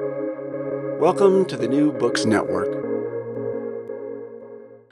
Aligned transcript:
Welcome 0.00 1.44
to 1.44 1.56
the 1.56 1.68
New 1.68 1.92
Books 1.92 2.24
Network. 2.24 2.84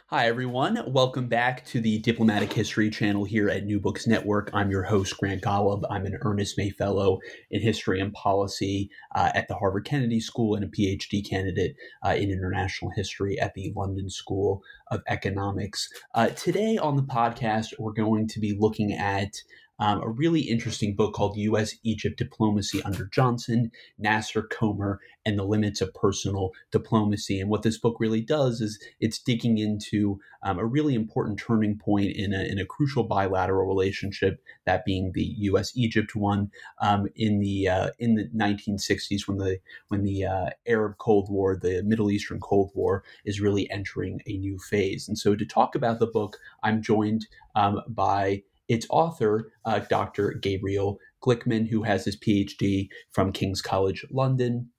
Hi, 0.07 0.29
everyone. 0.29 0.79
Welcome 0.93 1.27
back 1.27 1.67
to 1.67 1.81
the 1.81 1.99
Diplomatic 1.99 2.53
History 2.53 2.89
channel 2.89 3.25
here 3.25 3.49
at 3.49 3.65
New 3.65 3.81
Books 3.81 4.07
Network. 4.07 4.51
I'm 4.55 4.71
your 4.71 4.85
host, 4.85 5.19
Grant 5.19 5.43
Golub. 5.43 5.83
I'm 5.91 6.07
an 6.07 6.19
Ernest 6.21 6.57
May 6.57 6.71
Fellow 6.71 7.19
in 7.51 7.63
History 7.63 7.99
and 7.99 8.13
Policy 8.13 8.91
uh, 9.17 9.31
at 9.35 9.49
the 9.49 9.57
Harvard 9.57 9.87
Kennedy 9.87 10.21
School 10.21 10.55
and 10.55 10.65
a 10.65 10.69
PhD 10.69 11.29
candidate 11.29 11.75
uh, 12.07 12.11
in 12.11 12.31
International 12.31 12.93
History 12.95 13.41
at 13.41 13.55
the 13.55 13.73
London 13.75 14.09
School 14.09 14.63
of 14.89 15.01
Economics. 15.09 15.89
Uh, 16.15 16.29
today 16.29 16.79
on 16.79 16.95
the 16.95 17.03
podcast, 17.03 17.73
we're 17.81 17.91
going 17.91 18.29
to 18.29 18.39
be 18.39 18.57
looking 18.57 18.93
at 18.93 19.35
um, 19.83 20.01
a 20.01 20.09
really 20.09 20.43
interesting 20.43 20.95
book 20.95 21.13
called 21.13 21.37
U.S. 21.37 21.75
Egypt 21.83 22.17
Diplomacy 22.17 22.81
Under 22.85 23.07
Johnson, 23.07 23.73
Nasser 23.99 24.45
Komer, 24.45 24.99
and 25.27 25.37
the 25.37 25.43
Limits 25.43 25.81
of 25.81 25.93
Personal 25.93 26.53
Diplomacy. 26.71 27.41
And 27.41 27.51
what 27.51 27.63
this 27.63 27.79
book 27.79 27.97
really 27.99 28.21
does 28.21 28.61
is 28.61 28.81
it's 29.01 29.19
digging 29.19 29.59
into 29.59 30.21
um, 30.45 30.61
a 30.61 30.65
really 30.65 30.95
important 30.95 31.41
turning 31.41 31.77
point 31.77 32.15
in 32.15 32.33
a, 32.33 32.45
in 32.45 32.61
a 32.61 32.65
crucial 32.65 33.03
bilateral 33.03 33.67
relationship, 33.67 34.41
that 34.67 34.85
being 34.85 35.11
the 35.15 35.35
U.S. 35.39 35.73
Egypt 35.75 36.15
one 36.15 36.53
um, 36.81 37.09
in 37.17 37.41
the 37.41 37.67
uh, 37.67 37.89
in 37.99 38.15
the 38.15 38.29
1960s 38.37 39.27
when 39.27 39.39
the 39.39 39.59
when 39.89 40.05
the 40.05 40.25
uh, 40.25 40.51
Arab 40.65 40.99
Cold 40.99 41.29
War, 41.29 41.59
the 41.61 41.83
Middle 41.83 42.09
Eastern 42.09 42.39
Cold 42.39 42.71
War, 42.77 43.03
is 43.25 43.41
really 43.41 43.69
entering 43.69 44.21
a 44.29 44.37
new 44.37 44.61
phase. 44.61 45.09
And 45.09 45.19
so 45.19 45.35
to 45.35 45.45
talk 45.45 45.75
about 45.75 45.99
the 45.99 46.07
book, 46.07 46.39
I'm 46.63 46.83
joined 46.83 47.27
um, 47.57 47.81
by 47.89 48.45
its 48.73 48.87
author, 48.91 49.53
uh, 49.65 49.81
Dr. 49.81 50.33
Gabriel 50.33 50.99
Glickman, 51.23 51.69
who 51.69 51.83
has 51.83 52.05
his 52.05 52.17
PhD 52.17 52.89
from 53.13 53.33
King's 53.33 53.63
College 53.63 54.05
London. 54.11 54.71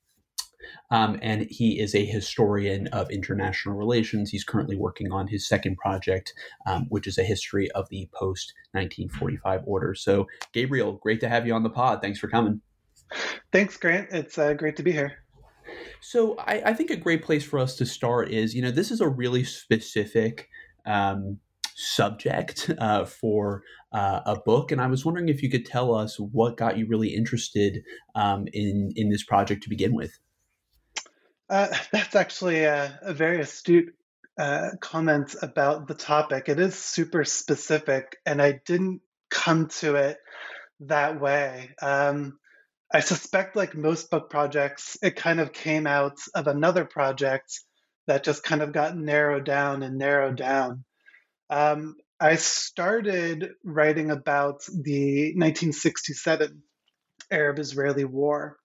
Um, 0.92 1.20
and 1.22 1.46
he 1.50 1.80
is 1.80 1.94
a 1.94 2.06
historian 2.06 2.88
of 2.88 3.12
international 3.12 3.76
relations. 3.76 4.30
He's 4.30 4.44
currently 4.44 4.76
working 4.76 5.12
on 5.12 5.28
his 5.28 5.48
second 5.48 5.78
project, 5.78 6.34
um, 6.66 6.86
which 6.90 7.06
is 7.06 7.18
a 7.18 7.24
history 7.24 7.70
of 7.72 7.90
the 7.90 8.10
post 8.14 8.54
1945 8.72 9.62
order. 9.66 9.94
So, 9.94 10.28
Gabriel, 10.54 10.94
great 10.94 11.20
to 11.20 11.30
have 11.30 11.46
you 11.46 11.54
on 11.54 11.64
the 11.64 11.70
pod. 11.70 12.02
Thanks 12.02 12.20
for 12.20 12.28
coming. 12.28 12.62
Thanks, 13.52 13.78
Grant. 13.78 14.10
It's 14.12 14.38
uh, 14.38 14.54
great 14.54 14.78
to 14.78 14.84
be 14.84 14.92
here. 14.92 15.14
So, 16.02 16.38
I, 16.38 16.62
I, 16.68 16.74
think 16.74 16.90
a 16.90 16.96
great 16.96 17.24
place 17.24 17.44
for 17.44 17.60
us 17.60 17.76
to 17.78 17.86
start 17.86 18.32
is 18.32 18.56
you 18.56 18.62
know, 18.62 18.72
this 18.72 18.92
is 18.92 19.02
a 19.02 19.08
really 19.08 19.44
specific 19.44 20.48
um, 20.86 21.40
subject 21.76 22.70
uh, 22.78 23.06
for 23.06 23.64
uh, 23.92 24.22
a 24.26 24.40
book, 24.40 24.72
and 24.72 24.82
I 24.82 24.88
was 24.88 25.06
wondering 25.06 25.30
if 25.30 25.44
you 25.44 25.50
could 25.50 25.66
tell 25.66 25.94
us 25.94 26.20
what 26.20 26.58
got 26.58 26.78
you 26.78 26.88
really 26.88 27.16
interested 27.16 27.84
um, 28.16 28.48
in 28.54 28.92
in 28.96 29.10
this 29.10 29.24
project 29.24 29.64
to 29.64 29.70
begin 29.70 29.94
with. 29.94 30.18
Uh, 31.50 31.68
that's 31.92 32.16
actually 32.16 32.64
a, 32.64 33.00
a 33.02 33.14
very 33.14 33.40
astute 33.42 33.94
uh, 34.38 34.70
comment 34.82 35.36
about 35.42 35.88
the 35.88 35.94
topic. 35.94 36.50
It 36.50 36.60
is 36.60 36.76
super 36.76 37.24
specific, 37.24 38.18
and 38.26 38.42
I 38.42 38.62
didn't 38.66 39.02
come 39.30 39.68
to 39.80 39.96
it 39.96 40.18
that 40.82 41.20
way. 41.20 41.72
Um, 41.82 42.40
I 42.92 43.00
suspect, 43.00 43.56
like 43.56 43.76
most 43.76 44.12
book 44.12 44.30
projects, 44.30 44.98
it 45.02 45.16
kind 45.16 45.40
of 45.40 45.52
came 45.52 45.88
out 45.88 46.18
of 46.36 46.48
another 46.48 46.86
project 46.86 47.60
that 48.08 48.24
just 48.24 48.44
kind 48.44 48.62
of 48.62 48.72
got 48.72 48.98
narrowed 48.98 49.46
down 49.46 49.82
and 49.82 49.98
narrowed 49.98 50.38
down. 50.38 50.84
Um, 51.54 51.98
I 52.20 52.38
started 52.38 53.52
writing 53.64 54.10
about 54.10 54.64
the 54.66 55.34
1967 55.36 56.64
Arab 57.30 57.60
Israeli 57.60 58.06
War. 58.06 58.58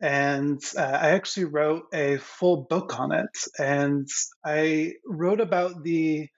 And 0.00 0.58
uh, 0.74 0.80
I 0.80 1.10
actually 1.10 1.46
wrote 1.46 1.84
a 1.92 2.16
full 2.16 2.66
book 2.68 2.98
on 2.98 3.12
it. 3.12 3.36
And 3.58 4.08
I 4.42 4.94
wrote 5.06 5.40
about 5.42 5.82
the 5.82 6.28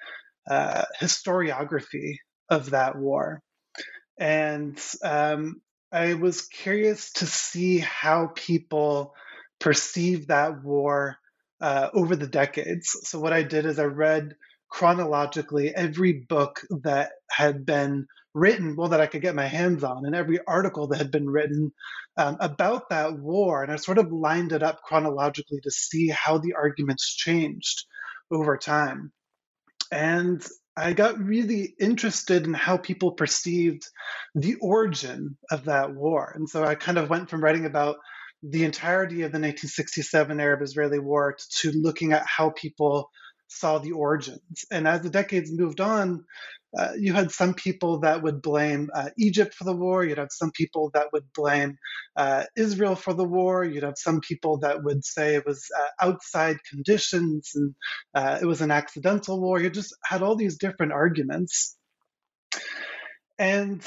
uh, 0.50 0.82
historiography 1.00 2.16
of 2.50 2.70
that 2.70 2.96
war. 2.96 3.40
And 4.18 4.80
um, 5.04 5.60
I 5.92 6.14
was 6.14 6.48
curious 6.48 7.12
to 7.12 7.26
see 7.26 7.78
how 7.78 8.32
people 8.34 9.14
perceive 9.60 10.26
that 10.26 10.64
war 10.64 11.16
uh, 11.60 11.90
over 11.94 12.16
the 12.16 12.26
decades. 12.26 12.88
So, 13.04 13.20
what 13.20 13.32
I 13.32 13.44
did 13.44 13.66
is 13.66 13.78
I 13.78 13.84
read 13.84 14.34
chronologically 14.68 15.74
every 15.74 16.12
book 16.12 16.60
that 16.82 17.12
had 17.30 17.64
been 17.66 18.06
written, 18.34 18.76
well, 18.76 18.90
that 18.90 19.00
I 19.00 19.06
could 19.06 19.22
get 19.22 19.34
my 19.34 19.46
hands 19.46 19.82
on, 19.82 20.04
and 20.04 20.14
every 20.14 20.38
article 20.46 20.88
that 20.88 20.98
had 20.98 21.10
been 21.10 21.28
written 21.28 21.72
um, 22.16 22.36
about 22.40 22.90
that 22.90 23.18
war. 23.18 23.62
And 23.62 23.72
I 23.72 23.76
sort 23.76 23.98
of 23.98 24.12
lined 24.12 24.52
it 24.52 24.62
up 24.62 24.82
chronologically 24.82 25.60
to 25.62 25.70
see 25.70 26.08
how 26.08 26.38
the 26.38 26.54
arguments 26.54 27.14
changed 27.14 27.84
over 28.30 28.56
time. 28.58 29.12
And 29.90 30.44
I 30.76 30.92
got 30.92 31.18
really 31.18 31.74
interested 31.80 32.44
in 32.44 32.52
how 32.52 32.76
people 32.76 33.12
perceived 33.12 33.86
the 34.34 34.56
origin 34.56 35.38
of 35.50 35.64
that 35.64 35.94
war. 35.94 36.32
And 36.34 36.48
so 36.48 36.64
I 36.64 36.74
kind 36.74 36.98
of 36.98 37.08
went 37.08 37.30
from 37.30 37.42
writing 37.42 37.64
about 37.64 37.96
the 38.42 38.64
entirety 38.64 39.22
of 39.22 39.32
the 39.32 39.38
1967 39.38 40.38
Arab 40.38 40.60
Israeli 40.60 40.98
War 40.98 41.36
to 41.60 41.72
looking 41.72 42.12
at 42.12 42.26
how 42.26 42.50
people 42.50 43.10
saw 43.48 43.78
the 43.78 43.92
origins. 43.92 44.64
And 44.70 44.86
as 44.86 45.02
the 45.02 45.10
decades 45.10 45.50
moved 45.52 45.80
on, 45.80 46.24
uh, 46.76 46.92
you 46.98 47.14
had 47.14 47.30
some 47.30 47.54
people 47.54 48.00
that 48.00 48.22
would 48.22 48.42
blame 48.42 48.90
uh, 48.94 49.08
Egypt 49.16 49.54
for 49.54 49.64
the 49.64 49.74
war. 49.74 50.04
You'd 50.04 50.18
have 50.18 50.32
some 50.32 50.50
people 50.50 50.90
that 50.94 51.06
would 51.12 51.24
blame 51.34 51.78
uh, 52.16 52.44
Israel 52.56 52.96
for 52.96 53.14
the 53.14 53.24
war. 53.24 53.64
You'd 53.64 53.84
have 53.84 53.96
some 53.96 54.20
people 54.20 54.58
that 54.58 54.82
would 54.82 55.04
say 55.04 55.36
it 55.36 55.46
was 55.46 55.64
uh, 55.78 56.06
outside 56.06 56.56
conditions 56.70 57.52
and 57.54 57.74
uh, 58.14 58.38
it 58.42 58.46
was 58.46 58.60
an 58.60 58.70
accidental 58.70 59.40
war. 59.40 59.60
You 59.60 59.70
just 59.70 59.94
had 60.04 60.22
all 60.22 60.36
these 60.36 60.58
different 60.58 60.92
arguments. 60.92 61.76
And 63.38 63.82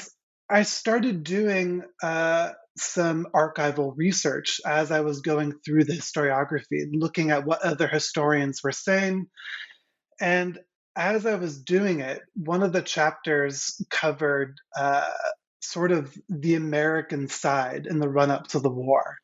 I 0.50 0.62
started 0.62 1.22
doing 1.22 1.82
uh, 2.02 2.50
some 2.76 3.28
archival 3.34 3.92
research 3.96 4.60
as 4.66 4.90
I 4.90 5.00
was 5.00 5.20
going 5.20 5.54
through 5.64 5.84
the 5.84 5.92
historiography, 5.92 6.88
looking 6.92 7.30
at 7.30 7.46
what 7.46 7.62
other 7.62 7.86
historians 7.86 8.60
were 8.64 8.72
saying. 8.72 9.26
And 10.20 10.58
as 10.96 11.24
I 11.24 11.36
was 11.36 11.62
doing 11.62 12.00
it, 12.00 12.20
one 12.34 12.64
of 12.64 12.72
the 12.72 12.82
chapters 12.82 13.80
covered 13.90 14.56
uh, 14.76 15.08
sort 15.60 15.92
of 15.92 16.12
the 16.28 16.56
American 16.56 17.28
side 17.28 17.86
in 17.86 18.00
the 18.00 18.08
run 18.08 18.32
up 18.32 18.48
to 18.48 18.58
the 18.58 18.70
war. 18.70 19.18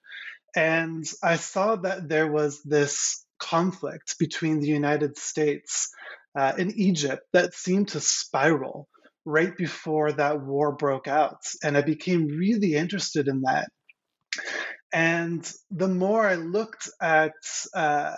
And 0.55 1.05
I 1.23 1.37
saw 1.37 1.77
that 1.77 2.09
there 2.09 2.31
was 2.31 2.63
this 2.63 3.27
conflict 3.39 4.17
between 4.19 4.61
the 4.61 4.69
United 4.69 5.19
States 5.19 5.91
uh, 6.39 6.53
and 6.57 6.73
Egypt 6.77 7.23
that 7.33 7.53
seemed 7.53 7.89
to 7.89 8.01
spiral 8.01 8.89
right 9.27 9.55
before 9.57 10.13
that 10.13 10.41
war 10.41 10.73
broke 10.73 11.09
out. 11.09 11.43
And 11.63 11.77
I 11.77 11.83
became 11.83 12.29
really 12.29 12.75
interested 12.75 13.29
in 13.29 13.43
that. 13.43 13.69
And 14.93 15.51
the 15.71 15.89
more 15.89 16.27
I 16.27 16.37
looked 16.37 16.89
at 17.03 17.33
uh, 17.75 18.15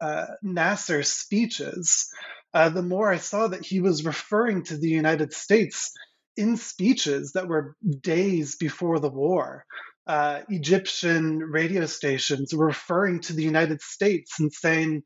uh, 0.00 0.26
Nasser's 0.42 1.10
speeches, 1.10 2.08
uh, 2.52 2.68
the 2.68 2.82
more 2.82 3.10
I 3.10 3.16
saw 3.16 3.48
that 3.48 3.64
he 3.64 3.80
was 3.80 4.04
referring 4.04 4.64
to 4.64 4.76
the 4.76 4.88
United 4.88 5.32
States 5.32 5.92
in 6.36 6.56
speeches 6.56 7.32
that 7.32 7.48
were 7.48 7.74
days 8.00 8.56
before 8.56 9.00
the 9.00 9.10
war. 9.10 9.64
Uh, 10.06 10.40
Egyptian 10.48 11.38
radio 11.38 11.86
stations 11.86 12.52
were 12.54 12.66
referring 12.66 13.20
to 13.20 13.32
the 13.32 13.42
United 13.42 13.80
States 13.80 14.40
and 14.40 14.52
saying 14.52 15.02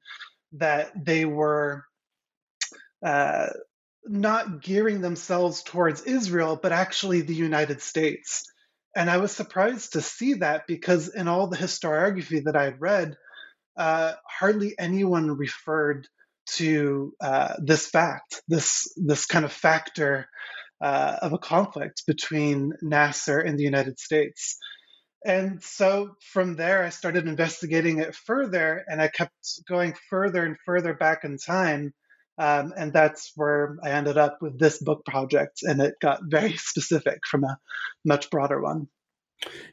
that 0.53 0.93
they 1.05 1.25
were 1.25 1.85
uh, 3.05 3.49
not 4.07 4.63
gearing 4.63 5.01
themselves 5.01 5.63
towards 5.63 6.03
Israel, 6.03 6.59
but 6.61 6.73
actually 6.73 7.23
the 7.23 7.35
United 7.35 7.81
States. 7.81 8.45
And 8.97 9.11
I 9.11 9.17
was 9.19 9.33
surprised 9.33 9.95
to 9.95 10.01
see 10.01 10.35
that 10.35 10.67
because 10.67 11.09
in 11.09 11.27
all 11.27 11.49
the 11.49 11.57
historiography 11.57 12.45
that 12.45 12.57
I 12.57 12.65
had 12.65 12.81
read, 12.81 13.17
uh, 13.77 14.13
hardly 14.29 14.75
anyone 14.79 15.37
referred 15.37 16.07
to 16.47 17.13
uh, 17.21 17.55
this 17.59 17.87
fact, 17.87 18.43
this 18.47 18.93
this 18.97 19.27
kind 19.27 19.45
of 19.45 19.53
factor 19.53 20.29
uh, 20.81 21.17
of 21.23 21.33
a 21.33 21.39
conflict 21.39 22.03
between 22.07 22.73
Nasser 22.83 23.41
and 23.41 23.59
the 23.59 23.65
United 23.65 23.99
States. 23.99 24.59
And 25.25 25.63
so 25.63 26.11
from 26.33 26.55
there, 26.55 26.85
I 26.85 26.91
started 26.91 27.27
investigating 27.27 27.99
it 27.99 28.15
further, 28.15 28.85
and 28.87 29.01
I 29.01 29.09
kept 29.09 29.33
going 29.67 29.95
further 30.11 30.45
and 30.45 30.57
further 30.67 30.93
back 30.93 31.25
in 31.25 31.39
time 31.39 31.95
um, 32.39 32.73
and 32.77 32.93
that's 32.93 33.33
where 33.37 33.77
I 33.83 33.91
ended 33.91 34.19
up 34.19 34.39
with 34.41 34.59
this 34.59 34.83
book 34.83 35.05
project, 35.05 35.61
and 35.63 35.81
it 35.81 35.95
got 36.01 36.21
very 36.25 36.57
specific 36.57 37.21
from 37.31 37.45
a 37.45 37.59
much 38.05 38.31
broader 38.31 38.61
one. 38.61 38.89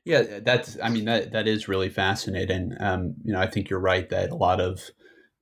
Yeah, 0.03 0.39
that's. 0.43 0.77
I 0.81 0.89
mean, 0.89 1.05
that 1.05 1.31
that 1.31 1.47
is 1.47 1.67
really 1.67 1.89
fascinating. 1.89 2.73
Um, 2.79 3.15
you 3.23 3.33
know, 3.33 3.39
I 3.39 3.47
think 3.47 3.69
you're 3.69 3.79
right 3.79 4.09
that 4.09 4.31
a 4.31 4.35
lot 4.35 4.59
of 4.59 4.91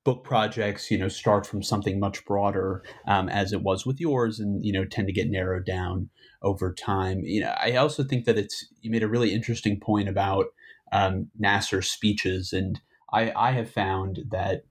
book 0.04 0.24
projects, 0.24 0.90
you 0.90 0.98
know, 0.98 1.08
start 1.08 1.46
from 1.46 1.62
something 1.62 2.00
much 2.00 2.26
broader, 2.26 2.84
um, 3.08 3.28
as 3.30 3.54
it 3.54 3.62
was 3.62 3.86
with 3.86 4.00
yours, 4.00 4.40
and 4.40 4.64
you 4.64 4.72
know, 4.72 4.86
tend 4.86 5.08
to 5.08 5.14
get 5.14 5.30
narrowed 5.30 5.66
down 5.66 6.10
over 6.42 6.74
time. 6.74 7.22
You 7.24 7.42
know, 7.42 7.56
I 7.62 7.76
also 7.76 8.04
think 8.04 8.26
that 8.26 8.38
it's 8.38 8.68
you 8.82 8.92
made 8.92 9.04
a 9.04 9.10
really 9.10 9.34
interesting 9.34 9.80
point 9.80 10.10
about 10.10 10.48
um, 10.92 11.30
Nasser's 11.42 11.90
speeches, 11.90 12.54
and 12.54 12.80
I, 13.12 13.32
I 13.36 13.52
have 13.52 13.70
found 13.70 14.20
that 14.32 14.64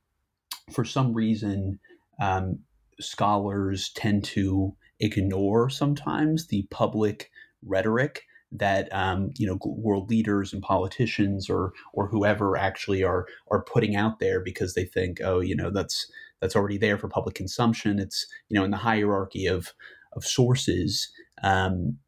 for 0.72 0.84
some 0.84 1.14
reason 1.14 1.80
um, 2.20 2.58
scholars 3.00 3.90
tend 3.94 4.24
to 4.24 4.74
ignore 5.00 5.70
sometimes 5.70 6.48
the 6.48 6.66
public 6.70 7.30
rhetoric 7.64 8.22
that 8.50 8.92
um, 8.92 9.30
you 9.36 9.46
know 9.46 9.58
world 9.64 10.08
leaders 10.08 10.52
and 10.52 10.62
politicians 10.62 11.50
or 11.50 11.72
or 11.92 12.08
whoever 12.08 12.56
actually 12.56 13.02
are 13.02 13.26
are 13.50 13.62
putting 13.62 13.94
out 13.94 14.18
there 14.18 14.40
because 14.40 14.74
they 14.74 14.84
think 14.84 15.20
oh 15.22 15.40
you 15.40 15.54
know 15.54 15.70
that's 15.70 16.10
that's 16.40 16.56
already 16.56 16.78
there 16.78 16.98
for 16.98 17.08
public 17.08 17.34
consumption. 17.34 17.98
It's 17.98 18.26
you 18.48 18.58
know 18.58 18.64
in 18.64 18.70
the 18.70 18.76
hierarchy 18.78 19.46
of 19.46 19.72
of 20.14 20.24
sources. 20.24 21.10
Um, 21.42 21.98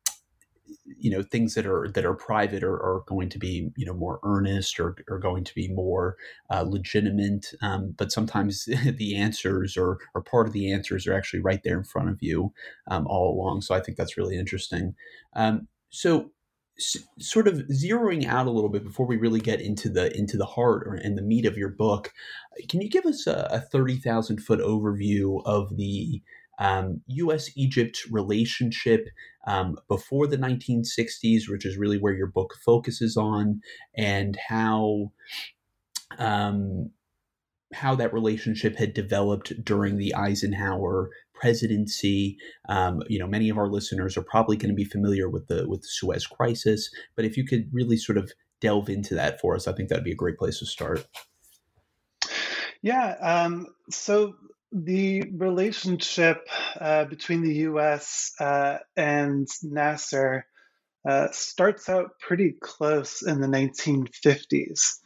you 0.99 1.11
know 1.11 1.23
things 1.23 1.55
that 1.55 1.67
are 1.67 1.89
that 1.95 2.05
are 2.05 2.15
private 2.15 2.63
are, 2.63 2.77
are 2.77 3.03
going 3.07 3.29
to 3.29 3.39
be 3.39 3.71
you 3.77 3.87
know 3.87 3.95
more 3.95 4.21
earnest 4.25 4.81
or 4.81 4.97
are 5.09 5.19
going 5.19 5.45
to 5.45 5.55
be 5.55 5.69
more 5.69 6.17
uh, 6.51 6.63
legitimate 6.63 7.53
um, 7.63 7.95
but 7.97 8.13
sometimes 8.13 8.65
the 8.97 9.17
answers 9.17 9.77
or 9.77 9.99
or 10.15 10.23
part 10.23 10.47
of 10.47 10.53
the 10.53 10.73
answers 10.73 11.07
are 11.07 11.15
actually 11.15 11.41
right 11.41 11.63
there 11.65 11.79
in 11.79 11.85
front 11.85 12.09
of 12.09 12.19
you 12.21 12.53
um, 12.91 13.07
all 13.07 13.35
along 13.35 13.61
so 13.61 13.75
i 13.75 13.81
think 13.81 13.97
that's 13.97 14.17
really 14.17 14.39
interesting. 14.39 14.95
Um, 15.35 15.69
so 15.91 16.31
s- 16.79 17.05
sort 17.19 17.49
of 17.49 17.55
zeroing 17.71 18.27
out 18.27 18.47
a 18.47 18.51
little 18.51 18.71
bit 18.71 18.85
before 18.85 19.07
we 19.07 19.17
really 19.17 19.41
get 19.41 19.61
into 19.61 19.89
the 19.89 20.17
into 20.17 20.37
the 20.37 20.47
heart 20.47 20.87
or 20.87 20.95
and 20.95 21.17
the 21.17 21.23
meat 21.23 21.47
of 21.47 21.57
your 21.57 21.69
book 21.69 22.13
can 22.69 22.81
you 22.81 22.89
give 22.89 23.07
us 23.07 23.27
a, 23.27 23.49
a 23.51 23.61
30000 23.61 24.39
foot 24.39 24.61
overview 24.61 25.43
of 25.45 25.77
the 25.77 26.23
um, 26.61 27.01
U.S. 27.07 27.51
Egypt 27.57 28.03
relationship 28.11 29.09
um, 29.47 29.79
before 29.89 30.27
the 30.27 30.37
1960s, 30.37 31.49
which 31.49 31.65
is 31.65 31.77
really 31.77 31.99
where 31.99 32.13
your 32.13 32.27
book 32.29 32.55
focuses 32.65 33.17
on, 33.17 33.63
and 33.97 34.39
how 34.49 35.11
um, 36.19 36.91
how 37.73 37.95
that 37.95 38.13
relationship 38.13 38.77
had 38.77 38.95
developed 38.95 39.65
during 39.65 39.97
the 39.97 40.15
Eisenhower 40.15 41.11
presidency. 41.33 42.37
Um, 42.69 43.03
you 43.09 43.19
know, 43.19 43.27
many 43.27 43.49
of 43.49 43.57
our 43.57 43.69
listeners 43.69 44.17
are 44.17 44.23
probably 44.23 44.57
going 44.57 44.71
to 44.71 44.75
be 44.75 44.85
familiar 44.85 45.29
with 45.29 45.49
the 45.49 45.67
with 45.69 45.81
the 45.81 45.89
Suez 45.89 46.27
Crisis, 46.27 46.91
but 47.17 47.25
if 47.25 47.37
you 47.37 47.47
could 47.47 47.71
really 47.73 47.97
sort 47.97 48.19
of 48.19 48.33
delve 48.61 48.91
into 48.91 49.15
that 49.15 49.41
for 49.41 49.55
us, 49.55 49.67
I 49.67 49.73
think 49.73 49.89
that'd 49.89 50.05
be 50.05 50.13
a 50.13 50.17
great 50.17 50.37
place 50.37 50.59
to 50.59 50.67
start. 50.67 51.07
Yeah. 52.83 53.17
Um, 53.21 53.67
so 53.91 54.35
the 54.73 55.23
relationship 55.35 56.49
uh, 56.81 57.05
between 57.05 57.43
the 57.43 57.55
U.S. 57.55 58.33
Uh, 58.39 58.79
and 58.97 59.49
Nasser 59.63 60.47
uh, 61.09 61.29
starts 61.33 61.89
out 61.89 62.11
pretty 62.21 62.55
close 62.61 63.23
in 63.23 63.41
the 63.41 63.49
1950s. 63.49 64.99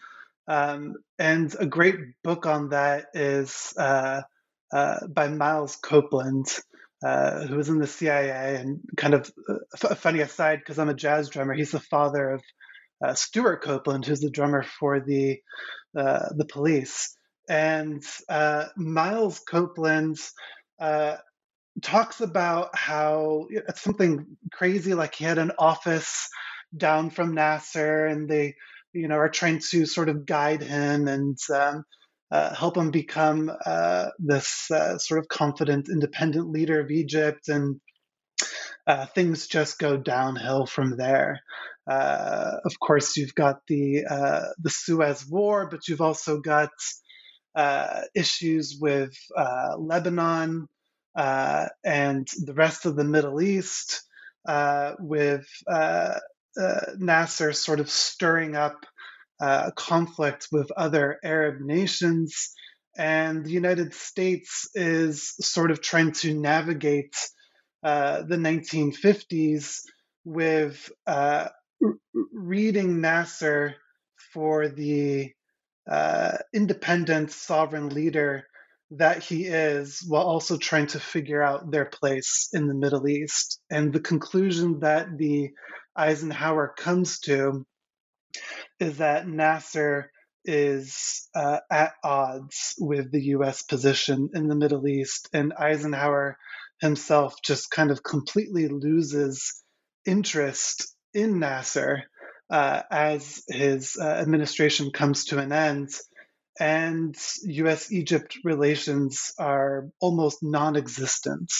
Um, 0.46 0.96
and 1.18 1.54
a 1.58 1.66
great 1.66 1.96
book 2.22 2.46
on 2.46 2.70
that 2.70 3.06
is 3.14 3.72
uh, 3.78 4.22
uh, 4.72 5.06
by 5.06 5.28
Miles 5.28 5.76
Copeland, 5.76 6.46
uh, 7.02 7.46
who 7.46 7.56
was 7.56 7.70
in 7.70 7.78
the 7.78 7.86
CIA. 7.86 8.56
And 8.56 8.80
kind 8.96 9.14
of 9.14 9.30
a 9.82 9.94
funny 9.94 10.20
aside, 10.20 10.58
because 10.58 10.78
I'm 10.78 10.90
a 10.90 10.94
jazz 10.94 11.30
drummer, 11.30 11.54
he's 11.54 11.70
the 11.70 11.80
father 11.80 12.30
of 12.30 13.16
Stewart 13.16 13.62
Copeland, 13.62 14.04
who's 14.04 14.20
the 14.20 14.30
drummer 14.30 14.62
for 14.62 15.00
the 15.00 15.40
the 15.94 16.46
Police. 16.50 17.16
And 17.48 18.02
uh, 18.28 18.66
Miles 18.76 19.40
Copeland 19.40 20.18
talks 21.82 22.20
about 22.20 22.76
how 22.76 23.46
it's 23.50 23.82
something 23.82 24.26
crazy, 24.52 24.94
like 24.94 25.14
he 25.14 25.24
had 25.24 25.38
an 25.38 25.52
office 25.58 26.28
down 26.76 27.10
from 27.10 27.34
Nasser, 27.34 28.06
and 28.06 28.28
they 28.28 28.54
you 28.94 29.08
know, 29.08 29.16
are 29.16 29.28
trying 29.28 29.58
to 29.58 29.84
sort 29.84 30.08
of 30.08 30.24
guide 30.24 30.62
him 30.62 31.08
and 31.08 31.36
um, 31.54 31.84
uh, 32.30 32.54
help 32.54 32.76
him 32.76 32.90
become 32.90 33.50
uh, 33.66 34.06
this 34.18 34.70
uh, 34.70 34.96
sort 34.98 35.18
of 35.18 35.28
confident, 35.28 35.88
independent 35.88 36.48
leader 36.48 36.80
of 36.80 36.90
Egypt. 36.90 37.48
And 37.48 37.80
uh, 38.86 39.06
things 39.06 39.48
just 39.48 39.78
go 39.78 39.96
downhill 39.96 40.66
from 40.66 40.96
there. 40.96 41.40
Uh, 41.90 42.52
of 42.64 42.78
course, 42.80 43.16
you've 43.16 43.34
got 43.34 43.56
the 43.66 44.04
uh, 44.08 44.46
the 44.58 44.70
Suez 44.70 45.26
War, 45.28 45.68
but 45.70 45.86
you've 45.88 46.00
also 46.00 46.40
got 46.40 46.70
issues 48.14 48.78
with 48.80 49.16
Lebanon 49.78 50.68
and 51.16 52.28
the 52.44 52.54
rest 52.54 52.86
of 52.86 52.96
the 52.96 53.04
Middle 53.04 53.40
East, 53.40 54.02
with 54.98 55.46
uh, 56.56 56.80
Nasser 56.98 57.52
sort 57.52 57.80
of 57.80 57.90
stirring 57.90 58.54
up 58.54 58.86
uh, 59.40 59.70
conflict 59.72 60.48
with 60.52 60.70
other 60.70 61.18
Arab 61.24 61.60
nations. 61.60 62.54
And 62.96 63.44
the 63.44 63.50
United 63.50 63.92
States 63.92 64.68
is 64.74 65.34
sort 65.40 65.72
of 65.72 65.80
trying 65.80 66.12
to 66.12 66.32
navigate 66.38 67.16
uh, 67.82 68.22
the 68.22 68.36
1950s 68.36 69.80
with 70.24 70.90
uh, 71.06 71.48
reading 72.32 73.00
Nasser 73.00 73.74
for 74.32 74.68
the 74.68 75.32
uh, 75.90 76.38
independent 76.52 77.30
sovereign 77.30 77.88
leader 77.88 78.46
that 78.90 79.22
he 79.22 79.44
is, 79.44 80.04
while 80.06 80.24
also 80.24 80.56
trying 80.56 80.86
to 80.86 81.00
figure 81.00 81.42
out 81.42 81.70
their 81.70 81.86
place 81.86 82.48
in 82.52 82.68
the 82.68 82.74
Middle 82.74 83.08
East. 83.08 83.60
And 83.70 83.92
the 83.92 84.00
conclusion 84.00 84.80
that 84.80 85.16
the 85.16 85.50
Eisenhower 85.96 86.74
comes 86.76 87.20
to 87.20 87.66
is 88.78 88.98
that 88.98 89.26
Nasser 89.26 90.10
is 90.44 91.28
uh, 91.34 91.60
at 91.70 91.94
odds 92.02 92.74
with 92.78 93.10
the 93.10 93.22
US 93.36 93.62
position 93.62 94.30
in 94.34 94.48
the 94.48 94.54
Middle 94.54 94.86
East, 94.86 95.28
and 95.32 95.52
Eisenhower 95.54 96.36
himself 96.80 97.36
just 97.42 97.70
kind 97.70 97.90
of 97.90 98.02
completely 98.02 98.68
loses 98.68 99.62
interest 100.04 100.94
in 101.14 101.38
Nasser 101.38 102.04
uh, 102.50 102.82
as 102.90 103.42
his 103.48 103.96
uh, 104.00 104.04
administration 104.04 104.90
comes 104.90 105.26
to 105.26 105.38
an 105.38 105.52
end. 105.52 105.90
And 106.60 107.16
US 107.42 107.90
Egypt 107.90 108.38
relations 108.44 109.32
are 109.38 109.88
almost 110.00 110.38
non 110.42 110.76
existent 110.76 111.52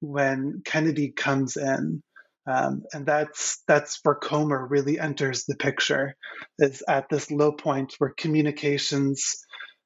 when 0.00 0.62
Kennedy 0.64 1.12
comes 1.12 1.56
in. 1.56 2.02
Um, 2.46 2.82
and 2.92 3.06
that's 3.06 3.62
that's 3.66 4.00
where 4.02 4.16
Komer 4.16 4.66
really 4.68 5.00
enters 5.00 5.44
the 5.44 5.56
picture, 5.56 6.14
is 6.58 6.82
at 6.86 7.08
this 7.08 7.30
low 7.30 7.52
point 7.52 7.94
where 7.96 8.12
communications 8.14 9.38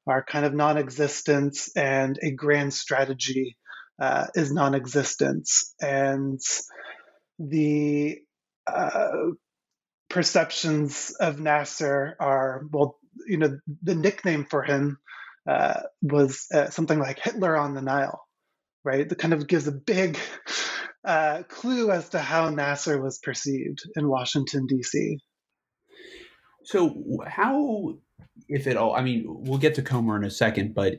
are 0.07 0.23
kind 0.23 0.45
of 0.45 0.53
non-existent 0.53 1.57
and 1.75 2.19
a 2.21 2.31
grand 2.31 2.73
strategy 2.73 3.55
uh, 4.01 4.27
is 4.35 4.51
non-existent, 4.51 5.47
and 5.81 6.39
the 7.37 8.17
uh, 8.67 9.31
perceptions 10.09 11.11
of 11.19 11.39
Nasser 11.39 12.15
are 12.19 12.63
well, 12.71 12.97
you 13.27 13.37
know, 13.37 13.59
the 13.83 13.95
nickname 13.95 14.45
for 14.45 14.63
him 14.63 14.97
uh, 15.47 15.81
was 16.01 16.47
uh, 16.53 16.69
something 16.69 16.99
like 16.99 17.19
Hitler 17.19 17.55
on 17.55 17.73
the 17.73 17.81
Nile, 17.81 18.21
right? 18.83 19.07
That 19.07 19.19
kind 19.19 19.33
of 19.33 19.47
gives 19.47 19.67
a 19.67 19.71
big 19.71 20.17
uh, 21.05 21.43
clue 21.47 21.91
as 21.91 22.09
to 22.09 22.19
how 22.19 22.49
Nasser 22.49 23.01
was 23.01 23.19
perceived 23.19 23.81
in 23.95 24.07
Washington, 24.07 24.67
D.C. 24.67 25.19
So, 26.63 27.23
how, 27.25 27.97
if 28.47 28.67
at 28.67 28.77
all, 28.77 28.95
I 28.95 29.01
mean, 29.01 29.25
we'll 29.27 29.57
get 29.57 29.75
to 29.75 29.81
Komer 29.81 30.17
in 30.17 30.23
a 30.23 30.31
second, 30.31 30.75
but 30.75 30.95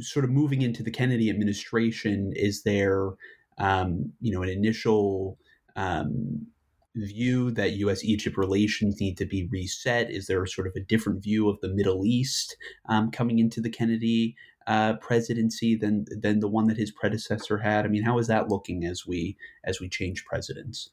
sort 0.00 0.24
of 0.24 0.30
moving 0.30 0.62
into 0.62 0.82
the 0.82 0.90
Kennedy 0.90 1.30
administration, 1.30 2.32
is 2.34 2.62
there, 2.62 3.10
um, 3.58 4.12
you 4.20 4.32
know, 4.32 4.42
an 4.42 4.50
initial 4.50 5.38
um, 5.74 6.46
view 6.94 7.50
that 7.52 7.72
U.S. 7.74 8.04
Egypt 8.04 8.36
relations 8.36 9.00
need 9.00 9.16
to 9.18 9.26
be 9.26 9.48
reset? 9.50 10.10
Is 10.10 10.26
there 10.26 10.44
sort 10.46 10.66
of 10.66 10.74
a 10.76 10.80
different 10.80 11.22
view 11.22 11.48
of 11.48 11.60
the 11.60 11.68
Middle 11.68 12.04
East 12.04 12.56
um, 12.88 13.10
coming 13.10 13.38
into 13.38 13.60
the 13.60 13.70
Kennedy 13.70 14.36
uh, 14.66 14.94
presidency 14.96 15.76
than 15.76 16.04
than 16.10 16.40
the 16.40 16.48
one 16.48 16.66
that 16.68 16.76
his 16.76 16.90
predecessor 16.90 17.58
had? 17.58 17.84
I 17.84 17.88
mean, 17.88 18.02
how 18.02 18.18
is 18.18 18.26
that 18.28 18.48
looking 18.48 18.84
as 18.84 19.06
we 19.06 19.36
as 19.64 19.80
we 19.80 19.88
change 19.88 20.24
presidents? 20.24 20.90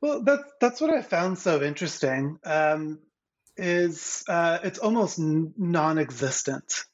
Well, 0.00 0.22
that's 0.22 0.44
that's 0.60 0.80
what 0.80 0.90
I 0.90 1.02
found 1.02 1.38
so 1.38 1.62
interesting. 1.62 2.38
Um, 2.44 3.00
is 3.56 4.24
uh, 4.28 4.58
it's 4.62 4.78
almost 4.78 5.18
non-existent. 5.18 6.84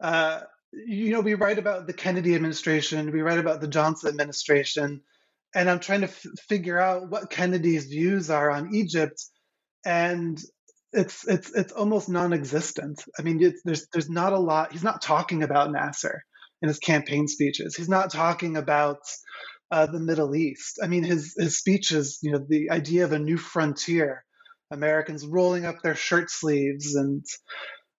Uh, 0.00 0.40
you 0.72 1.10
know, 1.10 1.20
we 1.20 1.34
write 1.34 1.58
about 1.58 1.86
the 1.86 1.92
Kennedy 1.92 2.34
administration, 2.34 3.10
we 3.10 3.22
write 3.22 3.38
about 3.38 3.60
the 3.60 3.68
Johnson 3.68 4.10
administration, 4.10 5.00
and 5.54 5.70
I'm 5.70 5.80
trying 5.80 6.02
to 6.02 6.08
f- 6.08 6.26
figure 6.48 6.78
out 6.78 7.08
what 7.08 7.30
Kennedy's 7.30 7.86
views 7.86 8.30
are 8.30 8.50
on 8.50 8.74
Egypt, 8.74 9.22
and 9.84 10.38
it's 10.92 11.26
it's 11.26 11.54
it's 11.54 11.72
almost 11.72 12.08
non-existent. 12.08 13.02
I 13.18 13.22
mean, 13.22 13.54
there's 13.64 13.86
there's 13.92 14.10
not 14.10 14.32
a 14.32 14.38
lot. 14.38 14.72
He's 14.72 14.84
not 14.84 15.02
talking 15.02 15.42
about 15.42 15.72
Nasser 15.72 16.22
in 16.62 16.68
his 16.68 16.78
campaign 16.78 17.28
speeches. 17.28 17.76
He's 17.76 17.88
not 17.88 18.10
talking 18.10 18.56
about 18.56 19.00
uh, 19.70 19.86
the 19.86 20.00
Middle 20.00 20.34
East. 20.34 20.78
I 20.82 20.86
mean, 20.86 21.04
his 21.04 21.34
his 21.38 21.58
speeches, 21.58 22.18
you 22.22 22.32
know, 22.32 22.44
the 22.48 22.70
idea 22.70 23.04
of 23.04 23.12
a 23.12 23.18
new 23.18 23.36
frontier 23.36 24.24
Americans 24.70 25.26
rolling 25.26 25.64
up 25.64 25.76
their 25.82 25.94
shirt 25.94 26.30
sleeves 26.30 26.94
and 26.94 27.24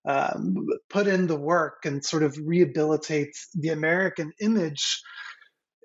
um, 0.07 0.55
put 0.89 1.07
in 1.07 1.27
the 1.27 1.39
work 1.39 1.85
and 1.85 2.03
sort 2.03 2.23
of 2.23 2.37
rehabilitate 2.43 3.35
the 3.55 3.69
American 3.69 4.31
image 4.39 5.01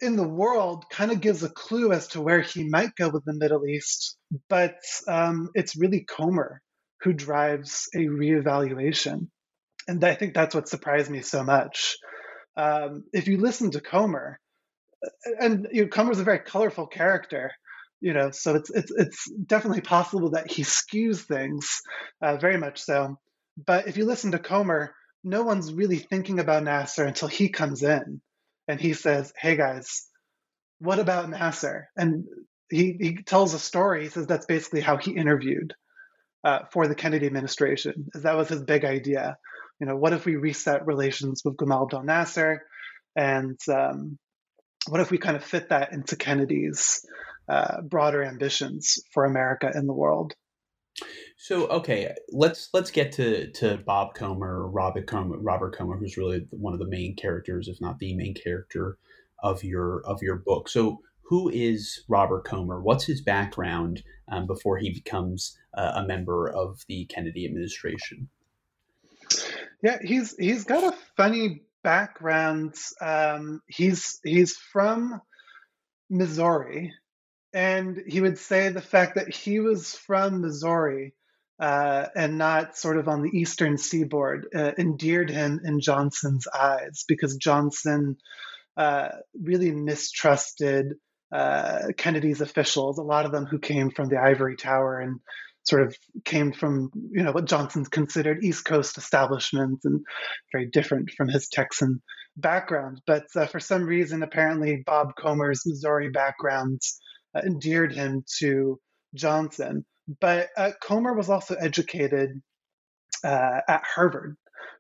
in 0.02 0.16
the 0.16 0.28
world 0.28 0.84
kind 0.90 1.12
of 1.12 1.20
gives 1.20 1.44
a 1.44 1.48
clue 1.48 1.92
as 1.92 2.08
to 2.08 2.20
where 2.20 2.40
he 2.40 2.68
might 2.68 2.96
go 2.96 3.08
with 3.08 3.24
the 3.24 3.32
Middle 3.32 3.64
East, 3.64 4.18
but 4.48 4.74
um, 5.06 5.48
it's 5.54 5.76
really 5.76 6.04
Komer 6.04 6.56
who 7.02 7.12
drives 7.12 7.88
a 7.94 7.98
reevaluation. 7.98 9.28
And 9.86 10.02
I 10.04 10.14
think 10.14 10.34
that's 10.34 10.56
what 10.56 10.68
surprised 10.68 11.08
me 11.08 11.22
so 11.22 11.44
much. 11.44 11.96
Um, 12.56 13.04
if 13.12 13.28
you 13.28 13.38
listen 13.38 13.70
to 13.70 13.80
Komer, 13.80 14.34
and 15.38 15.68
you 15.70 15.82
know, 15.82 15.88
Komer's 15.88 16.18
a 16.18 16.24
very 16.24 16.40
colorful 16.40 16.88
character, 16.88 17.52
you 18.00 18.12
know, 18.12 18.32
so 18.32 18.56
it's 18.56 18.70
it's 18.70 18.92
it's 18.96 19.30
definitely 19.46 19.82
possible 19.82 20.30
that 20.30 20.50
he 20.50 20.62
skews 20.64 21.20
things, 21.20 21.80
uh, 22.20 22.36
very 22.36 22.58
much 22.58 22.80
so. 22.80 23.18
But 23.64 23.86
if 23.86 23.96
you 23.96 24.04
listen 24.04 24.32
to 24.32 24.38
Komer, 24.38 24.88
no 25.22 25.44
one's 25.44 25.72
really 25.72 25.98
thinking 25.98 26.40
about 26.40 26.64
Nasser 26.64 27.04
until 27.04 27.28
he 27.28 27.48
comes 27.48 27.84
in 27.84 28.20
and 28.68 28.80
he 28.80 28.92
says, 28.92 29.32
"Hey 29.38 29.56
guys, 29.56 30.06
what 30.78 30.98
about 30.98 31.30
Nasser?" 31.30 31.88
And 31.96 32.24
he 32.70 32.96
he 33.00 33.16
tells 33.22 33.54
a 33.54 33.58
story. 33.58 34.04
He 34.04 34.08
says 34.08 34.26
that's 34.26 34.46
basically 34.46 34.80
how 34.80 34.96
he 34.96 35.12
interviewed 35.12 35.74
uh, 36.44 36.60
for 36.72 36.88
the 36.88 36.94
Kennedy 36.94 37.26
administration. 37.26 38.08
Is 38.14 38.22
that 38.22 38.36
was 38.36 38.48
his 38.48 38.62
big 38.62 38.84
idea. 38.84 39.36
You 39.80 39.86
know, 39.86 39.96
what 39.96 40.12
if 40.12 40.24
we 40.24 40.36
reset 40.36 40.86
relations 40.86 41.42
with 41.44 41.56
Gamal 41.56 41.84
Abdel 41.84 42.04
Nasser, 42.04 42.62
and 43.16 43.58
um, 43.68 44.18
what 44.88 45.00
if 45.00 45.10
we 45.10 45.18
kind 45.18 45.36
of 45.36 45.44
fit 45.44 45.68
that 45.70 45.92
into 45.92 46.16
Kennedy's 46.16 47.04
uh, 47.48 47.80
broader 47.82 48.22
ambitions 48.22 49.00
for 49.12 49.24
America 49.24 49.70
in 49.74 49.86
the 49.86 49.92
world? 49.92 50.34
So 51.36 51.66
okay, 51.68 52.14
let's 52.30 52.68
let's 52.72 52.90
get 52.90 53.12
to 53.12 53.50
to 53.52 53.78
Bob 53.78 54.14
Komer, 54.14 54.68
Robert 54.72 55.06
Komer, 55.06 55.38
Robert 55.40 55.76
Komer, 55.76 55.98
who's 55.98 56.16
really 56.16 56.46
one 56.50 56.72
of 56.72 56.78
the 56.78 56.88
main 56.88 57.16
characters, 57.16 57.68
if 57.68 57.80
not 57.80 57.98
the 57.98 58.14
main 58.14 58.34
character 58.34 58.98
of 59.42 59.64
your 59.64 60.02
of 60.06 60.22
your 60.22 60.36
book. 60.36 60.68
So 60.68 61.00
who 61.22 61.48
is 61.48 62.04
Robert 62.08 62.44
Komer? 62.44 62.82
What's 62.82 63.04
his 63.04 63.22
background 63.22 64.02
um, 64.28 64.46
before 64.46 64.76
he 64.76 64.90
becomes 64.90 65.58
uh, 65.74 65.92
a 65.96 66.06
member 66.06 66.48
of 66.48 66.84
the 66.88 67.06
Kennedy 67.06 67.46
administration? 67.46 68.28
Yeah, 69.82 69.98
he's 70.02 70.36
he's 70.36 70.64
got 70.64 70.84
a 70.84 70.96
funny 71.16 71.62
background. 71.82 72.74
Um, 73.00 73.62
he's 73.66 74.20
he's 74.22 74.56
from 74.56 75.20
Missouri, 76.10 76.92
and 77.52 78.02
he 78.06 78.20
would 78.20 78.38
say 78.38 78.68
the 78.68 78.80
fact 78.80 79.16
that 79.16 79.34
he 79.34 79.60
was 79.60 79.94
from 79.94 80.40
Missouri 80.40 81.14
uh, 81.58 82.06
and 82.16 82.38
not 82.38 82.76
sort 82.76 82.98
of 82.98 83.08
on 83.08 83.22
the 83.22 83.30
eastern 83.38 83.78
seaboard 83.78 84.46
uh, 84.54 84.72
endeared 84.78 85.30
him 85.30 85.60
in 85.64 85.80
Johnson's 85.80 86.46
eyes 86.48 87.04
because 87.06 87.36
Johnson 87.36 88.16
uh, 88.76 89.08
really 89.40 89.70
mistrusted 89.70 90.94
uh, 91.32 91.88
Kennedy's 91.96 92.40
officials, 92.40 92.98
a 92.98 93.02
lot 93.02 93.26
of 93.26 93.32
them 93.32 93.46
who 93.46 93.58
came 93.58 93.90
from 93.90 94.08
the 94.08 94.18
ivory 94.18 94.56
tower 94.56 94.98
and 95.00 95.20
sort 95.64 95.82
of 95.82 95.96
came 96.24 96.52
from 96.52 96.90
you 97.12 97.22
know 97.22 97.32
what 97.32 97.44
Johnson 97.44 97.84
considered 97.84 98.42
East 98.42 98.64
Coast 98.64 98.98
establishments 98.98 99.84
and 99.84 100.04
very 100.52 100.66
different 100.66 101.10
from 101.16 101.28
his 101.28 101.48
Texan 101.48 102.02
background. 102.36 103.00
But 103.06 103.26
uh, 103.36 103.46
for 103.46 103.60
some 103.60 103.84
reason, 103.84 104.22
apparently 104.22 104.82
Bob 104.84 105.12
Komer's 105.16 105.62
Missouri 105.64 106.10
background 106.10 106.80
uh, 106.80 107.11
endeared 107.36 107.92
him 107.92 108.24
to 108.38 108.78
Johnson. 109.14 109.84
But 110.20 110.48
uh, 110.56 110.72
Komer 110.82 111.16
was 111.16 111.30
also 111.30 111.54
educated 111.54 112.40
uh, 113.24 113.60
at 113.68 113.84
Harvard, 113.84 114.36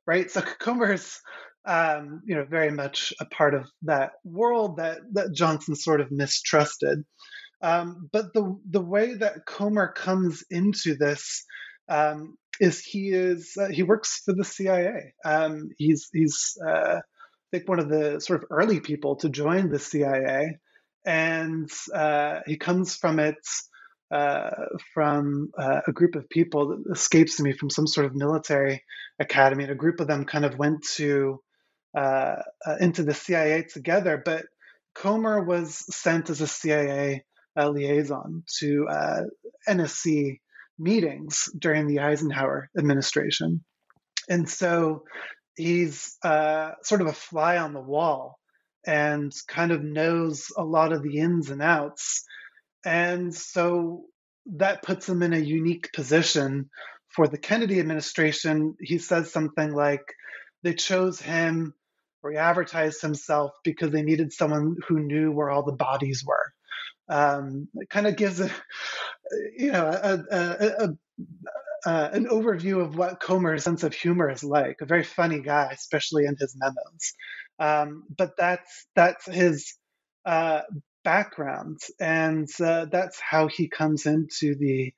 right? 0.06 0.30
So 0.30 0.40
Komer's 0.60 1.20
um, 1.64 2.22
you 2.26 2.34
know 2.34 2.44
very 2.44 2.72
much 2.72 3.12
a 3.20 3.24
part 3.24 3.54
of 3.54 3.68
that 3.82 4.12
world 4.24 4.78
that 4.78 4.98
that 5.12 5.32
Johnson 5.32 5.76
sort 5.76 6.00
of 6.00 6.10
mistrusted. 6.10 7.04
Um, 7.62 8.08
but 8.12 8.34
the 8.34 8.58
the 8.68 8.80
way 8.80 9.14
that 9.14 9.46
Komer 9.46 9.94
comes 9.94 10.44
into 10.50 10.96
this 10.96 11.44
um, 11.88 12.36
is 12.60 12.80
he 12.80 13.10
is 13.10 13.56
uh, 13.60 13.68
he 13.68 13.82
works 13.82 14.22
for 14.24 14.34
the 14.34 14.44
CIA. 14.44 15.14
Um, 15.24 15.70
he's 15.78 16.08
he's 16.12 16.56
uh, 16.66 16.98
I 16.98 17.56
think 17.56 17.68
one 17.68 17.78
of 17.78 17.88
the 17.88 18.20
sort 18.20 18.42
of 18.42 18.48
early 18.50 18.80
people 18.80 19.16
to 19.16 19.28
join 19.28 19.68
the 19.68 19.78
CIA, 19.78 20.58
and 21.04 21.70
uh, 21.94 22.40
he 22.46 22.56
comes 22.56 22.96
from 22.96 23.18
it. 23.18 23.36
Uh, 24.10 24.66
from 24.92 25.50
uh, 25.58 25.80
a 25.86 25.92
group 25.92 26.16
of 26.16 26.28
people 26.28 26.68
that 26.68 26.92
escapes 26.92 27.40
me 27.40 27.50
from 27.52 27.70
some 27.70 27.86
sort 27.86 28.04
of 28.04 28.14
military 28.14 28.84
academy, 29.18 29.64
and 29.64 29.72
a 29.72 29.76
group 29.76 30.00
of 30.00 30.06
them 30.06 30.26
kind 30.26 30.44
of 30.44 30.58
went 30.58 30.84
to 30.84 31.40
uh, 31.96 32.36
into 32.80 33.02
the 33.04 33.14
CIA 33.14 33.62
together. 33.62 34.20
But 34.22 34.44
Komer 34.94 35.44
was 35.44 35.74
sent 35.94 36.30
as 36.30 36.40
a 36.40 36.46
CIA 36.46 37.24
uh, 37.56 37.68
liaison 37.68 38.44
to 38.58 38.86
uh, 38.88 39.22
NSC 39.68 40.40
meetings 40.78 41.48
during 41.58 41.86
the 41.86 42.00
Eisenhower 42.00 42.68
administration. 42.78 43.64
And 44.28 44.48
so 44.48 45.04
he's 45.56 46.16
uh, 46.24 46.72
sort 46.82 47.00
of 47.00 47.08
a 47.08 47.12
fly 47.12 47.58
on 47.58 47.72
the 47.72 47.80
wall 47.80 48.38
and 48.86 49.32
kind 49.48 49.72
of 49.72 49.82
knows 49.82 50.52
a 50.56 50.64
lot 50.64 50.92
of 50.92 51.02
the 51.02 51.18
ins 51.18 51.50
and 51.50 51.62
outs. 51.62 52.24
And 52.84 53.34
so 53.34 54.04
that 54.46 54.82
puts 54.82 55.08
him 55.08 55.22
in 55.22 55.32
a 55.32 55.38
unique 55.38 55.92
position 55.92 56.70
for 57.08 57.28
the 57.28 57.38
Kennedy 57.38 57.78
administration. 57.80 58.76
He 58.80 58.98
says 58.98 59.32
something 59.32 59.72
like 59.72 60.02
they 60.62 60.74
chose 60.74 61.20
him 61.20 61.74
or 62.22 62.32
he 62.32 62.36
advertised 62.36 63.02
himself 63.02 63.52
because 63.64 63.90
they 63.90 64.02
needed 64.02 64.32
someone 64.32 64.76
who 64.88 65.00
knew 65.00 65.30
where 65.32 65.50
all 65.50 65.64
the 65.64 65.72
bodies 65.72 66.24
were 66.26 66.52
um, 67.08 67.68
it 67.74 67.90
kind 67.90 68.06
of 68.06 68.16
gives 68.16 68.40
a 68.40 68.50
you 69.56 69.72
know 69.72 69.86
a, 69.86 70.24
a, 70.30 70.88
a, 71.86 72.10
an 72.12 72.26
overview 72.26 72.80
of 72.80 72.96
what 72.96 73.20
Komer's 73.20 73.64
sense 73.64 73.82
of 73.82 73.94
humor 73.94 74.30
is 74.30 74.44
like. 74.44 74.80
A 74.80 74.86
very 74.86 75.04
funny 75.04 75.40
guy, 75.40 75.70
especially 75.72 76.24
in 76.26 76.36
his 76.38 76.56
memos. 76.56 77.14
Um, 77.62 78.04
but 78.16 78.32
that's 78.36 78.86
that's 78.96 79.26
his 79.26 79.74
uh, 80.24 80.62
background, 81.04 81.78
and 82.00 82.48
uh, 82.60 82.86
that's 82.90 83.20
how 83.20 83.48
he 83.48 83.68
comes 83.68 84.06
into 84.06 84.54
the 84.56 84.92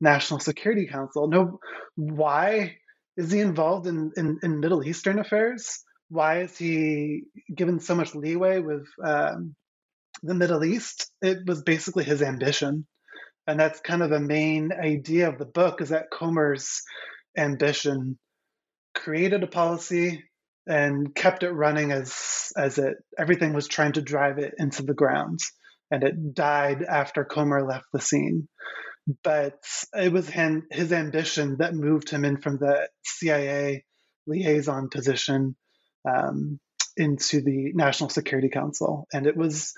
National 0.00 0.40
Security 0.40 0.86
Council. 0.86 1.28
No, 1.28 1.60
why 1.94 2.76
is 3.16 3.30
he 3.32 3.40
involved 3.40 3.86
in, 3.86 4.12
in, 4.16 4.38
in 4.42 4.60
Middle 4.60 4.86
Eastern 4.86 5.18
affairs? 5.18 5.84
Why 6.08 6.42
is 6.42 6.56
he 6.56 7.24
given 7.54 7.80
so 7.80 7.94
much 7.94 8.14
leeway 8.14 8.60
with 8.60 8.86
um, 9.04 9.54
the 10.22 10.34
Middle 10.34 10.64
East, 10.64 11.10
it 11.22 11.46
was 11.46 11.62
basically 11.62 12.04
his 12.04 12.22
ambition. 12.22 12.86
And 13.46 13.58
that's 13.58 13.80
kind 13.80 14.02
of 14.02 14.10
the 14.10 14.20
main 14.20 14.72
idea 14.72 15.28
of 15.28 15.38
the 15.38 15.46
book 15.46 15.80
is 15.80 15.88
that 15.90 16.10
Komer's 16.12 16.82
ambition 17.36 18.18
created 18.94 19.42
a 19.42 19.46
policy 19.46 20.24
and 20.68 21.14
kept 21.14 21.42
it 21.42 21.50
running 21.50 21.92
as 21.92 22.52
as 22.56 22.78
it 22.78 22.96
everything 23.18 23.54
was 23.54 23.66
trying 23.66 23.92
to 23.92 24.02
drive 24.02 24.38
it 24.38 24.54
into 24.58 24.82
the 24.82 24.94
ground 24.94 25.40
and 25.90 26.04
it 26.04 26.34
died 26.34 26.82
after 26.82 27.24
Komer 27.24 27.66
left 27.66 27.86
the 27.92 28.00
scene. 28.00 28.48
But 29.24 29.58
it 29.94 30.12
was 30.12 30.28
him, 30.28 30.66
his 30.70 30.92
ambition 30.92 31.56
that 31.58 31.74
moved 31.74 32.10
him 32.10 32.24
in 32.24 32.40
from 32.40 32.58
the 32.58 32.88
CIA 33.04 33.84
liaison 34.26 34.90
position 34.90 35.56
um, 36.06 36.60
into 36.96 37.40
the 37.40 37.72
National 37.74 38.10
Security 38.10 38.50
Council. 38.50 39.06
And 39.12 39.26
it 39.26 39.36
was 39.36 39.72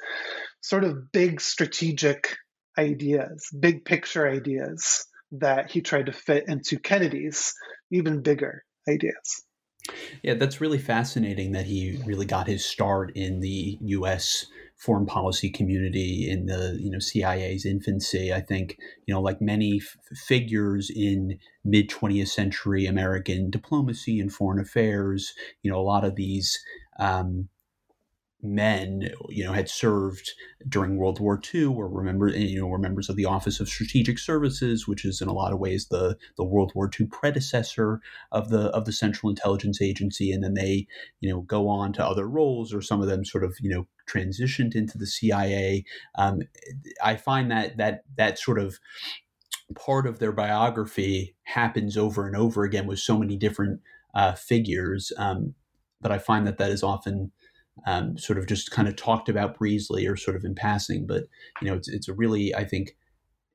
sort 0.62 0.82
of 0.82 1.12
big 1.12 1.40
strategic 1.40 2.36
ideas, 2.76 3.48
big 3.58 3.84
picture 3.84 4.28
ideas 4.28 5.06
that 5.32 5.70
he 5.70 5.80
tried 5.80 6.06
to 6.06 6.12
fit 6.12 6.44
into 6.48 6.80
Kennedy's 6.80 7.54
even 7.92 8.22
bigger 8.22 8.64
ideas. 8.88 9.44
Yeah, 10.22 10.34
that's 10.34 10.60
really 10.60 10.78
fascinating 10.78 11.52
that 11.52 11.66
he 11.66 11.98
really 12.04 12.26
got 12.26 12.46
his 12.46 12.64
start 12.64 13.12
in 13.14 13.40
the 13.40 13.78
U.S. 13.82 14.46
foreign 14.76 15.06
policy 15.06 15.50
community 15.50 16.28
in 16.30 16.46
the 16.46 16.78
you 16.80 16.90
know 16.90 16.98
CIA's 16.98 17.64
infancy. 17.66 18.32
I 18.32 18.40
think 18.40 18.78
you 19.06 19.14
know 19.14 19.20
like 19.20 19.40
many 19.40 19.80
f- 19.82 19.96
figures 20.16 20.90
in 20.94 21.38
mid 21.64 21.88
20th 21.88 22.28
century 22.28 22.86
American 22.86 23.50
diplomacy 23.50 24.20
and 24.20 24.32
foreign 24.32 24.60
affairs, 24.60 25.32
you 25.62 25.70
know 25.70 25.78
a 25.78 25.82
lot 25.82 26.04
of 26.04 26.16
these 26.16 26.58
um, 26.98 27.48
men, 28.42 29.10
you 29.28 29.44
know, 29.44 29.52
had 29.52 29.68
served 29.68 30.30
during 30.68 30.96
World 30.96 31.20
War 31.20 31.40
II, 31.54 31.64
or 31.66 31.88
remember, 31.88 32.28
you 32.28 32.60
know, 32.60 32.66
were 32.66 32.78
members 32.78 33.08
of 33.08 33.16
the 33.16 33.24
Office 33.24 33.60
of 33.60 33.68
Strategic 33.68 34.18
Services, 34.18 34.88
which 34.88 35.04
is 35.04 35.20
in 35.20 35.28
a 35.28 35.32
lot 35.32 35.52
of 35.52 35.58
ways 35.58 35.86
the 35.88 36.16
the 36.36 36.44
World 36.44 36.72
War 36.74 36.90
II 36.98 37.06
predecessor 37.06 38.00
of 38.32 38.50
the 38.50 38.68
of 38.70 38.84
the 38.84 38.92
Central 38.92 39.30
Intelligence 39.30 39.82
Agency, 39.82 40.32
and 40.32 40.42
then 40.42 40.54
they, 40.54 40.86
you 41.20 41.30
know, 41.30 41.42
go 41.42 41.68
on 41.68 41.92
to 41.94 42.04
other 42.04 42.28
roles, 42.28 42.72
or 42.72 42.80
some 42.82 43.00
of 43.00 43.08
them 43.08 43.24
sort 43.24 43.44
of, 43.44 43.56
you 43.60 43.70
know, 43.70 43.86
transitioned 44.08 44.74
into 44.74 44.98
the 44.98 45.06
CIA. 45.06 45.84
Um, 46.16 46.40
I 47.02 47.16
find 47.16 47.50
that 47.50 47.76
that 47.76 48.04
that 48.16 48.38
sort 48.38 48.58
of 48.58 48.78
part 49.74 50.06
of 50.06 50.18
their 50.18 50.32
biography 50.32 51.34
happens 51.44 51.96
over 51.96 52.26
and 52.26 52.36
over 52.36 52.64
again 52.64 52.86
with 52.86 52.98
so 52.98 53.18
many 53.18 53.36
different 53.36 53.80
uh, 54.14 54.32
figures. 54.32 55.12
Um, 55.16 55.54
but 56.00 56.10
I 56.10 56.18
find 56.18 56.46
that 56.46 56.58
that 56.58 56.70
is 56.70 56.82
often 56.82 57.30
um, 57.86 58.16
sort 58.18 58.38
of 58.38 58.46
just 58.46 58.70
kind 58.70 58.88
of 58.88 58.96
talked 58.96 59.28
about 59.28 59.58
breezily 59.58 60.06
or 60.06 60.16
sort 60.16 60.36
of 60.36 60.44
in 60.44 60.54
passing. 60.54 61.06
But 61.06 61.24
you 61.60 61.68
know, 61.68 61.74
it's 61.74 61.88
it's 61.88 62.08
a 62.08 62.14
really 62.14 62.54
I 62.54 62.64
think 62.64 62.96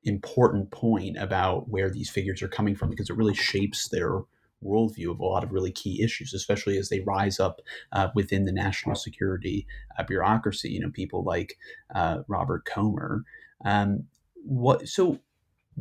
important 0.04 0.70
point 0.70 1.16
about 1.18 1.68
where 1.68 1.90
these 1.90 2.10
figures 2.10 2.42
are 2.42 2.48
coming 2.48 2.76
from 2.76 2.90
because 2.90 3.10
it 3.10 3.16
really 3.16 3.34
shapes 3.34 3.88
their 3.88 4.20
worldview 4.64 5.10
of 5.10 5.20
a 5.20 5.24
lot 5.24 5.44
of 5.44 5.52
really 5.52 5.72
key 5.72 6.02
issues, 6.02 6.32
especially 6.32 6.78
as 6.78 6.88
they 6.88 7.00
rise 7.00 7.38
up 7.38 7.60
uh, 7.92 8.08
within 8.14 8.44
the 8.44 8.52
national 8.52 8.94
security 8.94 9.66
uh, 9.98 10.02
bureaucracy. 10.04 10.70
You 10.70 10.80
know, 10.80 10.90
people 10.90 11.24
like 11.24 11.58
uh, 11.94 12.18
Robert 12.28 12.64
Komer. 12.64 13.22
Um, 13.64 14.04
what 14.34 14.88
so? 14.88 15.20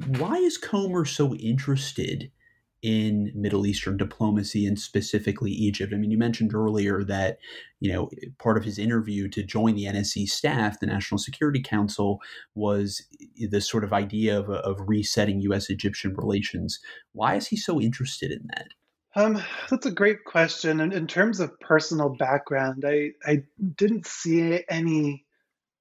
Why 0.08 0.36
is 0.36 0.60
Komer 0.60 1.08
so 1.08 1.34
interested 1.36 2.32
in 2.86 3.32
Middle 3.34 3.66
Eastern 3.66 3.98
diplomacy 3.98 4.68
and 4.68 4.80
specifically 4.80 5.50
Egypt. 5.50 5.92
I 5.92 5.98
mean, 5.98 6.12
you 6.12 6.20
mentioned 6.20 6.54
earlier 6.54 7.04
that, 7.06 7.40
you 7.80 7.92
know, 7.92 8.12
part 8.38 8.58
of 8.58 8.64
his 8.64 8.78
interview 8.78 9.28
to 9.30 9.42
join 9.42 9.74
the 9.74 9.86
NSC 9.86 10.28
staff, 10.28 10.80
the 10.80 10.86
National 10.86 11.18
Security 11.18 11.64
Council, 11.64 12.20
was 12.54 13.04
this 13.50 13.68
sort 13.68 13.84
of 13.84 13.92
idea 13.92 14.38
of, 14.38 14.52
of 14.52 14.78
resetting 14.88 15.42
U.S. 15.42 15.72
Egyptian 15.72 16.14
relations. 16.16 16.80
Why 17.14 17.34
is 17.34 17.48
he 17.48 17.58
so 17.58 17.82
interested 17.82 18.30
in 18.30 18.48
that? 18.54 18.68
Um, 19.16 19.42
that's 19.72 19.88
a 19.88 19.92
great 19.92 20.24
question. 20.24 20.80
And 20.80 20.94
in 20.94 21.08
terms 21.08 21.40
of 21.40 21.60
personal 21.60 22.10
background, 22.10 22.86
I, 22.88 23.14
I 23.26 23.46
didn't 23.78 24.06
see 24.06 24.64
any 24.70 25.26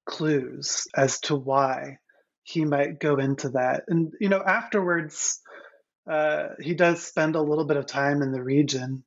clues 0.07 0.87
as 0.95 1.19
to 1.19 1.35
why 1.35 1.99
he 2.41 2.65
might 2.65 2.99
go 2.99 3.17
into 3.17 3.49
that. 3.49 3.83
And, 3.89 4.11
you 4.19 4.29
know, 4.29 4.41
afterwards, 4.41 5.41
uh, 6.09 6.49
he 6.59 6.73
does 6.73 7.03
spend 7.03 7.35
a 7.35 7.41
little 7.41 7.65
bit 7.65 7.77
of 7.77 7.85
time 7.85 8.21
in 8.21 8.31
the 8.31 8.43
region. 8.43 9.03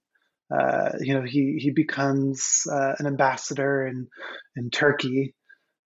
Uh, 0.50 0.92
you 1.00 1.14
know, 1.14 1.22
he 1.22 1.58
he 1.60 1.70
becomes 1.70 2.62
uh, 2.70 2.94
an 2.98 3.06
ambassador 3.06 3.86
in 3.86 4.08
in 4.56 4.70
Turkey 4.70 5.34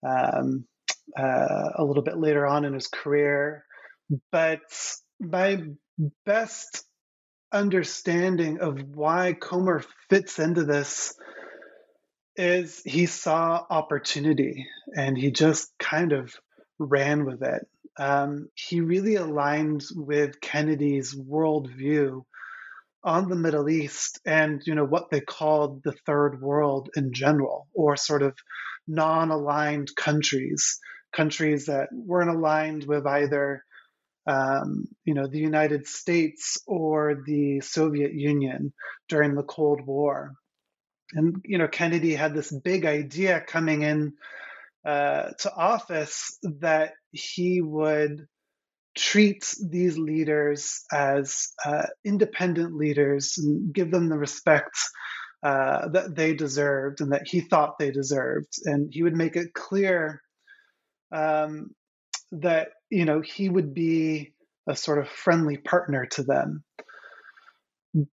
um, 0.07 0.65
uh, 1.17 1.69
a 1.75 1.83
little 1.83 2.03
bit 2.03 2.17
later 2.17 2.45
on 2.45 2.65
in 2.65 2.73
his 2.73 2.87
career. 2.87 3.65
But 4.31 4.61
my 5.19 5.63
best 6.25 6.83
understanding 7.51 8.59
of 8.59 8.81
why 8.95 9.35
Komer 9.39 9.85
fits 10.09 10.39
into 10.39 10.63
this 10.63 11.13
is 12.35 12.81
he 12.83 13.05
saw 13.05 13.63
opportunity 13.69 14.65
and 14.95 15.17
he 15.17 15.31
just 15.31 15.71
kind 15.77 16.13
of 16.13 16.33
ran 16.79 17.25
with 17.25 17.43
it 17.43 17.67
um, 17.97 18.49
he 18.55 18.81
really 18.81 19.15
aligned 19.15 19.83
with 19.95 20.41
Kennedy's 20.41 21.13
worldview 21.13 22.23
on 23.03 23.29
the 23.29 23.35
Middle 23.35 23.69
East 23.69 24.19
and 24.25 24.61
you 24.65 24.75
know 24.75 24.85
what 24.85 25.09
they 25.09 25.19
called 25.19 25.83
the 25.83 25.93
third 26.05 26.41
world 26.41 26.89
in 26.95 27.13
general, 27.13 27.67
or 27.73 27.97
sort 27.97 28.23
of 28.23 28.35
non-aligned 28.87 29.95
countries, 29.95 30.79
countries 31.11 31.65
that 31.65 31.89
weren't 31.91 32.29
aligned 32.29 32.85
with 32.85 33.05
either 33.05 33.63
um, 34.25 34.85
you 35.03 35.13
know 35.13 35.27
the 35.27 35.39
United 35.39 35.85
States 35.87 36.57
or 36.65 37.21
the 37.25 37.59
Soviet 37.59 38.13
Union 38.13 38.73
during 39.09 39.35
the 39.35 39.43
Cold 39.43 39.85
War. 39.85 40.33
And 41.13 41.35
you 41.43 41.57
know 41.57 41.67
Kennedy 41.67 42.15
had 42.15 42.33
this 42.33 42.51
big 42.51 42.85
idea 42.85 43.41
coming 43.41 43.83
in 43.83 44.13
uh, 44.85 45.29
to 45.39 45.53
office 45.53 46.37
that 46.43 46.93
he 47.13 47.61
would 47.61 48.27
treat 48.95 49.55
these 49.61 49.97
leaders 49.97 50.83
as 50.91 51.49
uh, 51.65 51.85
independent 52.03 52.75
leaders 52.75 53.37
and 53.37 53.73
give 53.73 53.91
them 53.91 54.09
the 54.09 54.17
respect 54.17 54.77
uh, 55.43 55.87
that 55.89 56.15
they 56.15 56.33
deserved 56.33 57.01
and 57.01 57.11
that 57.11 57.27
he 57.27 57.41
thought 57.41 57.77
they 57.77 57.91
deserved. 57.91 58.53
And 58.65 58.89
he 58.91 59.03
would 59.03 59.15
make 59.15 59.35
it 59.35 59.53
clear 59.53 60.21
um, 61.11 61.71
that 62.31 62.69
you 62.89 63.05
know 63.05 63.21
he 63.21 63.49
would 63.49 63.73
be 63.73 64.33
a 64.67 64.75
sort 64.75 64.99
of 64.99 65.09
friendly 65.09 65.57
partner 65.57 66.05
to 66.07 66.23
them. 66.23 66.63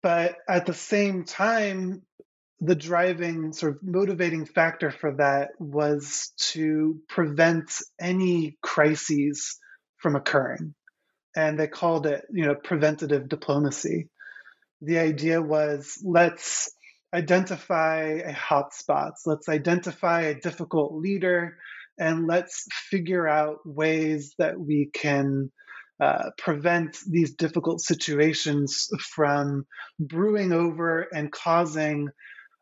But 0.02 0.36
at 0.48 0.66
the 0.66 0.74
same 0.74 1.24
time, 1.24 2.02
the 2.60 2.74
driving 2.74 3.52
sort 3.52 3.76
of 3.76 3.82
motivating 3.82 4.46
factor 4.46 4.90
for 4.90 5.12
that 5.16 5.50
was 5.58 6.32
to 6.38 6.98
prevent 7.08 7.70
any 8.00 8.56
crises 8.62 9.58
from 9.98 10.16
occurring. 10.16 10.74
And 11.36 11.58
they 11.58 11.66
called 11.66 12.06
it 12.06 12.24
you 12.32 12.46
know 12.46 12.54
preventative 12.54 13.28
diplomacy. 13.28 14.08
The 14.80 14.98
idea 14.98 15.42
was 15.42 15.98
let's 16.02 16.70
identify 17.14 18.02
a 18.02 18.32
hotspots 18.32 19.26
let's 19.26 19.48
identify 19.48 20.22
a 20.22 20.40
difficult 20.40 20.92
leader 20.94 21.56
and 21.98 22.26
let's 22.26 22.66
figure 22.90 23.26
out 23.26 23.58
ways 23.64 24.34
that 24.38 24.58
we 24.58 24.90
can 24.92 25.50
uh, 25.98 26.30
prevent 26.36 26.98
these 27.08 27.34
difficult 27.34 27.80
situations 27.80 28.88
from 29.14 29.64
brewing 29.98 30.52
over 30.52 31.06
and 31.14 31.32
causing 31.32 32.08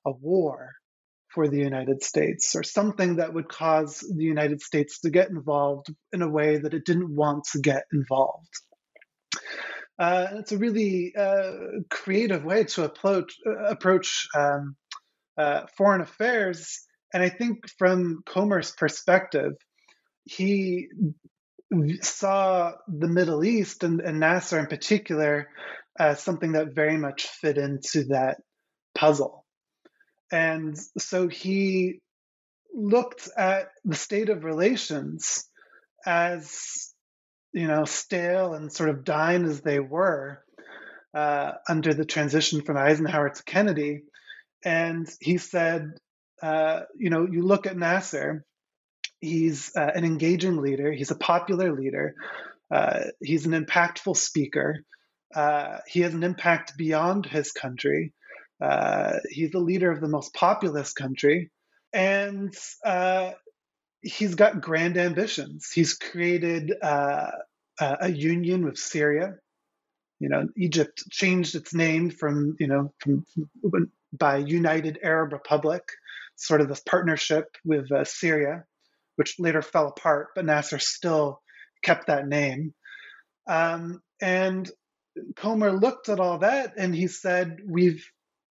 a 0.05 0.13
war 0.13 0.73
for 1.29 1.49
the 1.49 1.59
United 1.59 2.03
States 2.03 2.55
or 2.55 2.63
something 2.63 3.17
that 3.17 3.35
would 3.35 3.49
cause 3.49 3.99
the 3.99 4.25
United 4.25 4.61
States 4.61 5.01
to 5.01 5.11
get 5.11 5.31
involved 5.31 5.89
in 6.13 6.23
a 6.23 6.31
way 6.31 6.59
that 6.59 6.75
it 6.75 6.87
didn't 6.87 7.15
want 7.15 7.45
to 7.53 7.59
get 7.59 7.85
involved. 7.93 8.49
Uh, 9.99 10.27
it's 10.35 10.53
a 10.53 10.59
really 10.59 11.13
uh, 11.17 11.53
creative 11.91 12.45
way 12.45 12.65
to 12.65 12.85
approach, 12.85 13.35
uh, 13.47 13.65
approach 13.65 14.29
um, 14.37 14.77
uh, 15.37 15.63
foreign 15.77 16.01
affairs. 16.01 16.85
And 17.13 17.23
I 17.23 17.29
think 17.29 17.69
from 17.79 18.23
Komer's 18.27 18.73
perspective, 18.73 19.53
he 20.25 20.89
saw 22.01 22.73
the 22.89 23.09
Middle 23.09 23.45
East 23.45 23.85
and, 23.85 24.01
and 24.01 24.21
Nasser 24.21 24.59
in 24.59 24.67
particular 24.67 25.49
as 25.99 26.23
something 26.23 26.53
that 26.53 26.75
very 26.75 26.97
much 26.97 27.27
fit 27.27 27.59
into 27.59 28.05
that 28.05 28.39
puzzle. 28.95 29.44
And 30.35 30.77
so 30.99 31.29
he 31.29 32.01
looked 32.75 33.29
at 33.37 33.69
the 33.85 33.95
state 33.95 34.31
of 34.31 34.43
relations 34.43 35.49
as, 36.05 36.93
you 37.53 37.69
know, 37.69 37.85
stale 37.85 38.55
and 38.55 38.73
sort 38.73 38.89
of 38.89 39.05
dying 39.05 39.45
as 39.45 39.61
they 39.61 39.79
were 39.79 40.43
uh, 41.15 41.53
under 41.69 41.95
the 41.95 42.05
transition 42.05 42.63
from 42.63 42.77
Eisenhower 42.77 43.31
to 43.31 43.45
Kennedy. 43.45 44.03
And 44.65 45.09
he 45.21 45.39
said, 45.39 45.93
uh, 46.43 46.81
you 46.99 47.11
know, 47.11 47.29
you 47.31 47.43
look 47.43 47.69
at 47.69 47.77
Nasser, 47.77 48.45
he's 49.21 49.71
uh, 49.77 49.93
an 49.95 50.05
engaging 50.05 50.57
leader, 50.57 50.91
he's 50.91 51.13
a 51.13 51.17
popular 51.17 51.73
leader, 51.73 52.17
uh, 52.73 53.05
he's 53.23 53.47
an 53.47 53.53
impactful 53.53 54.17
speaker, 54.17 54.81
uh, 55.33 55.79
he 55.87 56.01
has 56.01 56.13
an 56.13 56.25
impact 56.25 56.77
beyond 56.77 57.25
his 57.25 57.53
country. 57.53 58.13
Uh, 58.65 59.19
he's 59.29 59.51
the 59.51 59.59
leader 59.59 59.91
of 59.91 60.01
the 60.01 60.09
most 60.09 60.33
populous 60.33 60.95
country, 60.95 61.51
and 61.93 62.55
uh, 62.85 63.33
he's 64.01 64.35
got 64.35 64.63
grand 64.63 64.97
ambitions. 64.97 65.71
He's 65.71 65.95
created 65.95 66.73
uh, 66.81 67.31
a 67.79 68.11
union 68.11 68.65
with 68.65 68.79
Syria. 68.79 69.35
You 70.19 70.31
know, 70.31 70.49
Egypt 70.57 71.03
changed 71.11 71.55
its 71.55 71.75
name 71.75 72.09
from 72.09 72.57
you 72.59 72.69
know 72.69 72.95
from, 73.01 73.27
by 74.19 74.39
United 74.39 74.99
Arab 75.03 75.35
Republic, 75.35 75.83
sort 76.37 76.63
of 76.63 76.69
this 76.69 76.81
partnership 76.81 77.45
with 77.67 77.93
uh, 77.93 78.05
Syria, 78.05 78.65
which 79.17 79.39
later 79.39 79.61
fell 79.61 79.89
apart, 79.89 80.29
but 80.35 80.47
Nasser 80.47 80.79
still 80.79 81.43
kept 81.83 82.07
that 82.07 82.27
name. 82.27 82.73
Um, 83.47 84.01
and 84.23 84.71
Komer 85.35 85.79
looked 85.79 86.09
at 86.09 86.19
all 86.19 86.39
that 86.39 86.75
and 86.79 86.95
he 86.95 87.09
said, 87.09 87.59
"We've 87.67 88.03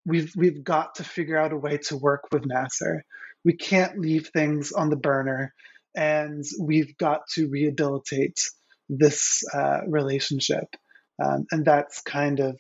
we've 0.06 0.34
we've 0.36 0.64
got 0.64 0.96
to 0.96 1.04
figure 1.04 1.38
out 1.38 1.54
a 1.54 1.58
way 1.58 1.78
to 1.78 1.98
work 1.98 2.30
with 2.32 2.46
Nasser. 2.46 3.04
We 3.46 3.54
can't 3.54 4.00
leave 4.00 4.28
things 4.28 4.72
on 4.72 4.90
the 4.90 4.96
burner, 4.96 5.54
and 5.96 6.44
we've 6.60 6.98
got 6.98 7.22
to 7.36 7.50
rehabilitate 7.50 8.40
this 8.90 9.44
uh, 9.54 9.82
relationship. 9.88 10.66
Um, 11.24 11.46
and 11.52 11.66
that's 11.66 12.02
kind 12.02 12.40
of 12.40 12.60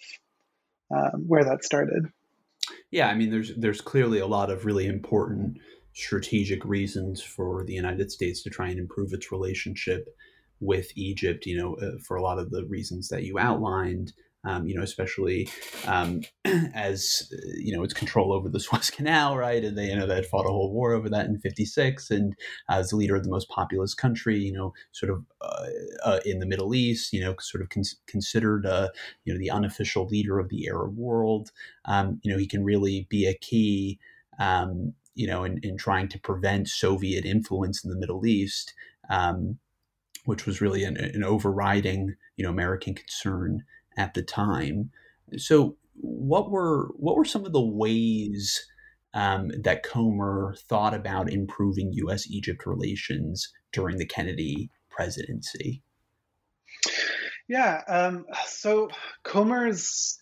um, 0.93 1.25
where 1.27 1.45
that 1.45 1.63
started. 1.63 2.07
Yeah, 2.91 3.07
I 3.07 3.15
mean, 3.15 3.31
there's 3.31 3.51
there's 3.55 3.81
clearly 3.81 4.19
a 4.19 4.27
lot 4.27 4.49
of 4.49 4.65
really 4.65 4.85
important 4.87 5.57
strategic 5.93 6.65
reasons 6.65 7.21
for 7.21 7.63
the 7.65 7.73
United 7.73 8.11
States 8.11 8.41
to 8.43 8.49
try 8.49 8.69
and 8.69 8.79
improve 8.79 9.13
its 9.13 9.31
relationship 9.31 10.07
with 10.59 10.91
Egypt. 10.95 11.45
You 11.45 11.57
know, 11.57 11.75
uh, 11.75 11.97
for 12.05 12.17
a 12.17 12.21
lot 12.21 12.39
of 12.39 12.51
the 12.51 12.65
reasons 12.65 13.09
that 13.09 13.23
you 13.23 13.39
outlined, 13.39 14.13
Um, 14.45 14.67
you 14.67 14.75
know, 14.75 14.83
especially 14.83 15.47
um, 15.87 16.21
as 16.73 17.31
you 17.57 17.75
know 17.75 17.83
its 17.83 17.93
control 17.93 18.33
over 18.33 18.49
the 18.49 18.59
Suez 18.59 18.89
Canal, 18.89 19.37
right? 19.37 19.63
And 19.63 19.77
they 19.77 19.87
you 19.87 19.95
know 19.95 20.05
they 20.05 20.15
had 20.15 20.25
fought 20.25 20.45
a 20.45 20.49
whole 20.49 20.71
war 20.71 20.93
over 20.93 21.09
that 21.09 21.27
in 21.27 21.39
'56, 21.39 22.11
and 22.11 22.35
as 22.69 22.89
the 22.89 22.97
leader 22.97 23.15
of 23.15 23.23
the 23.23 23.29
most 23.29 23.47
populous 23.49 23.93
country, 23.93 24.37
you 24.37 24.51
know, 24.51 24.73
sort 24.91 25.11
of 25.11 25.23
uh, 25.41 25.65
uh, 26.03 26.19
in 26.25 26.39
the 26.39 26.45
Middle 26.45 26.75
East, 26.75 27.13
you 27.13 27.21
know, 27.21 27.35
sort 27.39 27.61
of 27.61 27.69
con- 27.69 27.83
considered 28.05 28.65
uh, 28.65 28.89
you 29.23 29.33
know 29.33 29.39
the 29.39 29.51
unofficial 29.51 30.07
leader 30.07 30.39
of 30.39 30.49
the 30.49 30.67
Arab 30.67 30.97
world. 30.97 31.51
Um, 31.85 32.19
you 32.23 32.31
know, 32.31 32.37
he 32.37 32.47
can 32.47 32.63
really 32.63 33.07
be 33.09 33.25
a 33.25 33.33
key. 33.33 33.99
Um, 34.39 34.93
you 35.15 35.27
know, 35.27 35.43
in, 35.43 35.59
in 35.61 35.77
trying 35.77 36.07
to 36.09 36.19
prevent 36.19 36.67
Soviet 36.67 37.23
influence 37.23 37.83
in 37.83 37.89
the 37.91 37.97
Middle 37.97 38.25
East, 38.25 38.73
um, 39.09 39.59
which 40.25 40.45
was 40.45 40.61
really 40.61 40.83
an, 40.83 40.97
an 40.97 41.23
overriding, 41.23 42.15
you 42.37 42.43
know, 42.43 42.49
American 42.49 42.95
concern 42.95 43.63
at 43.97 44.13
the 44.13 44.23
time. 44.23 44.91
So, 45.37 45.77
what 45.95 46.49
were 46.51 46.89
what 46.95 47.15
were 47.15 47.25
some 47.25 47.45
of 47.45 47.53
the 47.53 47.61
ways 47.61 48.65
um, 49.13 49.51
that 49.61 49.85
Komer 49.85 50.57
thought 50.67 50.93
about 50.93 51.31
improving 51.31 51.93
U.S.-Egypt 51.93 52.65
relations 52.65 53.51
during 53.71 53.97
the 53.97 54.05
Kennedy 54.07 54.69
presidency? 54.89 55.83
Yeah, 57.47 57.81
um, 57.87 58.25
so 58.47 58.89
Komer's 59.23 60.19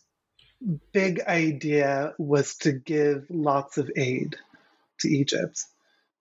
big 0.94 1.22
idea 1.22 2.14
was 2.18 2.56
to 2.58 2.72
give 2.72 3.26
lots 3.30 3.78
of 3.78 3.90
aid 3.96 4.36
to 5.00 5.10
Egypt. 5.10 5.64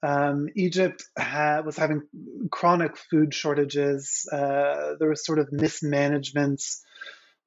Um, 0.03 0.49
Egypt 0.55 1.05
had, 1.17 1.67
was 1.67 1.77
having 1.77 2.03
chronic 2.51 2.97
food 2.97 3.35
shortages. 3.35 4.27
Uh, 4.33 4.95
there 4.99 5.09
was 5.11 5.25
sort 5.25 5.39
of 5.39 5.53
mismanagement 5.53 6.63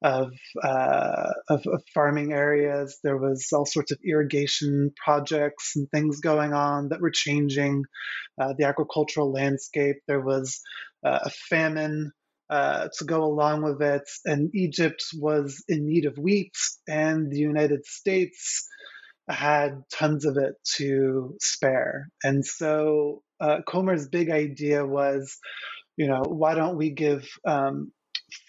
of, 0.03 0.33
uh, 0.61 1.31
of, 1.49 1.65
of, 1.65 1.81
farming 1.93 2.33
areas. 2.33 2.99
There 3.03 3.17
was 3.17 3.47
all 3.53 3.65
sorts 3.65 3.91
of 3.91 3.99
irrigation 4.05 4.91
projects 5.01 5.73
and 5.75 5.89
things 5.89 6.19
going 6.19 6.53
on 6.53 6.89
that 6.89 6.99
were 6.99 7.09
changing 7.11 7.83
uh, 8.39 8.53
the 8.57 8.65
agricultural 8.65 9.31
landscape. 9.31 9.95
There 10.07 10.21
was 10.21 10.61
uh, 11.05 11.19
a 11.23 11.29
famine 11.29 12.11
uh, 12.49 12.89
to 12.97 13.05
go 13.05 13.23
along 13.23 13.63
with 13.63 13.81
it, 13.81 14.03
and 14.25 14.53
Egypt 14.53 15.03
was 15.15 15.63
in 15.69 15.87
need 15.87 16.05
of 16.05 16.17
wheat, 16.17 16.53
and 16.87 17.31
the 17.31 17.39
United 17.39 17.85
States 17.85 18.67
had 19.29 19.83
tons 19.91 20.25
of 20.25 20.35
it 20.35 20.55
to 20.75 21.35
spare. 21.39 22.09
And 22.23 22.45
so 22.45 23.23
uh, 23.39 23.59
Komer's 23.65 24.09
big 24.09 24.29
idea 24.29 24.85
was, 24.85 25.37
you 25.95 26.07
know, 26.07 26.23
why 26.27 26.55
don't 26.55 26.77
we 26.77 26.91
give 26.91 27.25
um, 27.45 27.93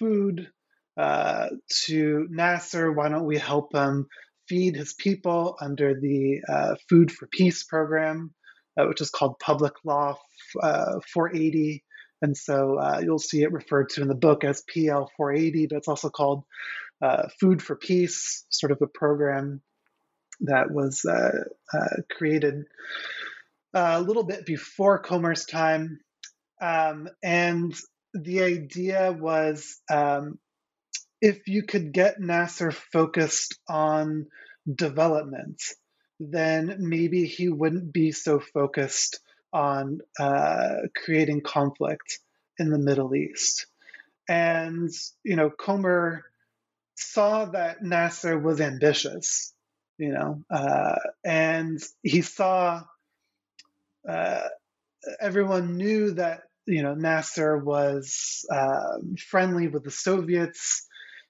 food 0.01 0.49
uh, 0.97 1.49
to 1.87 2.27
Nasser? 2.31 2.93
Why 2.93 3.09
don't 3.09 3.27
we 3.27 3.39
help 3.39 3.75
him 3.75 4.07
feed 4.49 4.77
his 4.77 4.95
people 4.95 5.57
under 5.61 5.99
the 5.99 6.41
uh, 6.49 6.75
Food 6.89 7.11
for 7.11 7.27
Peace 7.27 7.65
program, 7.65 8.35
uh, 8.79 8.87
which 8.87 9.01
is 9.01 9.11
called 9.11 9.39
Public 9.39 9.75
Law 9.85 10.17
uh, 10.63 11.01
480? 11.13 11.83
And 12.23 12.37
so 12.37 12.79
uh, 12.79 13.01
you'll 13.05 13.19
see 13.19 13.43
it 13.43 13.53
referred 13.53 13.91
to 13.91 14.03
in 14.03 14.09
the 14.09 14.15
book 14.15 14.45
as 14.45 14.63
PL 14.73 15.11
480, 15.17 15.67
but 15.67 15.77
it's 15.77 15.89
also 15.89 16.09
called 16.09 16.45
Food 17.39 17.61
for 17.63 17.77
Peace, 17.77 18.47
sort 18.49 18.73
of 18.73 18.81
a 18.81 18.87
program 18.87 19.61
that 20.41 20.71
was 20.71 21.05
uh, 21.05 21.45
uh, 21.73 22.03
created 22.17 22.65
uh, 23.75 23.95
a 23.97 24.01
little 24.01 24.25
bit 24.25 24.47
before 24.47 25.03
Komer's 25.03 25.45
time. 25.45 26.01
Um, 26.61 27.09
and 27.23 27.75
the 28.13 28.43
idea 28.43 29.13
was 29.13 29.81
um, 29.91 30.39
if 31.21 31.49
you 31.49 31.65
could 31.65 31.93
get 31.93 32.21
Nasser 32.21 32.73
focused 32.73 33.59
on 33.69 34.27
development, 34.73 35.63
then 36.21 36.77
maybe 36.81 37.27
he 37.27 37.49
wouldn't 37.49 37.93
be 37.93 38.13
so 38.13 38.41
focused 38.41 39.21
on 39.53 40.01
uh, 40.21 40.77
creating 41.05 41.43
conflict 41.43 42.21
in 42.59 42.71
the 42.71 42.79
Middle 42.79 43.15
East. 43.15 43.67
And, 44.29 44.91
you 45.25 45.37
know, 45.37 45.51
Komer 45.51 46.23
saw 46.97 47.47
that 47.47 47.83
Nasser 47.83 48.39
was 48.39 48.61
ambitious 48.61 49.53
you 49.99 50.13
know, 50.13 50.43
uh, 50.51 50.97
and 51.25 51.81
he 52.03 52.23
saw 52.23 52.83
uh, 54.09 54.49
everyone 55.21 55.77
knew 55.77 56.13
that 56.13 56.43
you 56.67 56.83
know 56.83 56.95
Nasser 56.95 57.59
was 57.59 58.45
um, 58.53 59.17
friendly 59.19 59.69
with 59.69 59.85
the 59.85 59.91
Soviets. 59.91 60.87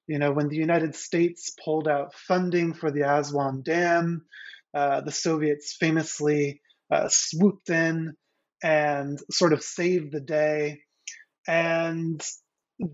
You 0.06 0.18
know, 0.18 0.32
when 0.32 0.48
the 0.48 0.56
United 0.56 0.94
States 0.94 1.54
pulled 1.64 1.88
out 1.88 2.14
funding 2.14 2.74
for 2.74 2.90
the 2.90 3.02
Aswan 3.02 3.62
Dam, 3.62 4.26
uh, 4.74 5.00
the 5.00 5.12
Soviets 5.12 5.76
famously 5.78 6.60
uh, 6.90 7.08
swooped 7.08 7.70
in 7.70 8.14
and 8.62 9.18
sort 9.30 9.52
of 9.52 9.62
saved 9.62 10.12
the 10.12 10.20
day, 10.20 10.80
and 11.46 12.22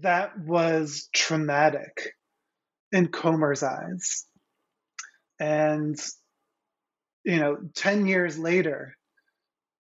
that 0.03 0.38
was 0.38 1.09
traumatic 1.12 2.14
in 2.92 3.09
Komer's 3.09 3.62
eyes. 3.62 4.27
And, 5.38 5.99
you 7.25 7.37
know, 7.38 7.57
10 7.75 8.07
years 8.07 8.38
later, 8.38 8.96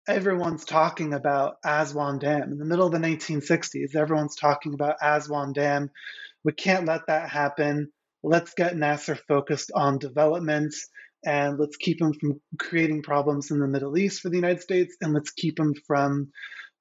everyone's 0.07 0.65
talking 0.65 1.13
about 1.13 1.55
Aswan 1.65 2.19
Dam. 2.19 2.51
In 2.51 2.57
the 2.57 2.65
middle 2.65 2.85
of 2.85 2.91
the 2.91 2.99
1960s, 2.99 3.95
everyone's 3.95 4.35
talking 4.35 4.73
about 4.73 4.97
Aswan 5.01 5.53
Dam. 5.53 5.89
We 6.45 6.53
can't 6.53 6.85
let 6.85 7.07
that 7.07 7.29
happen. 7.29 7.91
Let's 8.23 8.53
get 8.53 8.77
Nasser 8.77 9.15
focused 9.15 9.71
on 9.75 9.97
development 9.97 10.75
and 11.25 11.59
let's 11.59 11.75
keep 11.75 11.99
him 11.99 12.13
from 12.13 12.39
creating 12.59 13.01
problems 13.01 13.49
in 13.49 13.59
the 13.59 13.67
Middle 13.67 13.97
East 13.97 14.21
for 14.21 14.29
the 14.29 14.35
United 14.35 14.61
States 14.61 14.95
and 15.01 15.13
let's 15.13 15.31
keep 15.31 15.59
him 15.59 15.73
from 15.87 16.29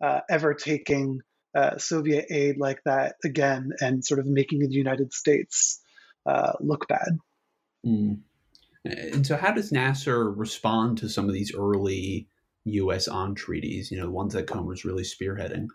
uh, 0.02 0.20
ever 0.28 0.52
taking 0.52 1.20
uh, 1.54 1.78
Soviet 1.78 2.26
aid 2.30 2.58
like 2.58 2.80
that 2.84 3.16
again 3.24 3.70
and 3.80 4.04
sort 4.04 4.20
of 4.20 4.26
making 4.26 4.60
the 4.60 4.68
United 4.68 5.14
States 5.14 5.80
uh, 6.26 6.52
look 6.60 6.86
bad. 6.86 7.18
Mm. 7.86 8.20
And 8.84 9.26
so, 9.26 9.36
how 9.36 9.52
does 9.52 9.72
Nasser 9.72 10.30
respond 10.30 10.98
to 10.98 11.08
some 11.08 11.26
of 11.26 11.32
these 11.32 11.54
early 11.54 12.28
U.S. 12.64 13.08
entreaties? 13.08 13.90
You 13.90 13.98
know, 13.98 14.04
the 14.06 14.10
ones 14.10 14.34
that 14.34 14.46
Komer's 14.46 14.84
really 14.84 15.04
spearheading. 15.04 15.68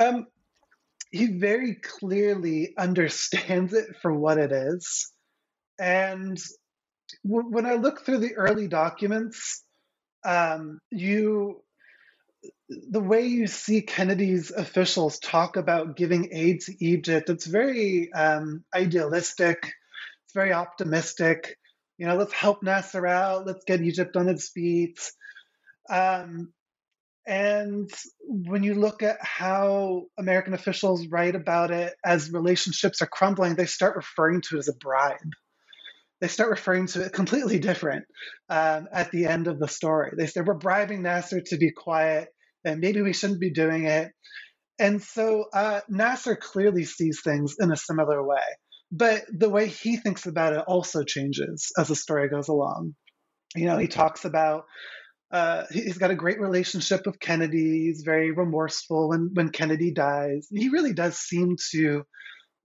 Um, 0.00 0.26
he 1.10 1.38
very 1.38 1.76
clearly 1.76 2.74
understands 2.78 3.74
it 3.74 3.96
for 4.02 4.12
what 4.14 4.38
it 4.38 4.52
is, 4.52 5.12
and 5.80 6.38
w- 7.26 7.50
when 7.50 7.66
I 7.66 7.74
look 7.74 8.04
through 8.04 8.18
the 8.18 8.36
early 8.36 8.68
documents, 8.68 9.64
um, 10.24 10.78
you 10.90 11.62
the 12.90 13.00
way 13.00 13.26
you 13.26 13.46
see 13.46 13.82
Kennedy's 13.82 14.50
officials 14.50 15.18
talk 15.20 15.56
about 15.56 15.96
giving 15.96 16.28
aid 16.32 16.60
to 16.62 16.84
Egypt, 16.84 17.30
it's 17.30 17.46
very 17.46 18.12
um, 18.12 18.64
idealistic 18.74 19.72
it's 20.28 20.34
very 20.34 20.52
optimistic. 20.52 21.56
You 21.96 22.06
know, 22.06 22.16
let's 22.16 22.34
help 22.34 22.62
Nasser 22.62 23.06
out. 23.06 23.46
Let's 23.46 23.64
get 23.66 23.80
Egypt 23.80 24.16
on 24.16 24.28
its 24.28 24.50
feet. 24.50 24.98
Um, 25.90 26.52
and 27.28 27.90
when 28.22 28.62
you 28.62 28.74
look 28.74 29.02
at 29.02 29.18
how 29.20 30.04
American 30.18 30.54
officials 30.54 31.06
write 31.08 31.34
about 31.34 31.70
it 31.70 31.92
as 32.02 32.32
relationships 32.32 33.02
are 33.02 33.06
crumbling, 33.06 33.54
they 33.54 33.66
start 33.66 33.96
referring 33.96 34.40
to 34.48 34.56
it 34.56 34.60
as 34.60 34.68
a 34.68 34.76
bribe. 34.80 35.18
They 36.22 36.28
start 36.28 36.48
referring 36.48 36.86
to 36.88 37.04
it 37.04 37.12
completely 37.12 37.58
different 37.58 38.06
um, 38.48 38.88
at 38.90 39.10
the 39.10 39.26
end 39.26 39.46
of 39.46 39.60
the 39.60 39.68
story. 39.68 40.12
They 40.16 40.26
say, 40.26 40.40
We're 40.40 40.54
bribing 40.54 41.02
Nasser 41.02 41.42
to 41.42 41.58
be 41.58 41.70
quiet, 41.70 42.28
and 42.64 42.80
maybe 42.80 43.02
we 43.02 43.12
shouldn't 43.12 43.40
be 43.40 43.52
doing 43.52 43.84
it. 43.84 44.10
And 44.78 45.02
so 45.02 45.44
uh, 45.52 45.82
Nasser 45.86 46.34
clearly 46.34 46.84
sees 46.84 47.20
things 47.22 47.56
in 47.60 47.70
a 47.70 47.76
similar 47.76 48.26
way. 48.26 48.40
But 48.90 49.24
the 49.30 49.50
way 49.50 49.66
he 49.66 49.98
thinks 49.98 50.24
about 50.24 50.54
it 50.54 50.64
also 50.66 51.02
changes 51.04 51.72
as 51.78 51.88
the 51.88 51.94
story 51.94 52.30
goes 52.30 52.48
along. 52.48 52.94
You 53.54 53.66
know, 53.66 53.76
he 53.76 53.86
talks 53.86 54.24
about 54.24 54.64
uh, 55.30 55.64
he's 55.70 55.98
got 55.98 56.10
a 56.10 56.16
great 56.16 56.40
relationship 56.40 57.06
with 57.06 57.20
Kennedy. 57.20 57.86
He's 57.86 58.02
very 58.02 58.30
remorseful 58.30 59.10
when, 59.10 59.30
when 59.34 59.50
Kennedy 59.50 59.90
dies. 59.90 60.48
He 60.50 60.70
really 60.70 60.92
does 60.92 61.18
seem 61.18 61.56
to 61.72 62.04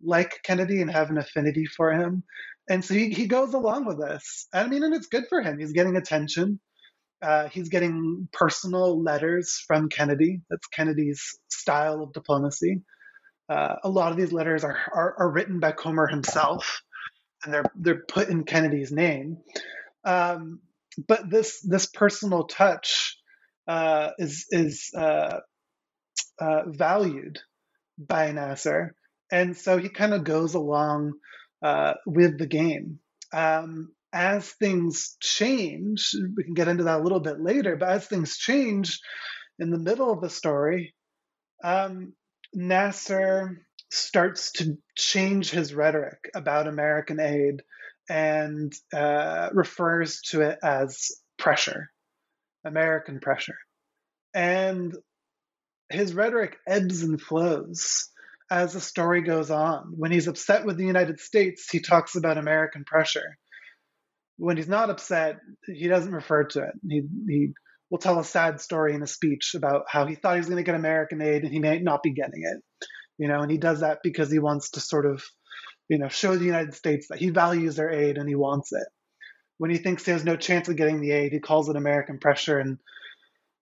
like 0.01 0.41
Kennedy 0.43 0.81
and 0.81 0.91
have 0.91 1.09
an 1.09 1.17
affinity 1.17 1.65
for 1.65 1.91
him. 1.91 2.23
And 2.69 2.83
so 2.83 2.93
he, 2.93 3.09
he 3.09 3.27
goes 3.27 3.53
along 3.53 3.85
with 3.85 3.99
this. 3.99 4.47
I 4.53 4.67
mean, 4.67 4.83
and 4.83 4.93
it's 4.93 5.07
good 5.07 5.25
for 5.27 5.41
him. 5.41 5.59
He's 5.59 5.73
getting 5.73 5.97
attention. 5.97 6.59
Uh, 7.21 7.47
he's 7.49 7.69
getting 7.69 8.27
personal 8.31 9.01
letters 9.01 9.61
from 9.65 9.89
Kennedy. 9.89 10.41
That's 10.49 10.67
Kennedy's 10.67 11.21
style 11.49 12.01
of 12.01 12.13
diplomacy. 12.13 12.81
Uh, 13.49 13.75
a 13.83 13.89
lot 13.89 14.11
of 14.11 14.17
these 14.17 14.31
letters 14.31 14.63
are, 14.63 14.77
are, 14.93 15.15
are 15.19 15.31
written 15.31 15.59
by 15.59 15.73
Komer 15.73 16.09
himself, 16.09 16.81
and 17.43 17.53
they're 17.53 17.65
they're 17.75 18.03
put 18.07 18.29
in 18.29 18.43
Kennedy's 18.45 18.91
name. 18.91 19.37
Um, 20.05 20.59
but 21.07 21.29
this 21.29 21.61
this 21.61 21.85
personal 21.87 22.45
touch 22.45 23.17
uh, 23.67 24.11
is 24.17 24.45
is 24.51 24.91
uh, 24.97 25.39
uh 26.39 26.63
valued 26.67 27.39
by 27.97 28.31
Nasser, 28.31 28.95
And 29.31 29.55
so 29.55 29.77
he 29.77 29.89
kind 29.89 30.13
of 30.13 30.23
goes 30.23 30.53
along 30.53 31.13
uh, 31.61 31.93
with 32.05 32.37
the 32.37 32.47
game. 32.47 32.99
Um, 33.31 33.93
as 34.11 34.49
things 34.51 35.15
change, 35.21 36.11
we 36.35 36.43
can 36.43 36.53
get 36.53 36.67
into 36.67 36.83
that 36.83 36.99
a 36.99 37.03
little 37.03 37.19
bit 37.19 37.39
later, 37.39 37.75
but 37.75 37.89
as 37.89 38.07
things 38.07 38.37
change 38.37 38.99
in 39.59 39.71
the 39.71 39.79
middle 39.79 40.11
of 40.11 40.21
the 40.21 40.29
story, 40.29 40.93
um, 41.63 42.13
Nasser 42.53 43.65
starts 43.91 44.51
to 44.53 44.77
change 44.95 45.49
his 45.49 45.73
rhetoric 45.73 46.29
about 46.35 46.67
American 46.67 47.19
aid 47.19 47.61
and 48.09 48.73
uh, 48.93 49.49
refers 49.53 50.21
to 50.29 50.41
it 50.41 50.59
as 50.63 51.11
pressure, 51.37 51.89
American 52.65 53.19
pressure. 53.19 53.57
And 54.33 54.95
his 55.89 56.13
rhetoric 56.13 56.57
ebbs 56.67 57.03
and 57.03 57.21
flows 57.21 58.09
as 58.49 58.73
the 58.73 58.81
story 58.81 59.21
goes 59.21 59.49
on. 59.51 59.93
When 59.95 60.11
he's 60.11 60.27
upset 60.27 60.65
with 60.65 60.77
the 60.77 60.85
United 60.85 61.19
States, 61.19 61.69
he 61.69 61.79
talks 61.79 62.15
about 62.15 62.37
American 62.37 62.83
pressure. 62.83 63.37
When 64.37 64.57
he's 64.57 64.67
not 64.67 64.89
upset, 64.89 65.37
he 65.65 65.87
doesn't 65.87 66.13
refer 66.13 66.45
to 66.45 66.63
it. 66.63 66.73
He, 66.87 67.03
he 67.27 67.53
will 67.89 67.99
tell 67.99 68.19
a 68.19 68.23
sad 68.23 68.59
story 68.59 68.95
in 68.95 69.03
a 69.03 69.07
speech 69.07 69.53
about 69.55 69.83
how 69.87 70.07
he 70.07 70.15
thought 70.15 70.33
he 70.33 70.39
was 70.39 70.47
going 70.47 70.57
to 70.57 70.63
get 70.63 70.75
American 70.75 71.21
aid 71.21 71.43
and 71.43 71.53
he 71.53 71.59
may 71.59 71.79
not 71.79 72.01
be 72.03 72.11
getting 72.11 72.43
it. 72.43 72.87
You 73.19 73.27
know, 73.27 73.41
and 73.41 73.51
he 73.51 73.57
does 73.57 73.81
that 73.81 73.99
because 74.03 74.31
he 74.31 74.39
wants 74.39 74.71
to 74.71 74.79
sort 74.79 75.05
of, 75.05 75.23
you 75.93 75.99
know, 75.99 76.07
show 76.07 76.35
the 76.35 76.43
United 76.43 76.73
States 76.73 77.05
that 77.09 77.19
he 77.19 77.29
values 77.29 77.75
their 77.75 77.91
aid 77.91 78.17
and 78.17 78.27
he 78.27 78.33
wants 78.33 78.73
it. 78.73 78.87
When 79.59 79.69
he 79.69 79.77
thinks 79.77 80.01
there's 80.01 80.25
no 80.25 80.35
chance 80.35 80.67
of 80.67 80.75
getting 80.75 81.01
the 81.01 81.11
aid, 81.11 81.31
he 81.31 81.39
calls 81.39 81.69
it 81.69 81.75
American 81.75 82.17
pressure 82.17 82.57
and, 82.57 82.79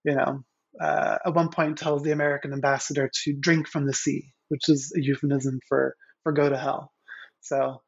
you 0.02 0.14
know, 0.14 0.42
uh, 0.80 1.18
at 1.26 1.34
one 1.34 1.50
point 1.50 1.76
tells 1.76 2.02
the 2.02 2.12
American 2.12 2.54
ambassador 2.54 3.10
to 3.24 3.36
drink 3.38 3.68
from 3.68 3.86
the 3.86 3.92
sea, 3.92 4.32
which 4.48 4.70
is 4.70 4.94
a 4.96 5.02
euphemism 5.02 5.60
for 5.68 5.94
for 6.22 6.32
go 6.32 6.48
to 6.48 6.56
hell. 6.56 6.90
So 7.42 7.82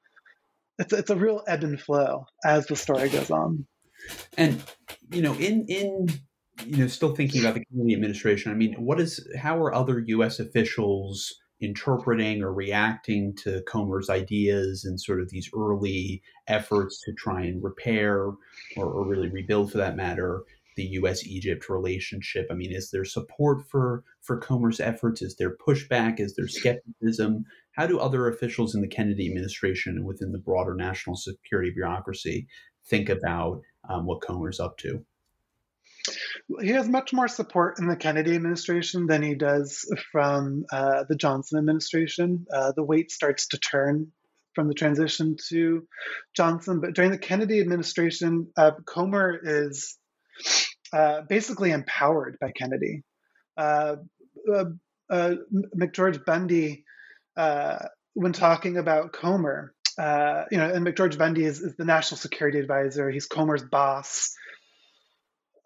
it's 0.79 0.93
it's 0.93 1.09
a 1.09 1.17
real 1.17 1.43
ebb 1.49 1.65
and 1.65 1.81
flow 1.81 2.27
as 2.45 2.67
the 2.67 2.77
story 2.77 3.09
goes 3.09 3.31
on. 3.31 3.67
And 4.37 4.63
you 5.11 5.23
know, 5.23 5.33
in 5.37 5.65
in 5.69 6.09
you 6.67 6.77
know, 6.77 6.87
still 6.89 7.15
thinking 7.15 7.41
about 7.41 7.55
the 7.55 7.65
Kennedy 7.65 7.95
administration. 7.95 8.53
I 8.53 8.57
mean, 8.57 8.75
what 8.75 9.01
is 9.01 9.27
how 9.41 9.57
are 9.57 9.73
other 9.73 10.01
U.S. 10.01 10.39
officials 10.39 11.35
interpreting 11.65 12.43
or 12.43 12.53
reacting 12.53 13.35
to 13.37 13.63
Komer's 13.63 14.11
ideas 14.11 14.85
and 14.85 15.01
sort 15.01 15.21
of 15.21 15.31
these 15.31 15.51
early 15.57 16.23
efforts 16.47 17.01
to 17.05 17.13
try 17.13 17.43
and 17.43 17.63
repair 17.63 18.19
or, 18.23 18.37
or 18.77 19.07
really 19.07 19.29
rebuild, 19.29 19.73
for 19.73 19.79
that 19.79 19.97
matter, 19.97 20.43
the 20.77 20.85
U.S. 20.85 21.25
Egypt 21.27 21.69
relationship? 21.69 22.47
I 22.51 22.55
mean, 22.55 22.73
is 22.73 22.91
there 22.91 23.05
support 23.05 23.67
for 23.69 24.05
for 24.21 24.39
Komer's 24.39 24.81
efforts? 24.81 25.23
Is 25.23 25.37
there 25.37 25.57
pushback? 25.57 26.21
Is 26.21 26.35
there 26.35 26.49
skepticism? 26.49 27.45
How 27.73 27.87
do 27.87 27.99
other 27.99 28.29
officials 28.29 28.75
in 28.75 28.81
the 28.81 28.89
Kennedy 28.89 29.29
administration 29.29 29.97
and 29.97 30.07
within 30.07 30.33
the 30.33 30.39
broader 30.39 30.75
national 30.75 31.17
security 31.17 31.71
bureaucracy 31.71 32.47
think 32.87 33.09
about 33.09 33.63
um, 33.89 34.07
what 34.07 34.21
Komer's 34.23 34.61
up 34.61 34.79
to? 34.79 35.05
He 36.61 36.69
has 36.69 36.89
much 36.89 37.13
more 37.13 37.29
support 37.29 37.79
in 37.79 37.89
the 37.89 37.97
Kennedy 37.97 38.35
administration 38.35 39.07
than 39.07 39.23
he 39.23 39.35
does 39.35 39.91
from 40.13 40.65
uh, 40.71 41.05
the 41.09 41.17
Johnson 41.17 41.59
administration. 41.59 42.47
Uh, 42.53 42.73
the 42.77 42.83
weight 42.83 43.11
starts 43.11 43.49
to 43.49 43.59
turn 43.59 44.13
from 44.55 44.69
the 44.69 44.75
transition 44.75 45.37
to 45.49 45.87
Johnson, 46.37 46.81
but 46.81 46.95
during 46.95 47.11
the 47.11 47.19
Kennedy 47.19 47.61
administration, 47.61 48.49
uh, 48.57 48.73
Komer 48.87 49.39
is 49.43 49.97
uh, 50.93 51.23
basically 51.29 51.71
empowered 51.71 52.37
by 52.41 52.53
Kennedy. 52.53 53.03
Uh, 53.57 53.97
uh, 54.53 54.65
McGeorge 55.11 56.25
Bundy, 56.25 56.85
when 57.35 58.33
talking 58.33 58.77
about 58.77 59.13
Komer, 59.13 59.71
you 59.99 60.59
know, 60.59 60.71
and 60.73 60.87
McGeorge 60.87 61.19
Bundy 61.19 61.45
is, 61.45 61.61
is, 61.61 61.75
the 61.77 61.85
national 61.85 62.19
security 62.19 62.59
advisor. 62.59 63.11
He's 63.11 63.29
Comer's 63.29 63.63
boss. 63.63 64.35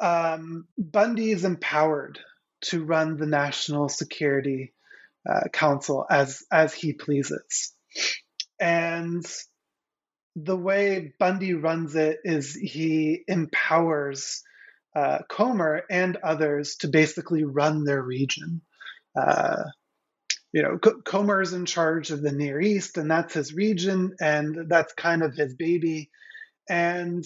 Um, 0.01 0.67
Bundy 0.77 1.31
is 1.31 1.45
empowered 1.45 2.19
to 2.63 2.85
run 2.85 3.17
the 3.17 3.27
National 3.27 3.89
Security 3.89 4.73
Council 5.53 6.07
as 6.11 6.43
as 6.51 6.75
he 6.75 6.93
pleases, 6.93 7.73
and 8.61 9.25
the 10.37 10.57
way 10.57 11.15
Bundy 11.19 11.55
runs 11.55 11.95
it 11.97 12.19
is 12.25 12.55
he 12.55 13.23
empowers 13.27 14.43
uh, 14.95 15.19
Komer 15.31 15.83
and 15.91 16.17
others 16.19 16.77
to 16.77 16.89
basically 16.89 17.45
run 17.45 17.85
their 17.85 18.03
region. 18.03 18.63
Uh, 19.21 19.65
you 20.53 20.63
know, 20.63 20.79
C- 20.83 20.93
is 21.43 21.53
in 21.53 21.67
charge 21.67 22.11
of 22.11 22.23
the 22.23 22.33
Near 22.33 22.61
East, 22.61 22.97
and 22.99 23.11
that's 23.11 23.35
his 23.35 23.53
region, 23.53 24.15
and 24.21 24.69
that's 24.69 24.93
kind 24.95 25.23
of 25.23 25.35
his 25.35 25.55
baby. 25.55 26.11
And 26.69 27.25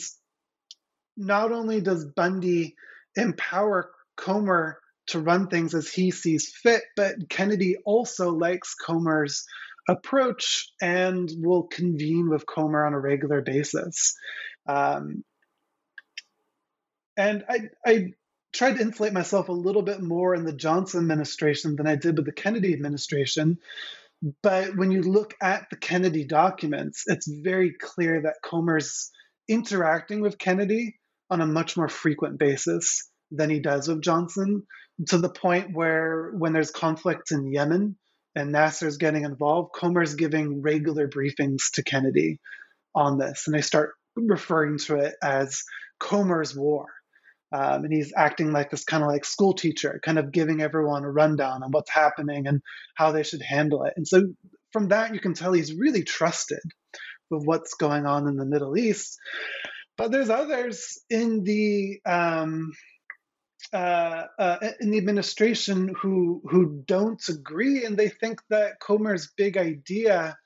not 1.16 1.52
only 1.52 1.80
does 1.80 2.04
Bundy 2.04 2.74
empower 3.16 3.90
Komer 4.16 4.74
to 5.08 5.20
run 5.20 5.48
things 5.48 5.74
as 5.74 5.90
he 5.90 6.10
sees 6.10 6.52
fit, 6.62 6.82
but 6.96 7.28
Kennedy 7.28 7.76
also 7.84 8.30
likes 8.30 8.74
Komer's 8.84 9.44
approach 9.88 10.70
and 10.80 11.30
will 11.38 11.64
convene 11.64 12.28
with 12.28 12.46
Komer 12.46 12.86
on 12.86 12.94
a 12.94 13.00
regular 13.00 13.42
basis. 13.42 14.16
Um, 14.66 15.24
and 17.16 17.44
I, 17.48 17.60
I 17.84 18.12
tried 18.52 18.76
to 18.76 18.82
insulate 18.82 19.12
myself 19.12 19.48
a 19.48 19.52
little 19.52 19.82
bit 19.82 20.00
more 20.00 20.34
in 20.34 20.44
the 20.44 20.52
Johnson 20.52 21.00
administration 21.00 21.76
than 21.76 21.86
I 21.86 21.96
did 21.96 22.16
with 22.16 22.26
the 22.26 22.32
Kennedy 22.32 22.72
administration. 22.72 23.58
But 24.42 24.76
when 24.76 24.92
you 24.92 25.02
look 25.02 25.34
at 25.42 25.66
the 25.68 25.76
Kennedy 25.76 26.24
documents, 26.24 27.04
it's 27.06 27.26
very 27.26 27.72
clear 27.72 28.22
that 28.22 28.36
Komer's 28.44 29.10
interacting 29.48 30.20
with 30.20 30.38
Kennedy 30.38 30.96
on 31.32 31.40
a 31.40 31.46
much 31.46 31.76
more 31.76 31.88
frequent 31.88 32.38
basis 32.38 33.08
than 33.30 33.50
he 33.50 33.60
does 33.60 33.88
with 33.88 34.02
Johnson, 34.02 34.64
to 35.08 35.18
the 35.18 35.30
point 35.30 35.74
where 35.74 36.30
when 36.36 36.52
there's 36.52 36.70
conflict 36.70 37.32
in 37.32 37.52
Yemen 37.52 37.96
and 38.34 38.52
Nasser's 38.52 38.98
getting 38.98 39.24
involved, 39.24 39.72
Komer's 39.74 40.14
giving 40.14 40.62
regular 40.62 41.08
briefings 41.08 41.70
to 41.74 41.82
Kennedy 41.82 42.38
on 42.94 43.18
this. 43.18 43.44
And 43.46 43.54
they 43.54 43.62
start 43.62 43.92
referring 44.16 44.78
to 44.78 44.96
it 44.96 45.14
as 45.22 45.62
Komer's 45.98 46.54
War 46.54 46.86
um, 47.52 47.84
and 47.84 47.92
he's 47.92 48.14
acting 48.16 48.50
like 48.50 48.70
this 48.70 48.84
kind 48.84 49.02
of 49.02 49.10
like 49.10 49.26
school 49.26 49.52
teacher, 49.52 50.00
kind 50.02 50.18
of 50.18 50.32
giving 50.32 50.62
everyone 50.62 51.04
a 51.04 51.10
rundown 51.10 51.62
on 51.62 51.70
what's 51.70 51.90
happening 51.90 52.46
and 52.46 52.62
how 52.94 53.12
they 53.12 53.22
should 53.22 53.42
handle 53.42 53.84
it. 53.84 53.92
And 53.96 54.08
so 54.08 54.22
from 54.72 54.88
that, 54.88 55.12
you 55.12 55.20
can 55.20 55.34
tell 55.34 55.52
he's 55.52 55.74
really 55.74 56.02
trusted 56.02 56.62
with 57.30 57.42
what's 57.44 57.74
going 57.74 58.06
on 58.06 58.26
in 58.26 58.36
the 58.36 58.46
Middle 58.46 58.78
East. 58.78 59.18
But 59.96 60.10
there's 60.10 60.30
others 60.30 60.98
in 61.10 61.44
the 61.44 62.00
um, 62.06 62.72
uh, 63.72 64.26
uh, 64.38 64.58
in 64.80 64.90
the 64.90 64.98
administration 64.98 65.94
who 66.00 66.42
who 66.50 66.82
don't 66.86 67.22
agree, 67.28 67.84
and 67.84 67.96
they 67.96 68.08
think 68.08 68.40
that 68.50 68.80
Komer's 68.80 69.30
big 69.36 69.56
idea 69.56 70.36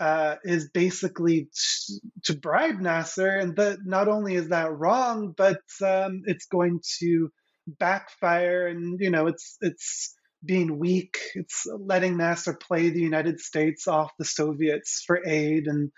uh, 0.00 0.36
is 0.44 0.70
basically 0.70 1.48
t- 1.54 2.00
to 2.24 2.34
bribe 2.34 2.80
Nasser, 2.80 3.28
and 3.28 3.56
that 3.56 3.78
not 3.84 4.08
only 4.08 4.34
is 4.34 4.48
that 4.48 4.72
wrong, 4.72 5.34
but 5.36 5.60
um, 5.84 6.22
it's 6.26 6.46
going 6.46 6.80
to 7.00 7.30
backfire, 7.66 8.66
and 8.66 9.00
you 9.00 9.10
know 9.10 9.26
it's 9.26 9.56
it's 9.60 10.14
being 10.44 10.78
weak. 10.78 11.18
It's 11.34 11.66
letting 11.78 12.16
Nasser 12.16 12.54
play 12.54 12.90
the 12.90 13.00
United 13.00 13.40
States 13.40 13.88
off 13.88 14.12
the 14.18 14.24
Soviets 14.24 15.02
for 15.06 15.26
aid 15.26 15.66
and 15.66 15.90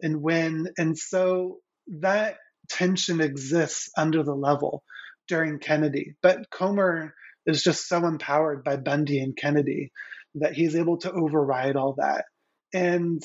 and 0.00 0.22
win, 0.22 0.68
and 0.78 0.96
so 0.96 1.58
that 2.00 2.36
tension 2.68 3.20
exists 3.20 3.90
under 3.96 4.22
the 4.22 4.34
level 4.34 4.82
during 5.26 5.58
Kennedy. 5.58 6.14
But 6.22 6.50
Komer 6.50 7.12
is 7.46 7.62
just 7.62 7.88
so 7.88 8.04
empowered 8.06 8.64
by 8.64 8.76
Bundy 8.76 9.20
and 9.20 9.36
Kennedy 9.36 9.92
that 10.36 10.54
he's 10.54 10.76
able 10.76 10.98
to 10.98 11.12
override 11.12 11.76
all 11.76 11.94
that 11.98 12.26
and 12.72 13.22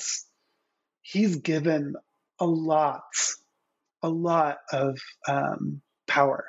he's 1.01 1.37
given 1.37 1.95
a 2.39 2.45
lot, 2.45 3.03
a 4.01 4.09
lot 4.09 4.57
of 4.71 4.99
um, 5.27 5.81
power 6.07 6.45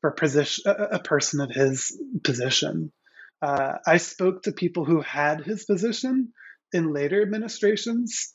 for 0.00 0.10
position, 0.10 0.64
a, 0.66 0.98
person 0.98 1.40
of 1.40 1.50
his 1.50 1.98
position. 2.22 2.92
Uh, 3.40 3.78
I 3.86 3.96
spoke 3.96 4.42
to 4.42 4.52
people 4.52 4.84
who 4.84 5.00
had 5.00 5.40
his 5.40 5.64
position 5.64 6.32
in 6.72 6.92
later 6.92 7.22
administrations, 7.22 8.32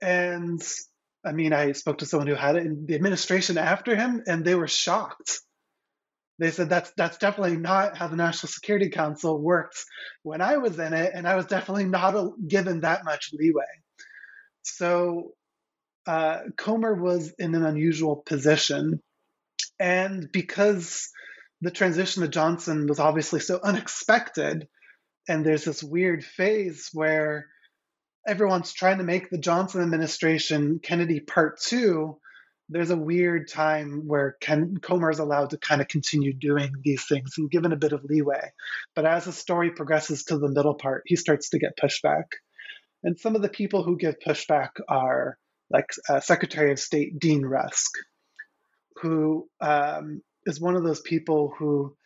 and 0.00 0.60
I 1.24 1.32
mean, 1.32 1.52
I 1.52 1.72
spoke 1.72 1.98
to 1.98 2.06
someone 2.06 2.28
who 2.28 2.34
had 2.34 2.56
it 2.56 2.66
in 2.66 2.86
the 2.86 2.94
administration 2.94 3.58
after 3.58 3.96
him, 3.96 4.22
and 4.26 4.44
they 4.44 4.54
were 4.54 4.68
shocked. 4.68 5.40
They 6.38 6.52
said 6.52 6.68
that's 6.68 6.92
that's 6.96 7.18
definitely 7.18 7.56
not 7.56 7.96
how 7.96 8.06
the 8.06 8.16
National 8.16 8.48
Security 8.48 8.90
Council 8.90 9.40
worked 9.40 9.84
when 10.22 10.40
I 10.40 10.58
was 10.58 10.78
in 10.78 10.94
it, 10.94 11.12
and 11.14 11.26
I 11.26 11.34
was 11.34 11.46
definitely 11.46 11.86
not 11.86 12.14
given 12.46 12.80
that 12.80 13.04
much 13.04 13.30
leeway. 13.32 13.64
So 14.62 15.32
uh, 16.06 16.38
Komer 16.56 16.98
was 16.98 17.34
in 17.38 17.54
an 17.54 17.64
unusual 17.64 18.16
position. 18.16 19.02
And 19.78 20.30
because 20.32 21.10
the 21.60 21.70
transition 21.70 22.22
to 22.22 22.28
Johnson 22.28 22.86
was 22.86 22.98
obviously 22.98 23.40
so 23.40 23.60
unexpected, 23.62 24.68
and 25.28 25.44
there's 25.44 25.64
this 25.64 25.82
weird 25.82 26.24
phase 26.24 26.88
where 26.92 27.48
everyone's 28.28 28.74
trying 28.74 28.98
to 28.98 29.04
make 29.04 29.30
the 29.30 29.38
Johnson 29.38 29.80
administration 29.80 30.80
Kennedy 30.82 31.18
part 31.18 31.58
two, 31.60 32.18
there's 32.68 32.90
a 32.90 32.96
weird 32.96 33.48
time 33.48 34.02
where 34.06 34.36
Ken, 34.42 34.76
Komer 34.80 35.10
is 35.10 35.18
allowed 35.18 35.50
to 35.50 35.58
kind 35.58 35.80
of 35.80 35.88
continue 35.88 36.34
doing 36.34 36.70
these 36.84 37.06
things 37.06 37.32
and 37.38 37.50
given 37.50 37.72
a 37.72 37.76
bit 37.76 37.92
of 37.92 38.04
leeway. 38.04 38.52
But 38.94 39.06
as 39.06 39.24
the 39.24 39.32
story 39.32 39.70
progresses 39.70 40.24
to 40.24 40.38
the 40.38 40.50
middle 40.50 40.74
part, 40.74 41.04
he 41.06 41.16
starts 41.16 41.48
to 41.50 41.58
get 41.58 41.78
pushback. 41.82 42.24
And 43.02 43.18
some 43.18 43.34
of 43.34 43.40
the 43.40 43.48
people 43.48 43.82
who 43.82 43.96
give 43.96 44.16
pushback 44.18 44.72
are 44.86 45.38
like 45.70 45.86
uh, 46.10 46.20
Secretary 46.20 46.70
of 46.70 46.78
State 46.78 47.18
Dean 47.18 47.46
Rusk, 47.46 47.90
who 49.00 49.48
um, 49.62 50.20
is 50.44 50.60
one 50.60 50.76
of 50.76 50.84
those 50.84 51.00
people 51.00 51.54
who 51.58 51.96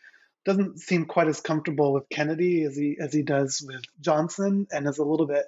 doesn't 0.45 0.79
seem 0.79 1.07
quite 1.07 1.29
as 1.29 1.41
comfortable 1.41 1.93
with 1.93 2.09
Kennedy 2.09 2.65
as 2.65 2.77
he 2.77 2.97
as 3.01 3.13
he 3.13 3.23
does 3.23 3.65
with 3.65 3.83
Johnson, 4.01 4.67
and 4.71 4.89
is 4.89 4.99
a 4.99 5.05
little 5.05 5.27
bit 5.27 5.45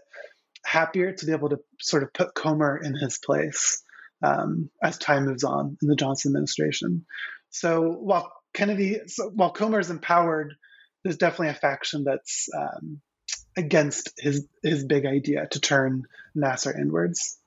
happier 0.65 1.13
to 1.13 1.27
be 1.27 1.33
able 1.33 1.51
to 1.51 1.61
sort 1.81 2.03
of 2.03 2.13
put 2.13 2.35
Komer 2.35 2.83
in 2.83 2.95
his 2.95 3.19
place 3.19 3.83
um, 4.23 4.71
as 4.83 4.99
time 4.99 5.27
moves 5.27 5.45
on 5.45 5.77
in 5.83 5.89
the 5.89 5.97
Johnson 5.97 6.31
administration. 6.31 7.05
So 7.51 7.91
while 7.91 8.33
Kennedy, 8.53 9.01
so 9.07 9.31
while 9.35 9.53
Komer 9.53 9.81
is 9.81 9.91
empowered, 9.91 10.55
there's 11.03 11.19
definitely 11.19 11.49
a 11.49 11.55
faction 11.55 12.05
that's 12.05 12.49
um, 12.57 13.01
against 13.57 14.13
his 14.19 14.47
his 14.63 14.85
big 14.85 15.07
idea 15.07 15.47
to 15.51 15.61
turn 15.61 16.05
Nasser 16.35 16.77
inwards. 16.77 17.39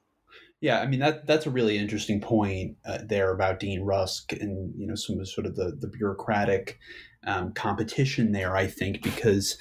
Yeah, 0.62 0.80
I 0.80 0.88
mean 0.88 1.00
that 1.02 1.28
that's 1.28 1.46
a 1.46 1.52
really 1.52 1.78
interesting 1.78 2.22
point 2.22 2.78
uh, 2.86 3.00
there 3.04 3.32
about 3.32 3.60
Dean 3.60 3.82
Rusk 3.82 4.34
and 4.34 4.74
you 4.78 4.88
know 4.88 4.96
some 4.96 5.20
of 5.20 5.28
sort 5.28 5.46
of 5.46 5.56
the 5.56 5.76
the 5.80 5.88
bureaucratic 5.88 6.80
um, 7.26 7.54
competition 7.54 8.32
there. 8.32 8.56
I 8.56 8.68
think 8.68 9.04
because 9.04 9.58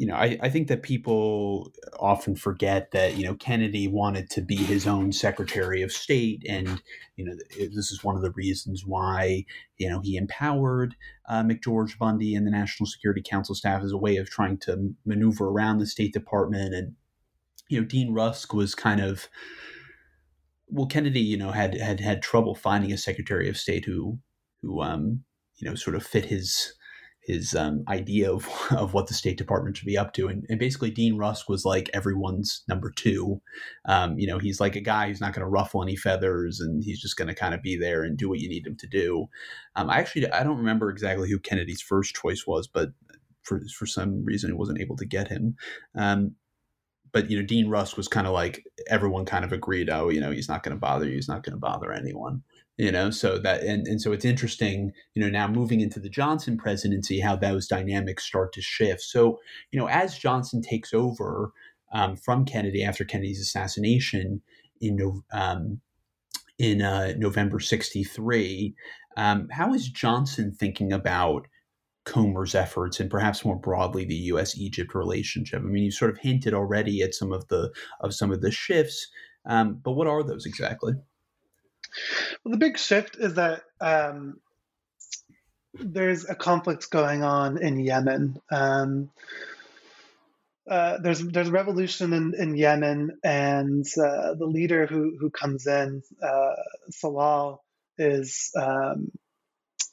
you 0.00 0.06
know 0.06 0.14
I, 0.14 0.38
I 0.40 0.48
think 0.48 0.68
that 0.68 0.82
people 0.82 1.70
often 1.98 2.34
forget 2.34 2.90
that 2.92 3.18
you 3.18 3.24
know 3.24 3.34
Kennedy 3.34 3.86
wanted 3.86 4.30
to 4.30 4.40
be 4.40 4.56
his 4.56 4.86
own 4.86 5.12
Secretary 5.12 5.82
of 5.82 5.92
State, 5.92 6.42
and 6.48 6.80
you 7.16 7.26
know 7.26 7.34
this 7.58 7.92
is 7.92 8.02
one 8.02 8.16
of 8.16 8.22
the 8.22 8.30
reasons 8.30 8.86
why 8.86 9.44
you 9.76 9.90
know 9.90 10.00
he 10.00 10.16
empowered 10.16 10.96
uh, 11.28 11.42
McGeorge 11.42 11.98
Bundy 11.98 12.34
and 12.34 12.46
the 12.46 12.50
National 12.50 12.86
Security 12.86 13.20
Council 13.20 13.54
staff 13.54 13.82
as 13.82 13.92
a 13.92 13.98
way 13.98 14.16
of 14.16 14.30
trying 14.30 14.56
to 14.60 14.94
maneuver 15.04 15.48
around 15.50 15.78
the 15.80 15.86
State 15.86 16.14
Department 16.14 16.72
and 16.72 16.94
you 17.68 17.78
know, 17.78 17.86
Dean 17.86 18.14
Rusk 18.14 18.54
was 18.54 18.74
kind 18.74 19.02
of 19.02 19.28
well, 20.66 20.86
Kennedy, 20.86 21.20
you 21.20 21.36
know, 21.36 21.50
had 21.50 21.74
had 21.74 22.00
had 22.00 22.22
trouble 22.22 22.54
finding 22.54 22.90
a 22.90 22.96
Secretary 22.96 23.50
of 23.50 23.58
State 23.58 23.84
who 23.84 24.18
who 24.62 24.80
um, 24.80 25.24
you 25.56 25.68
know 25.68 25.74
sort 25.74 25.94
of 25.94 26.06
fit 26.06 26.24
his 26.24 26.72
his 27.30 27.54
um, 27.54 27.84
idea 27.88 28.32
of, 28.32 28.48
of 28.76 28.92
what 28.94 29.06
the 29.06 29.14
State 29.14 29.38
Department 29.38 29.76
should 29.76 29.86
be 29.86 29.98
up 29.98 30.12
to. 30.14 30.28
And, 30.28 30.44
and 30.48 30.58
basically, 30.58 30.90
Dean 30.90 31.16
Rusk 31.16 31.48
was 31.48 31.64
like 31.64 31.88
everyone's 31.94 32.62
number 32.68 32.90
two. 32.90 33.40
Um, 33.86 34.18
you 34.18 34.26
know, 34.26 34.38
he's 34.38 34.60
like 34.60 34.76
a 34.76 34.80
guy 34.80 35.08
who's 35.08 35.20
not 35.20 35.32
going 35.32 35.44
to 35.44 35.50
ruffle 35.50 35.82
any 35.82 35.96
feathers 35.96 36.60
and 36.60 36.82
he's 36.82 37.00
just 37.00 37.16
going 37.16 37.28
to 37.28 37.34
kind 37.34 37.54
of 37.54 37.62
be 37.62 37.76
there 37.76 38.02
and 38.02 38.16
do 38.16 38.28
what 38.28 38.40
you 38.40 38.48
need 38.48 38.66
him 38.66 38.76
to 38.76 38.86
do. 38.86 39.26
Um, 39.76 39.88
I 39.88 39.98
actually, 39.98 40.30
I 40.30 40.42
don't 40.42 40.58
remember 40.58 40.90
exactly 40.90 41.30
who 41.30 41.38
Kennedy's 41.38 41.82
first 41.82 42.14
choice 42.14 42.46
was, 42.46 42.66
but 42.66 42.90
for, 43.42 43.60
for 43.76 43.86
some 43.86 44.24
reason, 44.24 44.50
he 44.50 44.54
wasn't 44.54 44.80
able 44.80 44.96
to 44.96 45.06
get 45.06 45.28
him. 45.28 45.56
Um, 45.94 46.34
but 47.12 47.30
you 47.30 47.38
know, 47.38 47.46
Dean 47.46 47.68
Rusk 47.68 47.96
was 47.96 48.08
kind 48.08 48.26
of 48.26 48.32
like 48.32 48.64
everyone 48.88 49.24
kind 49.24 49.44
of 49.44 49.52
agreed, 49.52 49.90
oh, 49.90 50.08
you 50.08 50.20
know, 50.20 50.30
he's 50.30 50.48
not 50.48 50.62
going 50.62 50.74
to 50.74 50.80
bother 50.80 51.06
you, 51.06 51.14
he's 51.14 51.28
not 51.28 51.42
going 51.42 51.54
to 51.54 51.58
bother 51.58 51.92
anyone, 51.92 52.42
you 52.80 52.90
know. 52.90 53.10
So 53.10 53.38
that 53.38 53.62
and 53.62 53.86
and 53.86 54.00
so 54.00 54.12
it's 54.12 54.24
interesting, 54.24 54.92
you 55.14 55.22
know, 55.22 55.28
now 55.28 55.46
moving 55.46 55.80
into 55.80 56.00
the 56.00 56.08
Johnson 56.08 56.56
presidency, 56.56 57.20
how 57.20 57.36
those 57.36 57.66
dynamics 57.68 58.24
start 58.24 58.54
to 58.54 58.62
shift. 58.62 59.02
So 59.02 59.38
you 59.70 59.78
know, 59.78 59.86
as 59.86 60.18
Johnson 60.18 60.62
takes 60.62 60.94
over 60.94 61.52
um, 61.92 62.16
from 62.16 62.46
Kennedy 62.46 62.82
after 62.82 63.04
Kennedy's 63.04 63.40
assassination 63.40 64.40
in 64.80 65.22
um, 65.32 65.80
in 66.58 66.80
uh, 66.80 67.12
November 67.18 67.60
'63, 67.60 68.74
um, 69.18 69.48
how 69.50 69.74
is 69.74 69.88
Johnson 69.88 70.50
thinking 70.50 70.90
about 70.90 71.46
Komer's 72.06 72.54
efforts 72.54 72.98
and 72.98 73.10
perhaps 73.10 73.44
more 73.44 73.58
broadly 73.58 74.06
the 74.06 74.14
U.S. 74.32 74.56
Egypt 74.56 74.94
relationship? 74.94 75.60
I 75.60 75.66
mean, 75.66 75.84
you 75.84 75.90
sort 75.90 76.12
of 76.12 76.18
hinted 76.18 76.54
already 76.54 77.02
at 77.02 77.14
some 77.14 77.30
of 77.30 77.46
the 77.48 77.70
of 78.00 78.14
some 78.14 78.32
of 78.32 78.40
the 78.40 78.50
shifts, 78.50 79.06
um, 79.44 79.80
but 79.84 79.92
what 79.92 80.06
are 80.06 80.22
those 80.22 80.46
exactly? 80.46 80.94
Well, 82.44 82.52
the 82.52 82.58
big 82.58 82.78
shift 82.78 83.16
is 83.18 83.34
that 83.34 83.62
um, 83.80 84.40
there's 85.74 86.28
a 86.28 86.34
conflict 86.34 86.90
going 86.90 87.22
on 87.22 87.62
in 87.62 87.78
Yemen. 87.78 88.40
Um, 88.50 89.10
uh, 90.68 90.98
there's 90.98 91.20
there's 91.20 91.48
a 91.48 91.52
revolution 91.52 92.12
in, 92.12 92.34
in 92.38 92.56
Yemen, 92.56 93.18
and 93.24 93.84
uh, 93.98 94.34
the 94.34 94.46
leader 94.46 94.86
who 94.86 95.16
who 95.18 95.30
comes 95.30 95.66
in, 95.66 96.02
uh, 96.22 96.54
Salal, 96.90 97.64
is 97.98 98.50
um, 98.56 99.10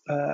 uh, 0.07 0.33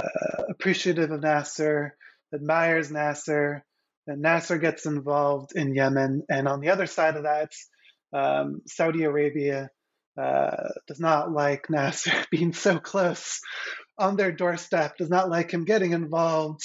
appreciative 0.50 1.12
of 1.12 1.22
Nasser, 1.22 1.96
admires 2.34 2.92
Nasser, 2.92 3.64
and 4.08 4.22
Nasser 4.22 4.58
gets 4.58 4.86
involved 4.86 5.56
in 5.56 5.76
Yemen. 5.76 6.24
And 6.30 6.48
on 6.48 6.60
the 6.60 6.70
other 6.70 6.88
side 6.88 7.16
of 7.16 7.24
that, 7.24 7.54
um, 8.12 8.62
Saudi 8.68 9.04
Arabia 9.04 9.70
uh, 10.18 10.70
does 10.88 11.00
not 11.00 11.32
like 11.32 11.70
Nasser 11.70 12.12
being 12.32 12.54
so 12.54 12.80
close 12.80 13.40
on 13.98 14.16
their 14.16 14.32
doorstep, 14.32 14.98
does 14.98 15.10
not 15.10 15.30
like 15.30 15.52
him 15.52 15.66
getting 15.66 15.94
involved 15.94 16.64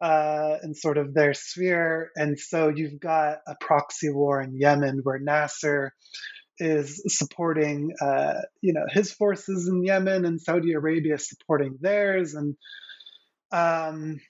uh, 0.00 0.56
in 0.62 0.74
sort 0.74 0.98
of 0.98 1.14
their 1.14 1.34
sphere. 1.34 2.10
And 2.16 2.38
so 2.38 2.68
you've 2.68 3.00
got 3.00 3.38
a 3.46 3.54
proxy 3.60 4.10
war 4.10 4.40
in 4.40 4.58
Yemen 4.58 5.00
where 5.02 5.18
Nasser 5.18 5.92
is 6.58 7.02
supporting, 7.08 7.92
uh, 8.00 8.40
you 8.60 8.72
know, 8.72 8.86
his 8.90 9.12
forces 9.12 9.68
in 9.68 9.84
Yemen 9.84 10.24
and 10.24 10.40
Saudi 10.40 10.72
Arabia 10.72 11.18
supporting 11.18 11.78
theirs, 11.80 12.34
and 12.34 12.56
um, 13.52 14.20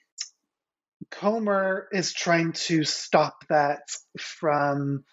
Komer 1.11 1.83
is 1.91 2.13
trying 2.13 2.53
to 2.53 2.83
stop 2.83 3.45
that 3.49 3.81
from 4.19 5.03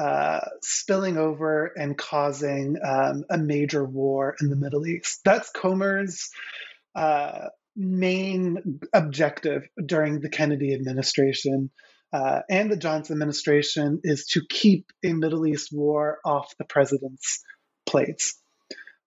uh, 0.00 0.40
spilling 0.62 1.18
over 1.18 1.72
and 1.76 1.96
causing 1.96 2.76
um, 2.82 3.24
a 3.28 3.36
major 3.36 3.84
war 3.84 4.34
in 4.40 4.48
the 4.48 4.56
Middle 4.56 4.86
East. 4.86 5.20
That's 5.24 5.50
Komer's 5.50 6.30
uh, 6.94 7.48
main 7.76 8.80
objective 8.94 9.68
during 9.84 10.20
the 10.20 10.30
Kennedy 10.30 10.72
administration 10.74 11.70
uh, 12.12 12.40
and 12.48 12.70
the 12.70 12.76
Johnson 12.76 13.14
administration 13.14 14.00
is 14.02 14.26
to 14.32 14.42
keep 14.48 14.86
a 15.04 15.12
Middle 15.12 15.46
East 15.46 15.68
war 15.72 16.18
off 16.24 16.54
the 16.58 16.64
president's 16.64 17.42
plates. 17.86 18.40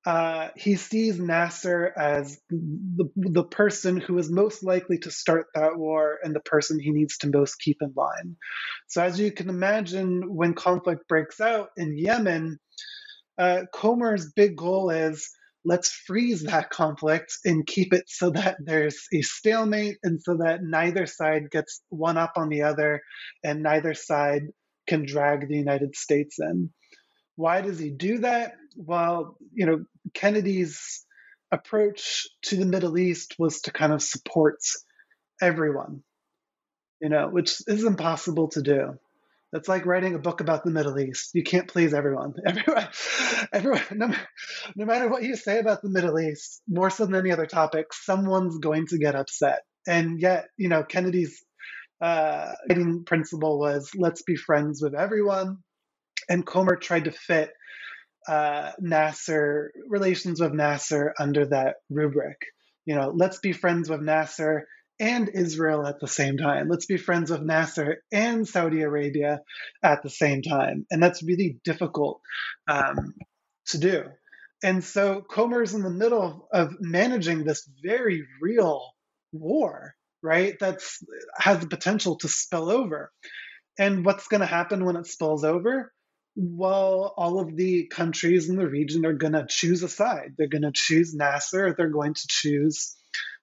Uh, 0.05 0.49
he 0.57 0.75
sees 0.75 1.17
Nasser 1.17 1.93
as 1.97 2.39
the, 2.49 3.09
the 3.15 3.43
person 3.45 3.97
who 3.97 4.17
is 4.17 4.29
most 4.29 4.63
likely 4.63 4.97
to 4.99 5.11
start 5.11 5.47
that 5.55 5.77
war 5.77 6.17
and 6.21 6.35
the 6.35 6.41
person 6.41 6.79
he 6.79 6.91
needs 6.91 7.17
to 7.19 7.29
most 7.29 7.55
keep 7.59 7.77
in 7.81 7.93
line. 7.95 8.35
So, 8.87 9.01
as 9.01 9.19
you 9.19 9.31
can 9.31 9.49
imagine, 9.49 10.23
when 10.35 10.55
conflict 10.55 11.07
breaks 11.07 11.39
out 11.39 11.69
in 11.77 11.97
Yemen, 11.97 12.59
uh, 13.37 13.61
Komer's 13.73 14.31
big 14.33 14.57
goal 14.57 14.89
is 14.89 15.29
let's 15.65 15.91
freeze 15.91 16.43
that 16.43 16.69
conflict 16.69 17.37
and 17.45 17.65
keep 17.65 17.93
it 17.93 18.03
so 18.07 18.31
that 18.31 18.57
there's 18.59 19.07
a 19.13 19.21
stalemate 19.21 19.97
and 20.03 20.21
so 20.21 20.37
that 20.37 20.61
neither 20.61 21.05
side 21.05 21.49
gets 21.49 21.81
one 21.89 22.17
up 22.17 22.33
on 22.35 22.49
the 22.49 22.63
other 22.63 23.01
and 23.43 23.63
neither 23.63 23.93
side 23.93 24.43
can 24.87 25.05
drag 25.05 25.47
the 25.47 25.55
United 25.55 25.95
States 25.95 26.37
in. 26.39 26.69
Why 27.35 27.61
does 27.61 27.79
he 27.79 27.89
do 27.89 28.19
that? 28.19 28.55
Well, 28.75 29.37
you 29.53 29.65
know, 29.65 29.85
Kennedy's 30.13 31.05
approach 31.51 32.27
to 32.43 32.55
the 32.55 32.65
Middle 32.65 32.97
East 32.97 33.35
was 33.37 33.61
to 33.61 33.71
kind 33.71 33.93
of 33.93 34.01
support 34.01 34.59
everyone, 35.41 36.03
you 37.01 37.09
know, 37.09 37.29
which 37.29 37.61
is 37.67 37.83
impossible 37.83 38.49
to 38.49 38.61
do. 38.61 38.99
That's 39.51 39.67
like 39.67 39.85
writing 39.85 40.15
a 40.15 40.19
book 40.19 40.41
about 40.41 40.63
the 40.63 40.71
Middle 40.71 40.99
East. 40.99 41.29
You 41.35 41.43
can't 41.43 41.67
please 41.67 41.93
everyone. 41.93 42.33
Everyone, 42.45 42.87
everyone 43.53 43.83
no, 43.91 44.11
no 44.75 44.85
matter 44.85 45.07
what 45.07 45.21
you 45.21 45.35
say 45.35 45.59
about 45.59 45.83
the 45.83 45.91
Middle 45.91 46.19
East, 46.19 46.63
more 46.67 46.89
so 46.89 47.05
than 47.05 47.13
any 47.13 47.31
other 47.31 47.45
topic, 47.45 47.93
someone's 47.93 48.57
going 48.57 48.87
to 48.87 48.97
get 48.97 49.15
upset. 49.15 49.59
And 49.87 50.19
yet, 50.19 50.47
you 50.57 50.69
know, 50.69 50.83
Kennedy's 50.83 51.43
uh, 52.01 52.53
principle 53.05 53.59
was 53.59 53.91
let's 53.95 54.23
be 54.23 54.35
friends 54.35 54.81
with 54.81 54.95
everyone. 54.95 55.59
And 56.27 56.45
Komer 56.45 56.81
tried 56.81 57.03
to 57.03 57.11
fit 57.11 57.51
uh, 58.27 58.71
Nasser, 58.79 59.71
relations 59.87 60.39
with 60.39 60.53
Nasser 60.53 61.13
under 61.19 61.45
that 61.47 61.75
rubric. 61.89 62.37
You 62.85 62.95
know, 62.95 63.11
let's 63.15 63.39
be 63.39 63.53
friends 63.53 63.89
with 63.89 64.01
Nasser 64.01 64.67
and 64.99 65.29
Israel 65.29 65.85
at 65.87 65.99
the 65.99 66.07
same 66.07 66.37
time. 66.37 66.69
Let's 66.69 66.85
be 66.85 66.97
friends 66.97 67.31
with 67.31 67.41
Nasser 67.41 68.03
and 68.11 68.47
Saudi 68.47 68.81
Arabia 68.81 69.41
at 69.81 70.03
the 70.03 70.09
same 70.09 70.41
time. 70.41 70.85
And 70.91 71.01
that's 71.01 71.23
really 71.23 71.59
difficult 71.63 72.21
um, 72.67 73.13
to 73.67 73.77
do. 73.77 74.03
And 74.63 74.83
so 74.83 75.21
Komer's 75.21 75.73
in 75.73 75.81
the 75.81 75.89
middle 75.89 76.47
of 76.53 76.75
managing 76.79 77.43
this 77.43 77.67
very 77.83 78.25
real 78.41 78.93
war, 79.33 79.95
right? 80.21 80.55
That's 80.59 81.03
has 81.37 81.59
the 81.59 81.67
potential 81.67 82.17
to 82.19 82.29
spill 82.29 82.69
over. 82.69 83.11
And 83.77 84.05
what's 84.05 84.27
going 84.27 84.41
to 84.41 84.47
happen 84.47 84.85
when 84.85 84.95
it 84.95 85.07
spills 85.07 85.43
over? 85.43 85.91
Well, 86.35 87.13
all 87.15 87.39
of 87.39 87.55
the 87.55 87.85
countries 87.85 88.49
in 88.49 88.55
the 88.55 88.67
region 88.67 89.05
are 89.05 89.13
going 89.13 89.33
to 89.33 89.45
choose 89.47 89.83
a 89.83 89.89
side. 89.89 90.33
They're 90.37 90.47
going 90.47 90.63
to 90.63 90.71
choose 90.73 91.13
Nasser, 91.13 91.75
they're 91.77 91.89
going 91.89 92.15
to 92.15 92.27
choose 92.27 92.95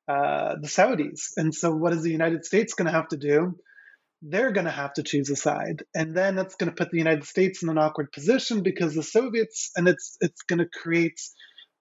uh, 0.09 0.57
the 0.61 0.67
Saudis. 0.67 1.31
And 1.37 1.55
so, 1.55 1.71
what 1.73 1.93
is 1.93 2.03
the 2.03 2.11
United 2.11 2.45
States 2.45 2.75
going 2.75 2.87
to 2.87 2.93
have 2.93 3.09
to 3.09 3.17
do? 3.17 3.57
They're 4.23 4.51
going 4.51 4.67
to 4.67 4.73
have 4.73 4.93
to 4.95 5.03
choose 5.03 5.31
a 5.31 5.37
side, 5.37 5.83
and 5.95 6.15
then 6.15 6.37
it's 6.37 6.57
going 6.57 6.69
to 6.69 6.75
put 6.77 6.91
the 6.91 6.99
United 6.99 7.25
States 7.25 7.63
in 7.63 7.71
an 7.71 7.79
awkward 7.79 8.13
position 8.13 8.63
because 8.63 8.95
the 8.95 9.03
Soviets, 9.03 9.71
and 9.77 9.89
it's 9.89 10.19
it's 10.21 10.43
going 10.43 10.59
to 10.59 10.67
create, 10.69 11.19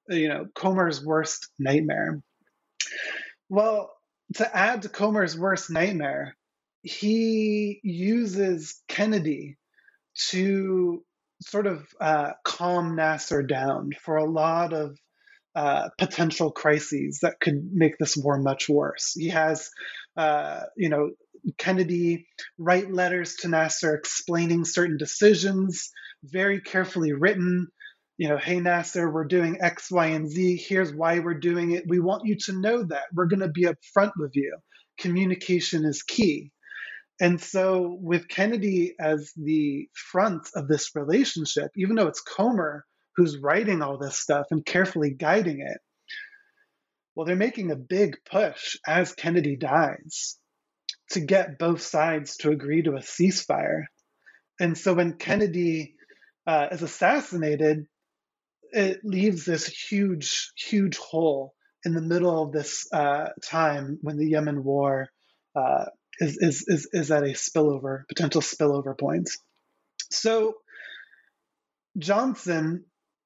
you 0.07 0.29
know, 0.29 0.45
Komer's 0.55 1.03
worst 1.03 1.49
nightmare. 1.59 2.21
Well, 3.49 3.91
to 4.35 4.55
add 4.55 4.83
to 4.83 4.89
Komer's 4.89 5.37
worst 5.37 5.69
nightmare, 5.69 6.37
he 6.83 7.81
uses 7.83 8.81
Kennedy 8.87 9.57
to 10.29 11.03
sort 11.41 11.67
of 11.67 11.87
uh, 12.01 12.31
calm 12.43 12.95
Nasser 12.95 13.43
down 13.43 13.91
for 14.03 14.17
a 14.17 14.29
lot 14.29 14.73
of 14.73 14.97
uh, 15.55 15.89
potential 15.97 16.51
crises 16.51 17.19
that 17.21 17.39
could 17.39 17.69
make 17.73 17.97
this 17.97 18.15
war 18.15 18.37
much 18.37 18.69
worse. 18.69 19.13
He 19.15 19.29
has, 19.29 19.69
uh, 20.15 20.61
you 20.77 20.89
know, 20.89 21.11
Kennedy 21.57 22.27
write 22.57 22.91
letters 22.91 23.35
to 23.37 23.47
Nasser 23.47 23.95
explaining 23.95 24.65
certain 24.65 24.97
decisions, 24.97 25.89
very 26.23 26.61
carefully 26.61 27.13
written. 27.13 27.67
You 28.17 28.29
know, 28.29 28.37
hey 28.37 28.59
Nasser, 28.59 29.09
we're 29.09 29.25
doing 29.25 29.59
X, 29.61 29.89
Y, 29.89 30.07
and 30.07 30.29
Z. 30.29 30.57
Here's 30.67 30.93
why 30.93 31.19
we're 31.19 31.39
doing 31.39 31.71
it. 31.71 31.85
We 31.87 31.99
want 31.99 32.25
you 32.25 32.35
to 32.45 32.59
know 32.59 32.83
that 32.83 33.03
we're 33.13 33.27
going 33.27 33.39
to 33.39 33.47
be 33.47 33.65
upfront 33.65 34.11
with 34.17 34.35
you. 34.35 34.57
Communication 34.99 35.85
is 35.85 36.03
key. 36.03 36.51
And 37.19 37.41
so, 37.41 37.97
with 38.01 38.29
Kennedy 38.29 38.95
as 38.99 39.33
the 39.35 39.89
front 39.93 40.47
of 40.55 40.67
this 40.67 40.95
relationship, 40.95 41.71
even 41.75 41.95
though 41.95 42.07
it's 42.07 42.23
Komer 42.23 42.81
who's 43.15 43.37
writing 43.37 43.81
all 43.81 43.97
this 43.97 44.17
stuff 44.17 44.47
and 44.51 44.65
carefully 44.65 45.11
guiding 45.11 45.59
it, 45.59 45.79
well, 47.15 47.25
they're 47.25 47.35
making 47.35 47.71
a 47.71 47.75
big 47.75 48.15
push 48.23 48.77
as 48.87 49.13
Kennedy 49.13 49.57
dies 49.57 50.37
to 51.11 51.19
get 51.19 51.59
both 51.59 51.81
sides 51.81 52.37
to 52.37 52.51
agree 52.51 52.83
to 52.83 52.91
a 52.91 52.99
ceasefire. 52.99 53.83
And 54.61 54.77
so, 54.77 54.93
when 54.93 55.17
Kennedy 55.17 55.95
uh, 56.47 56.67
is 56.71 56.81
assassinated, 56.81 57.85
it 58.71 59.01
leaves 59.03 59.43
this 59.43 59.67
huge, 59.67 60.53
huge 60.55 60.97
hole 60.97 61.53
in 61.83 61.93
the 61.93 62.01
middle 62.01 62.43
of 62.43 62.53
this 62.53 62.87
uh, 62.93 63.29
time 63.43 63.99
when 64.01 64.17
the 64.17 64.29
Yemen 64.29 64.63
war 64.63 65.09
uh, 65.55 65.85
is, 66.19 66.37
is, 66.37 66.65
is, 66.67 66.89
is 66.91 67.11
at 67.11 67.23
a 67.23 67.33
spillover, 67.33 68.03
potential 68.07 68.41
spillover 68.41 68.97
point. 68.97 69.29
So 70.11 70.55
Johnson 71.97 72.85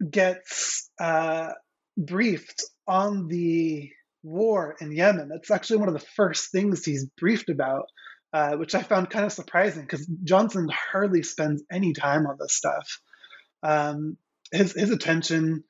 gets 0.10 0.90
uh, 1.00 1.52
briefed 1.98 2.64
on 2.88 3.28
the 3.28 3.92
war 4.24 4.76
in 4.80 4.92
Yemen. 4.92 5.32
It's 5.34 5.52
actually 5.52 5.78
one 5.78 5.90
of 5.90 5.94
the 5.94 6.08
first 6.16 6.52
things 6.52 6.84
he's 6.84 7.06
briefed 7.18 7.50
about, 7.50 7.86
uh, 8.32 8.56
which 8.56 8.76
I 8.76 8.82
found 8.82 9.10
kind 9.10 9.26
of 9.26 9.32
surprising 9.32 9.84
because 9.84 10.06
Johnson 10.24 10.70
hardly 10.92 11.24
spends 11.24 11.64
any 11.72 11.94
time 11.94 12.26
on 12.26 12.38
this 12.40 12.54
stuff. 12.54 13.00
Um, 13.62 14.18
his 14.52 14.74
his 14.74 14.92
attention, 14.92 15.64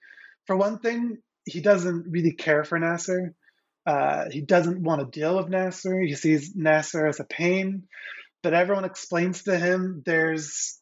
for 0.45 0.55
one 0.55 0.79
thing, 0.79 1.17
he 1.45 1.61
doesn't 1.61 2.05
really 2.09 2.33
care 2.33 2.63
for 2.63 2.79
Nasser. 2.79 3.33
Uh, 3.85 4.25
he 4.31 4.41
doesn't 4.41 4.81
want 4.81 5.01
to 5.01 5.19
deal 5.19 5.37
with 5.37 5.49
Nasser. 5.49 5.99
He 5.99 6.15
sees 6.15 6.55
Nasser 6.55 7.05
as 7.07 7.19
a 7.19 7.25
pain, 7.25 7.83
but 8.41 8.53
everyone 8.53 8.85
explains 8.85 9.43
to 9.43 9.57
him 9.57 10.03
there's 10.05 10.79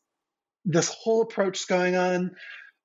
this 0.65 0.89
whole 0.89 1.23
approach 1.23 1.67
going 1.67 1.95
on. 1.95 2.31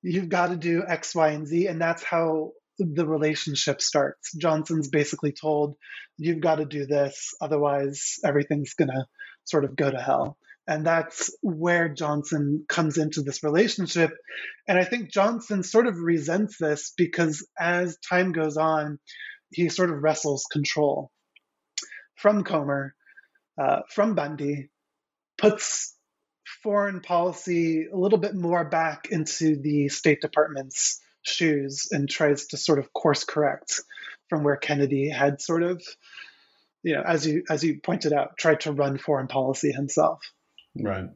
You've 0.01 0.29
got 0.29 0.47
to 0.47 0.55
do 0.55 0.83
X, 0.87 1.13
Y, 1.13 1.29
and 1.29 1.47
Z, 1.47 1.67
and 1.67 1.79
that's 1.79 2.03
how 2.03 2.53
the 2.79 3.07
relationship 3.07 3.81
starts. 3.81 4.33
Johnson's 4.33 4.89
basically 4.89 5.31
told, 5.31 5.75
You've 6.17 6.41
got 6.41 6.55
to 6.55 6.65
do 6.65 6.85
this, 6.85 7.33
otherwise, 7.41 8.15
everything's 8.23 8.73
going 8.73 8.89
to 8.89 9.05
sort 9.45 9.65
of 9.65 9.75
go 9.75 9.89
to 9.89 9.99
hell. 9.99 10.37
And 10.67 10.85
that's 10.85 11.33
where 11.41 11.87
Johnson 11.87 12.65
comes 12.67 12.97
into 12.97 13.21
this 13.21 13.41
relationship. 13.41 14.11
And 14.67 14.77
I 14.77 14.83
think 14.83 15.11
Johnson 15.11 15.63
sort 15.63 15.87
of 15.87 15.97
resents 15.97 16.57
this 16.59 16.93
because 16.97 17.47
as 17.57 17.97
time 18.09 18.33
goes 18.33 18.57
on, 18.57 18.99
he 19.49 19.69
sort 19.69 19.89
of 19.89 20.01
wrestles 20.01 20.45
control 20.51 21.11
from 22.15 22.43
Komer, 22.43 22.91
uh, 23.61 23.81
from 23.89 24.15
Bundy, 24.15 24.69
puts 25.37 25.95
foreign 26.63 27.01
policy 27.01 27.85
a 27.85 27.95
little 27.95 28.17
bit 28.17 28.35
more 28.35 28.65
back 28.65 29.07
into 29.11 29.55
the 29.55 29.89
State 29.89 30.21
Department's 30.21 30.99
shoes 31.21 31.89
and 31.91 32.09
tries 32.09 32.47
to 32.47 32.57
sort 32.57 32.79
of 32.79 32.91
course 32.93 33.23
correct 33.23 33.81
from 34.29 34.43
where 34.43 34.57
Kennedy 34.57 35.09
had 35.09 35.41
sort 35.41 35.63
of, 35.63 35.83
you 36.83 36.95
know, 36.95 37.01
as 37.01 37.25
you 37.25 37.43
as 37.49 37.63
you 37.63 37.79
pointed 37.81 38.13
out, 38.13 38.37
tried 38.37 38.61
to 38.61 38.71
run 38.71 38.97
foreign 38.97 39.27
policy 39.27 39.71
himself. 39.71 40.21
Right 40.75 41.09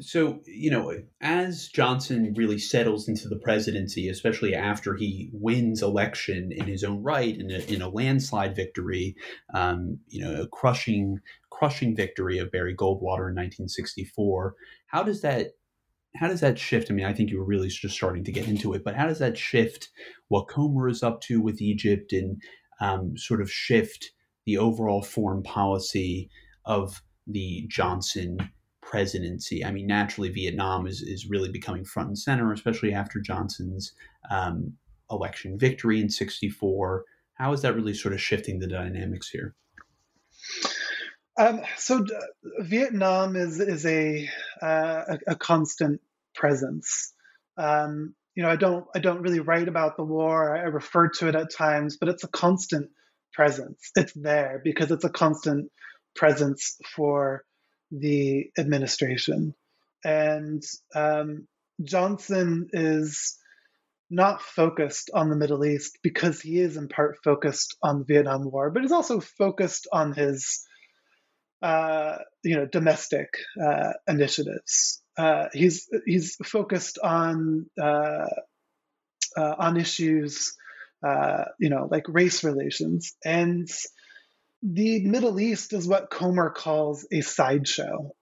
so 0.00 0.40
you 0.46 0.70
know 0.70 0.92
as 1.20 1.68
johnson 1.68 2.32
really 2.36 2.58
settles 2.58 3.08
into 3.08 3.28
the 3.28 3.38
presidency 3.38 4.08
especially 4.08 4.54
after 4.54 4.94
he 4.94 5.28
wins 5.32 5.82
election 5.82 6.50
in 6.52 6.66
his 6.66 6.84
own 6.84 7.02
right 7.02 7.38
in 7.38 7.50
a, 7.50 7.58
in 7.72 7.82
a 7.82 7.88
landslide 7.88 8.54
victory 8.54 9.16
um, 9.54 9.98
you 10.08 10.20
know 10.20 10.42
a 10.42 10.48
crushing 10.48 11.18
crushing 11.50 11.96
victory 11.96 12.38
of 12.38 12.50
barry 12.50 12.74
goldwater 12.74 13.28
in 13.28 13.36
1964 13.36 14.54
how 14.86 15.02
does 15.02 15.20
that 15.22 15.48
how 16.16 16.26
does 16.26 16.40
that 16.40 16.58
shift? 16.58 16.90
I 16.90 16.94
mean 16.94 17.06
i 17.06 17.12
think 17.12 17.30
you 17.30 17.38
were 17.38 17.44
really 17.44 17.68
just 17.68 17.96
starting 17.96 18.24
to 18.24 18.32
get 18.32 18.48
into 18.48 18.72
it 18.74 18.84
but 18.84 18.94
how 18.94 19.06
does 19.06 19.18
that 19.18 19.36
shift 19.36 19.88
what 20.28 20.48
komer 20.48 20.90
is 20.90 21.02
up 21.02 21.20
to 21.22 21.40
with 21.40 21.60
egypt 21.60 22.12
and 22.12 22.40
um, 22.80 23.16
sort 23.16 23.40
of 23.40 23.50
shift 23.50 24.12
the 24.46 24.56
overall 24.56 25.02
foreign 25.02 25.42
policy 25.42 26.30
of 26.64 27.02
the 27.26 27.66
johnson 27.68 28.38
presidency. 28.88 29.64
I 29.64 29.70
mean, 29.70 29.86
naturally, 29.86 30.30
Vietnam 30.30 30.86
is, 30.86 31.02
is 31.02 31.28
really 31.28 31.50
becoming 31.50 31.84
front 31.84 32.08
and 32.08 32.18
center, 32.18 32.52
especially 32.52 32.94
after 32.94 33.20
Johnson's 33.20 33.92
um, 34.30 34.72
election 35.10 35.58
victory 35.58 36.00
in 36.00 36.08
64. 36.08 37.04
How 37.34 37.52
is 37.52 37.62
that 37.62 37.74
really 37.74 37.94
sort 37.94 38.14
of 38.14 38.20
shifting 38.20 38.58
the 38.58 38.66
dynamics 38.66 39.28
here? 39.28 39.54
Um, 41.38 41.60
so 41.76 41.98
uh, 41.98 42.62
Vietnam 42.64 43.36
is 43.36 43.60
is 43.60 43.86
a, 43.86 44.28
uh, 44.60 45.02
a, 45.08 45.18
a 45.28 45.36
constant 45.36 46.00
presence. 46.34 47.12
Um, 47.56 48.14
you 48.34 48.42
know, 48.42 48.48
I 48.48 48.56
don't 48.56 48.86
I 48.94 49.00
don't 49.00 49.20
really 49.20 49.40
write 49.40 49.68
about 49.68 49.96
the 49.96 50.04
war. 50.04 50.56
I 50.56 50.62
refer 50.62 51.08
to 51.08 51.28
it 51.28 51.34
at 51.34 51.52
times, 51.52 51.96
but 51.98 52.08
it's 52.08 52.24
a 52.24 52.28
constant 52.28 52.90
presence. 53.34 53.90
It's 53.96 54.12
there 54.14 54.60
because 54.64 54.90
it's 54.90 55.04
a 55.04 55.10
constant 55.10 55.70
presence 56.16 56.78
for 56.96 57.44
the 57.90 58.50
administration. 58.58 59.54
And 60.04 60.62
um, 60.94 61.46
Johnson 61.82 62.68
is 62.72 63.36
not 64.10 64.42
focused 64.42 65.10
on 65.12 65.28
the 65.28 65.36
Middle 65.36 65.64
East 65.64 65.98
because 66.02 66.40
he 66.40 66.58
is 66.58 66.76
in 66.76 66.88
part 66.88 67.18
focused 67.22 67.76
on 67.82 67.98
the 67.98 68.04
Vietnam 68.04 68.50
War, 68.50 68.70
but 68.70 68.82
he's 68.82 68.92
also 68.92 69.20
focused 69.20 69.86
on 69.92 70.12
his, 70.12 70.64
uh, 71.62 72.16
you 72.42 72.56
know, 72.56 72.66
domestic 72.66 73.28
uh, 73.62 73.92
initiatives. 74.06 75.02
Uh, 75.16 75.48
he's 75.52 75.88
he's 76.06 76.36
focused 76.44 76.98
on 77.02 77.66
uh, 77.80 78.28
uh, 79.36 79.54
on 79.58 79.76
issues, 79.76 80.54
uh, 81.06 81.44
you 81.58 81.68
know, 81.70 81.88
like 81.90 82.04
race 82.08 82.44
relations 82.44 83.14
and 83.24 83.68
the 84.62 85.00
Middle 85.04 85.38
East 85.40 85.72
is 85.72 85.86
what 85.86 86.10
Komer 86.10 86.52
calls 86.52 87.06
a 87.12 87.20
sideshow. 87.20 88.12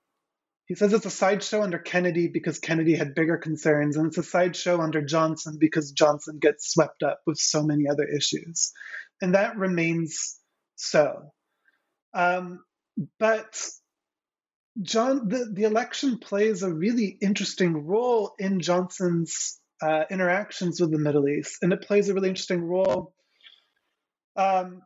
He 0.66 0.74
says 0.74 0.92
it's 0.92 1.06
a 1.06 1.10
sideshow 1.10 1.62
under 1.62 1.78
Kennedy 1.78 2.28
because 2.28 2.58
Kennedy 2.58 2.94
had 2.94 3.14
bigger 3.14 3.38
concerns, 3.38 3.96
and 3.96 4.08
it's 4.08 4.18
a 4.18 4.22
sideshow 4.22 4.80
under 4.80 5.00
Johnson 5.00 5.58
because 5.60 5.92
Johnson 5.92 6.38
gets 6.40 6.72
swept 6.72 7.02
up 7.02 7.20
with 7.24 7.38
so 7.38 7.62
many 7.62 7.84
other 7.88 8.04
issues. 8.04 8.72
And 9.22 9.34
that 9.34 9.56
remains 9.56 10.36
so. 10.74 11.32
Um, 12.12 12.64
but 13.18 13.62
John, 14.82 15.28
the, 15.28 15.48
the 15.52 15.64
election 15.64 16.18
plays 16.18 16.62
a 16.62 16.72
really 16.72 17.16
interesting 17.20 17.86
role 17.86 18.34
in 18.38 18.60
Johnson's 18.60 19.60
uh, 19.80 20.04
interactions 20.10 20.80
with 20.80 20.90
the 20.90 20.98
Middle 20.98 21.28
East, 21.28 21.58
and 21.62 21.72
it 21.72 21.82
plays 21.82 22.08
a 22.08 22.14
really 22.14 22.28
interesting 22.28 22.62
role 22.62 23.14
um, 24.36 24.82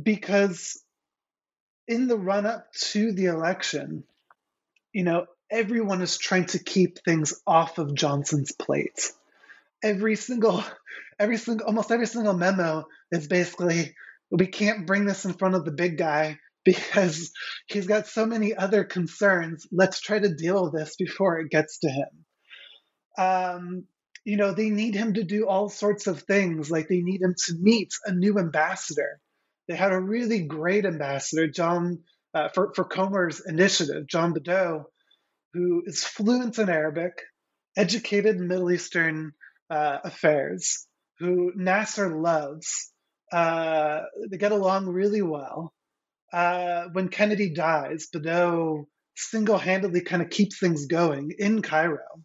because 0.00 0.82
in 1.86 2.08
the 2.08 2.16
run 2.16 2.46
up 2.46 2.72
to 2.72 3.12
the 3.12 3.26
election, 3.26 4.04
you 4.92 5.04
know, 5.04 5.26
everyone 5.50 6.02
is 6.02 6.18
trying 6.18 6.46
to 6.46 6.58
keep 6.58 6.98
things 6.98 7.40
off 7.46 7.78
of 7.78 7.94
Johnson's 7.94 8.52
plate. 8.52 9.12
Every 9.82 10.16
single, 10.16 10.64
every 11.18 11.36
single, 11.36 11.66
almost 11.66 11.90
every 11.90 12.06
single 12.06 12.34
memo 12.34 12.86
is 13.12 13.28
basically, 13.28 13.94
we 14.30 14.46
can't 14.46 14.86
bring 14.86 15.04
this 15.04 15.24
in 15.24 15.34
front 15.34 15.54
of 15.54 15.64
the 15.64 15.72
big 15.72 15.98
guy 15.98 16.38
because 16.64 17.32
he's 17.66 17.86
got 17.86 18.06
so 18.06 18.24
many 18.24 18.54
other 18.54 18.84
concerns. 18.84 19.66
Let's 19.70 20.00
try 20.00 20.18
to 20.18 20.34
deal 20.34 20.64
with 20.64 20.72
this 20.72 20.96
before 20.96 21.38
it 21.38 21.50
gets 21.50 21.80
to 21.80 21.90
him. 21.90 22.08
Um, 23.18 23.84
you 24.24 24.38
know, 24.38 24.54
they 24.54 24.70
need 24.70 24.94
him 24.94 25.14
to 25.14 25.22
do 25.22 25.46
all 25.46 25.68
sorts 25.68 26.06
of 26.06 26.22
things, 26.22 26.70
like 26.70 26.88
they 26.88 27.02
need 27.02 27.20
him 27.20 27.34
to 27.46 27.54
meet 27.60 27.92
a 28.06 28.12
new 28.12 28.38
ambassador. 28.38 29.20
They 29.68 29.76
had 29.76 29.92
a 29.92 30.00
really 30.00 30.42
great 30.42 30.84
ambassador, 30.84 31.48
John, 31.48 32.00
uh, 32.34 32.48
for, 32.48 32.72
for 32.74 32.84
Komer's 32.84 33.40
initiative, 33.46 34.06
John 34.08 34.32
Badeau, 34.32 34.84
who 35.54 35.82
is 35.86 36.04
fluent 36.04 36.58
in 36.58 36.68
Arabic, 36.68 37.12
educated 37.76 38.36
in 38.36 38.48
Middle 38.48 38.70
Eastern 38.70 39.32
uh, 39.70 39.98
affairs, 40.04 40.86
who 41.18 41.52
Nasser 41.54 42.14
loves. 42.14 42.92
Uh, 43.32 44.00
they 44.30 44.36
get 44.36 44.52
along 44.52 44.86
really 44.86 45.22
well. 45.22 45.72
Uh, 46.32 46.86
when 46.92 47.08
Kennedy 47.08 47.54
dies, 47.54 48.08
Badeau 48.12 48.88
single 49.16 49.58
handedly 49.58 50.00
kind 50.00 50.22
of 50.22 50.30
keeps 50.30 50.58
things 50.58 50.86
going 50.86 51.32
in 51.38 51.62
Cairo. 51.62 52.24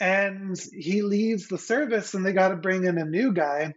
And 0.00 0.56
he 0.72 1.02
leaves 1.02 1.46
the 1.46 1.58
service, 1.58 2.14
and 2.14 2.26
they 2.26 2.32
got 2.32 2.48
to 2.48 2.56
bring 2.56 2.84
in 2.84 2.98
a 2.98 3.04
new 3.04 3.32
guy. 3.32 3.74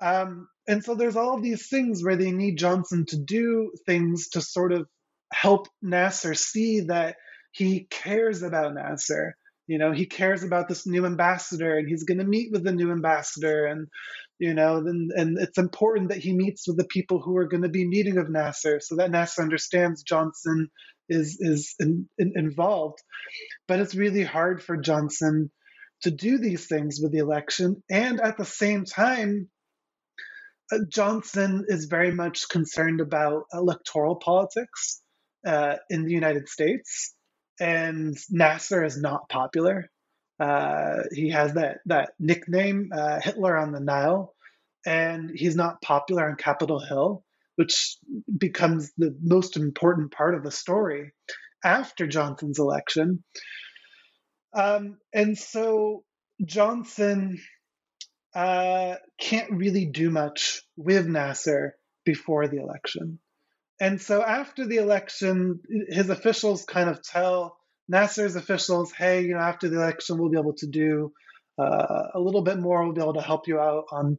Um, 0.00 0.48
and 0.66 0.84
so 0.84 0.94
there's 0.94 1.16
all 1.16 1.40
these 1.40 1.68
things 1.68 2.02
where 2.02 2.16
they 2.16 2.32
need 2.32 2.58
Johnson 2.58 3.04
to 3.06 3.16
do 3.16 3.72
things 3.86 4.28
to 4.30 4.40
sort 4.40 4.72
of 4.72 4.88
help 5.32 5.68
Nasser 5.82 6.34
see 6.34 6.80
that 6.82 7.16
he 7.52 7.86
cares 7.90 8.42
about 8.42 8.74
Nasser. 8.74 9.36
You 9.66 9.78
know 9.78 9.92
he 9.92 10.06
cares 10.06 10.42
about 10.42 10.68
this 10.68 10.86
new 10.86 11.06
ambassador 11.06 11.78
and 11.78 11.88
he's 11.88 12.04
going 12.04 12.18
to 12.18 12.24
meet 12.24 12.52
with 12.52 12.64
the 12.64 12.72
new 12.72 12.92
ambassador 12.92 13.64
and 13.64 13.88
you 14.38 14.52
know 14.52 14.76
and, 14.76 15.10
and 15.12 15.38
it's 15.38 15.56
important 15.56 16.10
that 16.10 16.18
he 16.18 16.34
meets 16.34 16.68
with 16.68 16.76
the 16.76 16.84
people 16.84 17.22
who 17.22 17.38
are 17.38 17.48
going 17.48 17.62
to 17.62 17.70
be 17.70 17.88
meeting 17.88 18.16
with 18.16 18.28
nasser 18.28 18.78
so 18.80 18.96
that 18.96 19.10
nasser 19.10 19.40
understands 19.40 20.02
johnson 20.02 20.68
is 21.08 21.38
is 21.40 21.74
in, 21.80 22.08
in, 22.18 22.32
involved. 22.36 22.98
But 23.66 23.80
it's 23.80 23.94
really 23.94 24.22
hard 24.22 24.62
for 24.62 24.76
johnson 24.76 25.50
to 26.02 26.10
do 26.10 26.38
these 26.38 26.66
things 26.66 26.98
with 27.02 27.12
the 27.12 27.18
election. 27.18 27.82
And 27.90 28.20
at 28.20 28.36
the 28.36 28.44
same 28.44 28.84
time 28.84 29.48
johnson 30.88 31.64
is 31.68 31.86
very 31.86 32.12
much 32.12 32.48
concerned 32.48 33.00
about 33.00 33.44
electoral 33.52 34.16
politics 34.16 35.02
uh, 35.46 35.76
in 35.90 36.04
the 36.04 36.12
united 36.12 36.48
states 36.48 37.14
and 37.60 38.16
Nasser 38.30 38.84
is 38.84 39.00
not 39.00 39.28
popular. 39.28 39.90
Uh, 40.40 41.02
he 41.12 41.30
has 41.30 41.54
that 41.54 41.78
that 41.86 42.10
nickname, 42.18 42.90
uh, 42.94 43.20
Hitler 43.20 43.56
on 43.56 43.72
the 43.72 43.80
Nile, 43.80 44.34
and 44.84 45.30
he's 45.32 45.54
not 45.54 45.80
popular 45.80 46.28
on 46.28 46.36
Capitol 46.36 46.80
Hill, 46.80 47.24
which 47.56 47.96
becomes 48.36 48.92
the 48.96 49.16
most 49.22 49.56
important 49.56 50.12
part 50.12 50.34
of 50.34 50.42
the 50.42 50.50
story 50.50 51.12
after 51.64 52.06
Johnson's 52.06 52.58
election. 52.58 53.22
Um, 54.52 54.98
and 55.12 55.38
so 55.38 56.04
Johnson 56.44 57.40
uh, 58.34 58.96
can't 59.18 59.52
really 59.52 59.86
do 59.86 60.10
much 60.10 60.62
with 60.76 61.06
Nasser 61.06 61.76
before 62.04 62.48
the 62.48 62.58
election. 62.58 63.18
And 63.80 64.00
so 64.00 64.22
after 64.22 64.66
the 64.66 64.76
election, 64.76 65.60
his 65.88 66.10
officials 66.10 66.64
kind 66.64 66.88
of 66.88 67.02
tell 67.02 67.56
Nasser's 67.88 68.36
officials, 68.36 68.92
hey, 68.92 69.22
you 69.22 69.34
know, 69.34 69.40
after 69.40 69.68
the 69.68 69.76
election, 69.76 70.18
we'll 70.18 70.30
be 70.30 70.38
able 70.38 70.54
to 70.54 70.66
do 70.66 71.12
uh, 71.58 72.08
a 72.14 72.20
little 72.20 72.42
bit 72.42 72.58
more. 72.58 72.82
We'll 72.82 72.94
be 72.94 73.00
able 73.00 73.14
to 73.14 73.22
help 73.22 73.48
you 73.48 73.58
out 73.58 73.86
on 73.90 74.16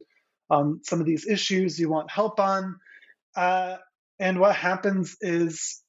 on 0.48 0.80
some 0.84 1.00
of 1.00 1.06
these 1.06 1.26
issues 1.26 1.78
you 1.78 1.88
want 1.88 2.10
help 2.10 2.38
on. 2.38 2.76
Uh, 3.34 3.76
and 4.20 4.38
what 4.38 4.54
happens 4.54 5.16
is 5.20 5.82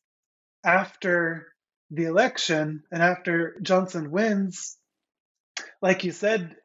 after 0.66 1.48
the 1.92 2.06
election 2.06 2.84
and 2.92 3.04
after 3.04 3.56
Johnson 3.62 4.12
wins, 4.12 4.78
like 5.82 6.04
you 6.04 6.12
said, 6.12 6.56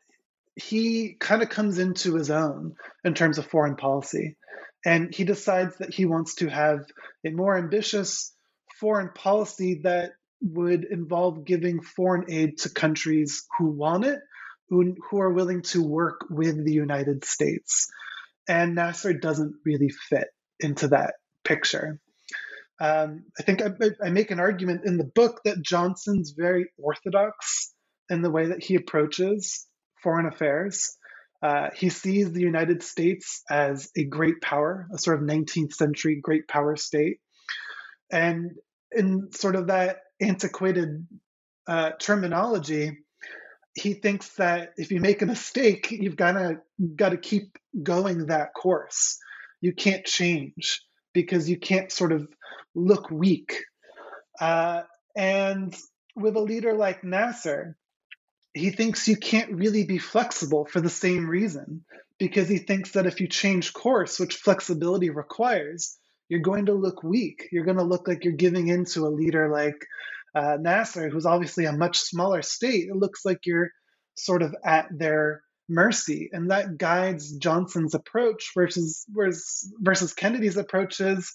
he 0.57 1.17
kind 1.19 1.43
of 1.43 1.49
comes 1.49 1.79
into 1.79 2.15
his 2.15 2.31
own 2.31 2.75
in 3.05 3.15
terms 3.15 3.39
of 3.39 3.47
foreign 3.47 3.77
policy. 3.77 4.37
And 4.85 5.15
he 5.15 5.25
decides 5.25 5.77
that 5.79 5.95
he 5.95 6.07
wants 6.07 6.37
to 6.37 6.49
have 6.49 6.81
a 7.25 7.31
more 7.31 7.57
ambitious 7.57 8.35
foreign 8.81 9.11
policy 9.15 9.81
that 9.85 10.11
would 10.41 10.85
involve 10.85 11.45
giving 11.45 11.81
foreign 11.83 12.31
aid 12.31 12.59
to 12.59 12.69
countries 12.69 13.45
who 13.59 13.71
want 13.71 14.05
it, 14.05 14.19
who, 14.69 14.97
who 15.09 15.21
are 15.21 15.33
willing 15.33 15.63
to 15.63 15.83
work 15.83 16.27
with 16.29 16.65
the 16.65 16.73
United 16.73 17.25
States. 17.25 17.89
And 18.49 18.75
Nasser 18.75 19.13
doesn't 19.13 19.55
really 19.65 19.91
fit 19.91 20.27
into 20.59 20.89
that 20.89 21.15
picture. 21.45 22.01
Um, 22.81 23.27
I 23.39 23.45
think 23.45 23.63
I, 23.63 23.69
I, 24.05 24.11
make 24.11 24.33
an 24.33 24.41
argument 24.41 24.83
in 24.85 24.97
the 24.97 25.09
book 25.15 25.43
that 25.45 25.63
Johnson's 25.63 26.35
very 26.37 26.67
orthodox 26.77 27.73
in 28.11 28.23
the 28.23 28.31
way 28.31 28.47
that 28.47 28.65
he 28.65 28.75
approaches 28.75 29.69
foreign 30.03 30.27
affairs. 30.27 30.97
Uh, 31.43 31.71
he 31.75 31.89
sees 31.89 32.31
the 32.31 32.41
United 32.41 32.83
States 32.83 33.43
as 33.51 33.91
a 33.97 34.05
great 34.05 34.41
power, 34.41 34.87
a 34.93 34.99
sort 34.99 35.21
of 35.21 35.29
19th 35.29 35.73
century 35.75 36.21
great 36.23 36.47
power 36.47 36.77
state. 36.77 37.19
And 38.13 38.53
in 38.93 39.33
sort 39.33 39.57
of 39.57 39.67
that 39.67 39.99
antiquated 40.21 41.07
uh, 41.67 41.93
terminology, 41.99 42.99
he 43.75 43.95
thinks 43.95 44.29
that 44.37 44.73
if 44.77 44.93
you 44.93 45.01
make 45.01 45.23
a 45.23 45.27
mistake, 45.27 45.91
you've 45.91 46.17
got 46.17 46.33
to 46.33 46.59
got 46.95 47.11
to 47.11 47.17
keep 47.17 47.57
going 47.83 48.27
that 48.27 48.55
course. 48.55 49.19
You 49.61 49.73
can't 49.73 50.05
change 50.05 50.83
because 51.15 51.49
you 51.49 51.59
can't 51.59 51.91
sort 51.91 52.13
of 52.13 52.29
look 52.75 53.11
weak. 53.11 53.65
Uh, 54.41 54.83
and 55.17 55.75
with 56.17 56.37
a 56.37 56.41
leader 56.41 56.75
like 56.75 57.05
Nasser, 57.05 57.77
he 58.55 58.71
thinks 58.71 59.09
you 59.09 59.17
can't 59.17 59.53
really 59.53 59.85
be 59.85 59.99
flexible 59.99 60.67
for 60.67 60.81
the 60.81 60.91
same 60.91 61.29
reason 61.29 61.85
because 62.19 62.49
he 62.49 62.59
thinks 62.59 62.93
that 62.93 63.07
if 63.07 63.21
you 63.21 63.27
change 63.27 63.73
course, 63.73 64.21
which 64.21 64.37
flexibility 64.37 65.11
requires, 65.11 65.97
you're 66.29 66.41
going 66.41 66.67
to 66.67 66.75
look 66.75 67.03
weak. 67.03 67.49
You're 67.51 67.65
going 67.65 67.79
to 67.79 67.83
look 67.83 68.07
like 68.07 68.25
you're 68.25 68.35
giving 68.35 68.69
in 68.69 68.85
to 68.87 69.07
a 69.07 69.09
leader 69.09 69.49
like 69.49 69.87
uh, 70.35 70.57
Nasser, 70.61 71.09
who's 71.09 71.27
obviously 71.27 71.65
a 71.65 71.73
much 71.73 71.99
smaller 71.99 72.43
state. 72.43 72.89
It 72.89 72.97
looks 72.97 73.25
like 73.25 73.41
you're 73.45 73.71
sort 74.15 74.43
of 74.43 74.55
at 74.65 74.87
their 74.91 75.43
mercy, 75.69 76.31
and 76.33 76.51
that 76.51 76.77
guides 76.79 77.37
Johnson's 77.37 77.95
approach 77.95 78.51
versus 78.55 79.05
versus, 79.09 79.73
versus 79.81 80.13
Kennedy's 80.13 80.57
approach 80.57 81.01
is 81.01 81.35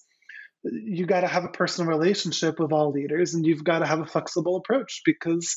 you 0.64 1.06
got 1.06 1.22
to 1.22 1.28
have 1.28 1.46
a 1.46 1.50
personal 1.50 1.90
relationship 1.90 2.60
with 2.60 2.72
all 2.72 2.92
leaders, 2.92 3.34
and 3.34 3.46
you've 3.46 3.64
got 3.64 3.80
to 3.80 3.86
have 3.86 4.00
a 4.00 4.06
flexible 4.06 4.58
approach 4.58 5.02
because 5.06 5.56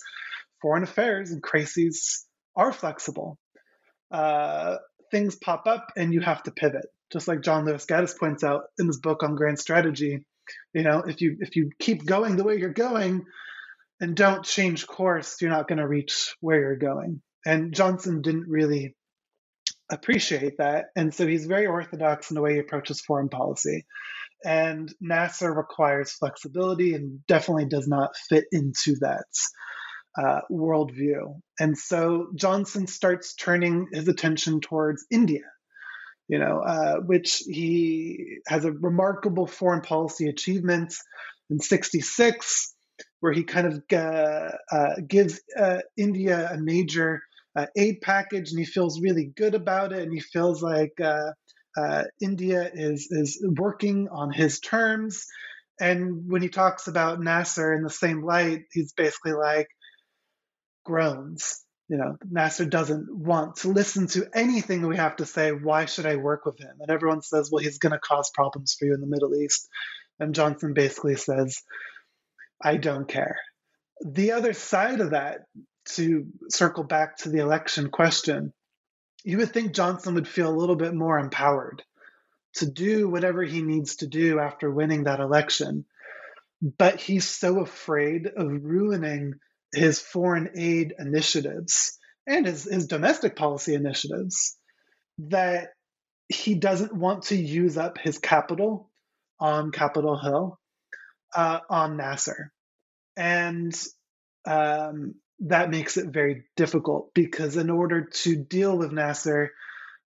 foreign 0.60 0.82
affairs 0.82 1.30
and 1.30 1.42
crises 1.42 2.26
are 2.56 2.72
flexible. 2.72 3.38
Uh, 4.10 4.76
things 5.10 5.36
pop 5.36 5.66
up 5.66 5.88
and 5.96 6.12
you 6.12 6.20
have 6.20 6.42
to 6.44 6.50
pivot. 6.50 6.86
Just 7.12 7.26
like 7.26 7.42
John 7.42 7.64
Lewis 7.64 7.86
Gaddis 7.86 8.16
points 8.16 8.44
out 8.44 8.64
in 8.78 8.86
his 8.86 9.00
book 9.00 9.22
on 9.22 9.34
grand 9.34 9.58
strategy, 9.58 10.24
you 10.72 10.82
know, 10.82 11.00
if 11.00 11.20
you 11.20 11.36
if 11.40 11.56
you 11.56 11.70
keep 11.78 12.06
going 12.06 12.36
the 12.36 12.44
way 12.44 12.56
you're 12.56 12.72
going 12.72 13.24
and 14.00 14.14
don't 14.14 14.44
change 14.44 14.86
course, 14.86 15.36
you're 15.40 15.50
not 15.50 15.68
going 15.68 15.78
to 15.78 15.88
reach 15.88 16.34
where 16.40 16.60
you're 16.60 16.76
going. 16.76 17.20
And 17.44 17.74
Johnson 17.74 18.22
didn't 18.22 18.48
really 18.48 18.94
appreciate 19.90 20.58
that, 20.58 20.86
and 20.94 21.12
so 21.12 21.26
he's 21.26 21.46
very 21.46 21.66
orthodox 21.66 22.30
in 22.30 22.36
the 22.36 22.42
way 22.42 22.54
he 22.54 22.60
approaches 22.60 23.00
foreign 23.00 23.28
policy. 23.28 23.86
And 24.44 24.92
Nasser 25.00 25.52
requires 25.52 26.12
flexibility 26.12 26.94
and 26.94 27.26
definitely 27.26 27.66
does 27.66 27.88
not 27.88 28.10
fit 28.28 28.44
into 28.52 28.96
that 29.00 29.26
uh, 30.16 30.40
worldview. 30.50 31.40
And 31.58 31.76
so 31.76 32.28
Johnson 32.34 32.86
starts 32.86 33.34
turning 33.34 33.88
his 33.92 34.08
attention 34.08 34.60
towards 34.60 35.06
India, 35.10 35.44
you 36.28 36.38
know, 36.38 36.60
uh, 36.60 36.96
which 36.96 37.42
he 37.46 38.38
has 38.46 38.64
a 38.64 38.72
remarkable 38.72 39.46
foreign 39.46 39.82
policy 39.82 40.28
achievement 40.28 40.94
in 41.48 41.60
66, 41.60 42.74
where 43.20 43.32
he 43.32 43.44
kind 43.44 43.66
of 43.66 43.82
uh, 43.92 44.50
uh 44.72 44.94
gives 45.06 45.40
uh, 45.58 45.78
India 45.96 46.50
a 46.52 46.58
major 46.58 47.20
uh, 47.56 47.66
aid 47.76 48.00
package 48.00 48.50
and 48.50 48.58
he 48.58 48.64
feels 48.64 49.00
really 49.00 49.32
good 49.36 49.54
about 49.54 49.92
it. 49.92 50.02
And 50.02 50.12
he 50.12 50.20
feels 50.20 50.62
like 50.62 51.00
India 52.20 52.70
is, 52.72 53.08
is 53.10 53.44
working 53.56 54.08
on 54.10 54.32
his 54.32 54.60
terms. 54.60 55.26
And 55.80 56.28
when 56.28 56.42
he 56.42 56.48
talks 56.48 56.88
about 56.88 57.20
Nasser 57.20 57.72
in 57.72 57.82
the 57.82 57.90
same 57.90 58.22
light, 58.22 58.64
he's 58.72 58.92
basically 58.92 59.32
like, 59.32 59.68
groans. 60.84 61.64
You 61.88 61.96
know, 61.96 62.16
Nasser 62.30 62.64
doesn't 62.64 63.12
want 63.12 63.56
to 63.56 63.68
listen 63.68 64.06
to 64.08 64.28
anything 64.32 64.86
we 64.86 64.96
have 64.96 65.16
to 65.16 65.26
say. 65.26 65.50
Why 65.50 65.86
should 65.86 66.06
I 66.06 66.16
work 66.16 66.44
with 66.44 66.58
him? 66.58 66.76
And 66.80 66.90
everyone 66.90 67.22
says, 67.22 67.50
well, 67.50 67.62
he's 67.62 67.78
going 67.78 67.92
to 67.92 67.98
cause 67.98 68.30
problems 68.32 68.76
for 68.78 68.84
you 68.84 68.94
in 68.94 69.00
the 69.00 69.08
Middle 69.08 69.34
East. 69.34 69.68
And 70.20 70.34
Johnson 70.34 70.72
basically 70.72 71.16
says, 71.16 71.62
I 72.62 72.76
don't 72.76 73.08
care. 73.08 73.38
The 74.06 74.32
other 74.32 74.52
side 74.52 75.00
of 75.00 75.10
that, 75.10 75.40
to 75.96 76.26
circle 76.48 76.84
back 76.84 77.16
to 77.18 77.28
the 77.28 77.38
election 77.38 77.90
question, 77.90 78.52
you 79.24 79.38
would 79.38 79.52
think 79.52 79.74
Johnson 79.74 80.14
would 80.14 80.28
feel 80.28 80.48
a 80.48 80.56
little 80.56 80.76
bit 80.76 80.94
more 80.94 81.18
empowered 81.18 81.82
to 82.54 82.70
do 82.70 83.08
whatever 83.08 83.42
he 83.42 83.62
needs 83.62 83.96
to 83.96 84.06
do 84.06 84.38
after 84.38 84.70
winning 84.70 85.04
that 85.04 85.20
election. 85.20 85.84
But 86.62 87.00
he's 87.00 87.28
so 87.28 87.60
afraid 87.60 88.26
of 88.26 88.46
ruining 88.46 89.34
his 89.72 90.00
foreign 90.00 90.50
aid 90.56 90.94
initiatives 90.98 91.98
and 92.26 92.46
his, 92.46 92.64
his 92.64 92.86
domestic 92.86 93.36
policy 93.36 93.74
initiatives 93.74 94.56
that 95.18 95.70
he 96.28 96.54
doesn't 96.54 96.94
want 96.94 97.24
to 97.24 97.36
use 97.36 97.76
up 97.76 97.98
his 97.98 98.18
capital 98.18 98.90
on 99.38 99.72
Capitol 99.72 100.18
Hill 100.18 100.60
uh, 101.34 101.60
on 101.68 101.96
Nasser. 101.96 102.52
And 103.16 103.74
um, 104.46 105.16
that 105.40 105.70
makes 105.70 105.96
it 105.96 106.08
very 106.08 106.44
difficult 106.56 107.12
because, 107.14 107.56
in 107.56 107.70
order 107.70 108.08
to 108.22 108.36
deal 108.36 108.76
with 108.76 108.92
Nasser, 108.92 109.52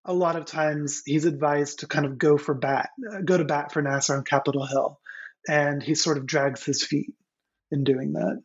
a 0.04 0.12
lot 0.12 0.36
of 0.36 0.46
times 0.46 1.02
he's 1.04 1.24
advised 1.24 1.80
to 1.80 1.86
kind 1.86 2.06
of 2.06 2.18
go 2.18 2.36
for 2.38 2.54
bat, 2.54 2.90
go 3.24 3.36
to 3.36 3.44
bat 3.44 3.72
for 3.72 3.82
Nasser 3.82 4.16
on 4.16 4.24
Capitol 4.24 4.66
Hill, 4.66 4.98
and 5.48 5.82
he 5.82 5.94
sort 5.94 6.18
of 6.18 6.26
drags 6.26 6.64
his 6.64 6.84
feet 6.84 7.14
in 7.70 7.84
doing 7.84 8.12
that. 8.12 8.42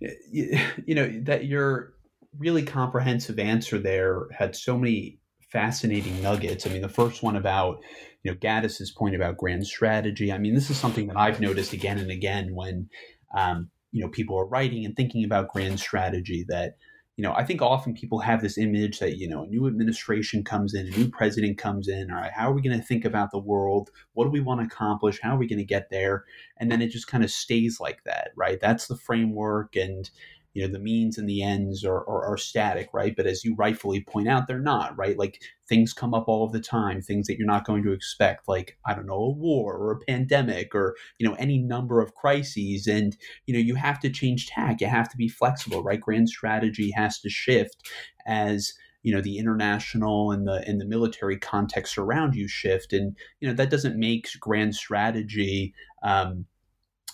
You, 0.00 0.58
you 0.86 0.94
know 0.94 1.20
that 1.24 1.46
your 1.46 1.94
really 2.38 2.62
comprehensive 2.62 3.38
answer 3.38 3.78
there 3.78 4.26
had 4.36 4.54
so 4.54 4.78
many 4.78 5.18
fascinating 5.50 6.22
nuggets. 6.22 6.66
I 6.66 6.70
mean, 6.70 6.82
the 6.82 6.88
first 6.88 7.22
one 7.22 7.36
about 7.36 7.82
you 8.22 8.30
know 8.30 8.36
Gaddis's 8.36 8.90
point 8.90 9.14
about 9.14 9.36
grand 9.36 9.66
strategy. 9.66 10.32
I 10.32 10.38
mean, 10.38 10.54
this 10.54 10.70
is 10.70 10.76
something 10.76 11.06
that 11.08 11.16
I've 11.16 11.40
noticed 11.40 11.72
again 11.72 11.98
and 11.98 12.10
again 12.10 12.54
when 12.54 12.88
um, 13.36 13.70
you 13.92 14.02
know 14.02 14.08
people 14.08 14.38
are 14.38 14.46
writing 14.46 14.84
and 14.84 14.94
thinking 14.94 15.24
about 15.24 15.52
grand 15.52 15.80
strategy 15.80 16.44
that 16.48 16.76
you 17.18 17.24
know, 17.24 17.34
I 17.34 17.44
think 17.44 17.60
often 17.60 17.94
people 17.94 18.20
have 18.20 18.40
this 18.40 18.56
image 18.56 19.00
that, 19.00 19.16
you 19.18 19.28
know, 19.28 19.42
a 19.42 19.46
new 19.48 19.66
administration 19.66 20.44
comes 20.44 20.72
in, 20.72 20.86
a 20.86 20.96
new 20.96 21.08
president 21.10 21.58
comes 21.58 21.88
in. 21.88 22.12
All 22.12 22.20
right, 22.20 22.30
how 22.30 22.48
are 22.48 22.52
we 22.52 22.62
going 22.62 22.78
to 22.78 22.86
think 22.86 23.04
about 23.04 23.32
the 23.32 23.40
world? 23.40 23.90
What 24.12 24.22
do 24.24 24.30
we 24.30 24.38
want 24.38 24.60
to 24.60 24.66
accomplish? 24.66 25.18
How 25.20 25.34
are 25.34 25.36
we 25.36 25.48
going 25.48 25.58
to 25.58 25.64
get 25.64 25.90
there? 25.90 26.26
And 26.58 26.70
then 26.70 26.80
it 26.80 26.92
just 26.92 27.08
kind 27.08 27.24
of 27.24 27.32
stays 27.32 27.80
like 27.80 28.04
that, 28.04 28.30
right? 28.36 28.60
That's 28.60 28.86
the 28.86 28.96
framework. 28.96 29.74
And, 29.74 30.08
you 30.54 30.62
know 30.62 30.72
the 30.72 30.78
means 30.78 31.18
and 31.18 31.28
the 31.28 31.42
ends 31.42 31.84
are, 31.84 32.00
are, 32.08 32.24
are, 32.24 32.36
static 32.36 32.88
right? 32.92 33.14
But 33.16 33.26
as 33.26 33.44
you 33.44 33.54
rightfully 33.54 34.00
point 34.00 34.28
out 34.28 34.46
they're 34.46 34.60
not 34.60 34.96
right? 34.96 35.18
Like 35.18 35.40
things 35.68 35.92
come 35.92 36.14
up 36.14 36.28
all 36.28 36.44
of 36.44 36.52
the 36.52 36.60
time 36.60 37.00
things 37.00 37.26
that 37.26 37.36
you're 37.36 37.46
not 37.46 37.66
going 37.66 37.82
to 37.82 37.92
expect 37.92 38.48
like 38.48 38.78
i 38.86 38.94
don't 38.94 39.04
know 39.04 39.12
a 39.12 39.30
war 39.30 39.76
or 39.76 39.92
a 39.92 39.98
pandemic 40.06 40.74
or 40.74 40.96
you 41.18 41.28
know 41.28 41.34
any 41.34 41.58
number 41.58 42.00
of 42.00 42.14
crises. 42.14 42.86
And 42.86 43.16
you 43.46 43.54
know 43.54 43.60
you 43.60 43.74
have 43.74 44.00
to 44.00 44.10
change 44.10 44.46
tack 44.46 44.80
you 44.80 44.86
have 44.86 45.08
to 45.10 45.16
be 45.16 45.28
flexible 45.28 45.82
right? 45.82 46.00
Grand 46.00 46.28
strategy 46.28 46.90
has 46.92 47.20
to 47.20 47.28
shift 47.28 47.88
as 48.26 48.72
you 49.02 49.14
know 49.14 49.20
the 49.20 49.38
international 49.38 50.32
and 50.32 50.46
the 50.46 50.64
and 50.66 50.80
the 50.80 50.86
military 50.86 51.38
context 51.38 51.98
around 51.98 52.34
you 52.34 52.48
shift. 52.48 52.92
And 52.92 53.16
you 53.40 53.48
know 53.48 53.54
that 53.54 53.70
doesn't 53.70 53.98
make 53.98 54.28
grand 54.40 54.74
strategy 54.74 55.74
um, 56.02 56.46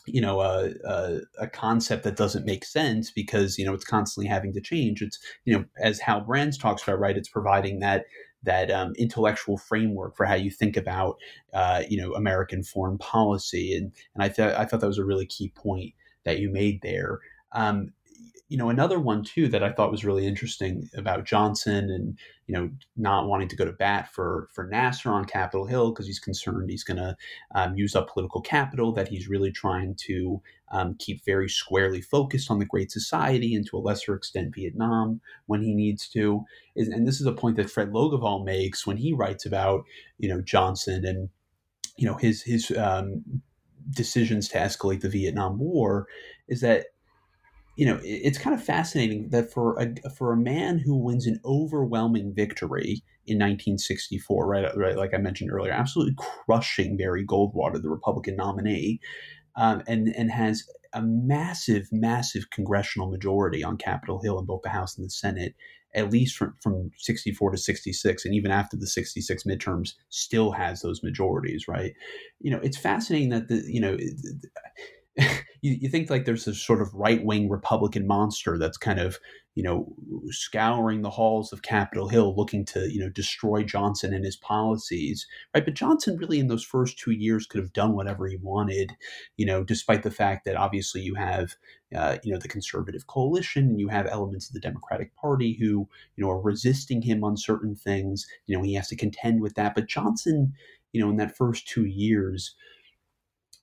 you 0.07 0.21
know 0.21 0.41
a, 0.41 0.71
a, 0.85 1.21
a, 1.41 1.47
concept 1.47 2.05
that 2.05 2.17
doesn't 2.17 2.45
make 2.45 2.65
sense 2.65 3.11
because 3.11 3.59
you 3.59 3.65
know 3.65 3.75
it's 3.75 3.85
constantly 3.85 4.29
having 4.29 4.53
to 4.53 4.61
change. 4.61 5.03
It's 5.03 5.19
you 5.45 5.57
know 5.57 5.65
as 5.81 6.01
hal 6.01 6.21
brands 6.21 6.59
talks 6.59 6.83
about 6.83 6.99
right 6.99 7.17
it's 7.17 7.29
providing 7.29 7.81
that 7.81 8.05
that 8.43 8.71
um, 8.71 8.93
intellectual 8.99 9.57
framework 9.57 10.17
for 10.17 10.27
how 10.27 10.35
you 10.35 10.51
think 10.51 10.77
about 10.77 11.17
uh, 11.55 11.83
you 11.89 12.01
know 12.01 12.15
american 12.15 12.63
foreign 12.63 12.99
policy. 12.99 13.75
And 13.77 13.93
and 14.15 14.23
i 14.23 14.29
thought 14.29 14.55
i 14.55 14.65
thought 14.65 14.81
that 14.81 14.87
was 14.87 14.99
a 14.99 15.05
really 15.05 15.27
key 15.27 15.51
point 15.55 15.95
that 16.25 16.39
you 16.39 16.51
made 16.51 16.81
there. 16.83 17.21
Um, 17.53 17.93
you 18.49 18.59
know 18.59 18.69
another 18.69 18.99
one 19.01 19.25
too 19.25 19.49
that 19.49 19.63
I 19.63 19.73
thought 19.73 19.91
was 19.91 20.05
really 20.05 20.27
interesting 20.27 20.89
about 20.97 21.25
Johnson 21.25 21.91
and 21.91 22.19
you 22.47 22.55
know 22.55 22.71
not 22.97 23.27
wanting 23.27 23.49
to 23.49 23.57
go 23.57 23.65
to 23.65 23.73
bat 23.73 24.13
for 24.13 24.49
for 24.53 24.67
Nasser 24.67 25.11
on 25.11 25.25
Capitol 25.25 25.67
Hill 25.67 25.91
because 25.91 26.07
he's 26.07 26.19
concerned 26.19 26.71
he's 26.71 26.85
going 26.85 26.99
to 26.99 27.17
um, 27.55 27.77
use 27.77 27.97
up 27.97 28.13
political 28.13 28.41
capital 28.41 28.93
that 28.93 29.09
he's 29.09 29.29
really 29.29 29.51
trying 29.51 29.95
to 30.07 30.43
um, 30.71 30.95
keep 30.99 31.25
very 31.25 31.49
squarely 31.49 32.01
focused 32.01 32.51
on 32.51 32.59
the 32.59 32.65
Great 32.65 32.91
Society 32.91 33.55
and 33.55 33.67
to 33.67 33.77
a 33.77 33.79
lesser 33.79 34.15
extent 34.15 34.55
Vietnam 34.55 35.21
when 35.47 35.63
he 35.63 35.75
needs 35.75 36.09
to. 36.11 36.45
And 36.77 37.07
this 37.07 37.21
is 37.21 37.27
a 37.27 37.33
point 37.33 37.57
that 37.57 37.71
Fred 37.71 37.93
Logevall 37.93 38.45
makes 38.45 38.87
when 38.87 38.99
he 38.99 39.13
writes 39.13 39.47
about 39.47 39.85
you 40.19 40.29
know 40.29 40.41
Johnson 40.41 41.05
and 41.05 41.29
you 41.97 42.07
know 42.07 42.17
his 42.17 42.43
his 42.43 42.71
um, 42.73 43.43
decisions 43.91 44.49
to 44.51 44.59
escalate 44.59 45.01
the 45.01 45.09
Vietnam 45.09 45.59
War 45.59 46.07
is 46.49 46.61
that 46.61 46.87
you 47.77 47.87
know, 47.87 47.99
it's 48.03 48.39
kind 48.39 48.55
of 48.55 48.63
fascinating 48.63 49.31
that 49.31 49.53
for 49.53 49.77
a 49.81 50.11
for 50.11 50.33
a 50.33 50.37
man 50.37 50.79
who 50.79 50.97
wins 50.97 51.27
an 51.27 51.41
overwhelming 51.45 52.33
victory 52.35 53.03
in 53.27 53.39
1964, 53.39 54.47
right, 54.47 54.77
right, 54.77 54.97
like 54.97 55.15
I 55.15 55.19
mentioned 55.19 55.51
earlier, 55.51 55.73
absolutely 55.73 56.15
crushing 56.17 56.97
Barry 56.97 57.27
Goldwater, 57.27 57.83
the 57.83 57.91
Republican 57.91 58.37
nominee, 58.37 59.01
um, 59.57 59.83
and 59.89 60.09
and 60.09 60.31
has 60.31 60.65
a 60.93 61.03
massive, 61.03 61.89
massive 61.91 62.51
congressional 62.51 63.11
majority 63.11 63.65
on 63.65 63.77
Capitol 63.77 64.21
Hill 64.23 64.39
in 64.39 64.47
both 64.47 64.63
the 64.63 64.69
House 64.69 64.97
and 64.97 65.05
the 65.05 65.11
Senate, 65.11 65.55
at 65.95 66.11
least 66.11 66.37
from, 66.37 66.55
from 66.63 66.93
64 66.99 67.51
to 67.51 67.59
66, 67.59 68.25
and 68.25 68.35
even 68.35 68.53
after 68.53 68.77
the 68.77 68.87
66 68.87 69.43
midterms, 69.43 69.95
still 70.11 70.53
has 70.53 70.81
those 70.81 71.03
majorities, 71.03 71.67
right? 71.67 71.93
You 72.41 72.53
know, 72.53 72.61
it's 72.63 72.79
fascinating 72.79 73.31
that 73.31 73.49
the, 73.49 73.65
you 73.67 73.81
know, 73.81 73.97
you, 75.63 75.77
you 75.81 75.89
think 75.89 76.11
like 76.11 76.25
there's 76.25 76.45
this 76.45 76.61
sort 76.61 76.83
of 76.83 76.93
right 76.93 77.25
wing 77.25 77.49
Republican 77.49 78.07
monster 78.07 78.59
that's 78.59 78.77
kind 78.77 78.99
of 78.99 79.19
you 79.55 79.63
know 79.63 79.95
scouring 80.31 81.03
the 81.03 81.11
halls 81.11 81.53
of 81.53 81.63
Capitol 81.63 82.09
Hill 82.09 82.35
looking 82.37 82.65
to 82.67 82.93
you 82.93 82.99
know 82.99 83.09
destroy 83.09 83.63
Johnson 83.63 84.13
and 84.13 84.25
his 84.25 84.37
policies, 84.37 85.27
right? 85.55 85.65
But 85.65 85.75
Johnson 85.75 86.17
really 86.17 86.41
in 86.41 86.49
those 86.49 86.65
first 86.65 86.99
two 86.99 87.13
years 87.13 87.47
could 87.47 87.61
have 87.61 87.73
done 87.73 87.95
whatever 87.95 88.27
he 88.27 88.37
wanted, 88.37 88.97
you 89.37 89.47
know, 89.47 89.63
despite 89.63 90.03
the 90.03 90.11
fact 90.11 90.45
that 90.45 90.57
obviously 90.57 91.01
you 91.03 91.15
have 91.15 91.55
uh, 91.95 92.19
you 92.25 92.33
know 92.33 92.39
the 92.41 92.49
conservative 92.49 93.07
coalition 93.07 93.65
and 93.69 93.81
you 93.81 93.89
have 93.89 94.07
elements 94.07 94.49
of 94.49 94.55
the 94.55 94.61
Democratic 94.61 95.15
Party 95.15 95.57
who 95.61 95.89
you 96.17 96.25
know 96.25 96.31
are 96.31 96.41
resisting 96.41 97.03
him 97.03 97.23
on 97.23 97.37
certain 97.37 97.77
things. 97.77 98.27
You 98.47 98.57
know 98.57 98.65
he 98.65 98.75
has 98.75 98.89
to 98.89 98.97
contend 98.97 99.41
with 99.41 99.55
that, 99.55 99.77
but 99.77 99.87
Johnson, 99.87 100.55
you 100.93 101.01
know, 101.01 101.11
in 101.11 101.17
that 101.17 101.37
first 101.37 101.69
two 101.69 101.85
years 101.85 102.57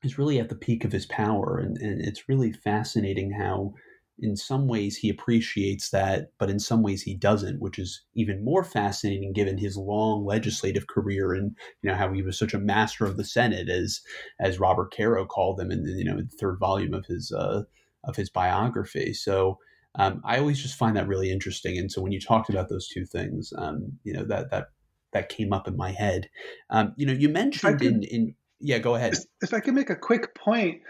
is 0.04 0.18
really 0.18 0.40
at 0.40 0.50
the 0.50 0.56
peak 0.56 0.84
of 0.84 0.92
his 0.92 1.06
power. 1.06 1.60
And, 1.60 1.78
and 1.78 2.02
it's 2.02 2.28
really 2.28 2.52
fascinating 2.52 3.32
how, 3.32 3.74
in 4.20 4.36
some 4.36 4.68
ways, 4.68 4.98
he 4.98 5.10
appreciates 5.10 5.90
that, 5.90 6.32
but 6.38 6.50
in 6.50 6.60
some 6.60 6.84
ways, 6.84 7.02
he 7.02 7.16
doesn't, 7.16 7.60
which 7.60 7.80
is 7.80 8.04
even 8.14 8.44
more 8.44 8.64
fascinating 8.64 9.34
given 9.34 9.58
his 9.58 9.78
long 9.78 10.26
legislative 10.26 10.88
career 10.88 11.34
and 11.34 11.56
you 11.82 11.90
know 11.90 11.96
how 11.96 12.12
he 12.14 12.22
was 12.22 12.38
such 12.38 12.54
a 12.54 12.60
master 12.60 13.06
of 13.06 13.18
the 13.18 13.26
Senate, 13.26 13.68
as 13.68 14.02
as 14.40 14.60
Robert 14.60 14.94
Caro 14.96 15.26
called 15.26 15.60
him 15.60 15.72
in 15.72 15.84
the 15.84 15.92
you 15.94 16.06
know 16.06 16.18
the 16.18 16.38
third 16.40 16.60
volume 16.60 16.94
of 16.94 17.06
his 17.08 17.32
uh, 17.32 17.64
of 18.04 18.16
his 18.16 18.30
biography. 18.30 19.14
So. 19.14 19.58
Um, 19.96 20.22
I 20.24 20.40
always 20.40 20.62
just 20.62 20.78
find 20.78 20.96
that 20.96 21.10
really 21.10 21.30
interesting, 21.30 21.78
and 21.78 21.92
so 21.92 22.02
when 22.02 22.14
you 22.14 22.22
talked 22.22 22.50
about 22.50 22.70
those 22.70 22.88
two 22.88 23.06
things, 23.06 23.52
um, 23.58 24.00
you 24.06 24.14
know 24.14 24.24
that 24.24 24.50
that 24.50 24.68
that 25.12 25.28
came 25.28 25.52
up 25.52 25.68
in 25.68 25.76
my 25.76 25.92
head. 25.92 26.30
Um, 26.70 26.94
you 26.96 27.06
know, 27.06 27.12
you 27.12 27.28
mentioned 27.28 27.82
in 27.82 28.04
in 28.04 28.36
yeah, 28.62 28.80
go 28.80 28.96
ahead. 28.96 29.16
If 29.42 29.54
I 29.54 29.60
can 29.60 29.76
make 29.76 29.90
a 29.90 29.96
quick 29.96 30.36
point, 30.36 30.82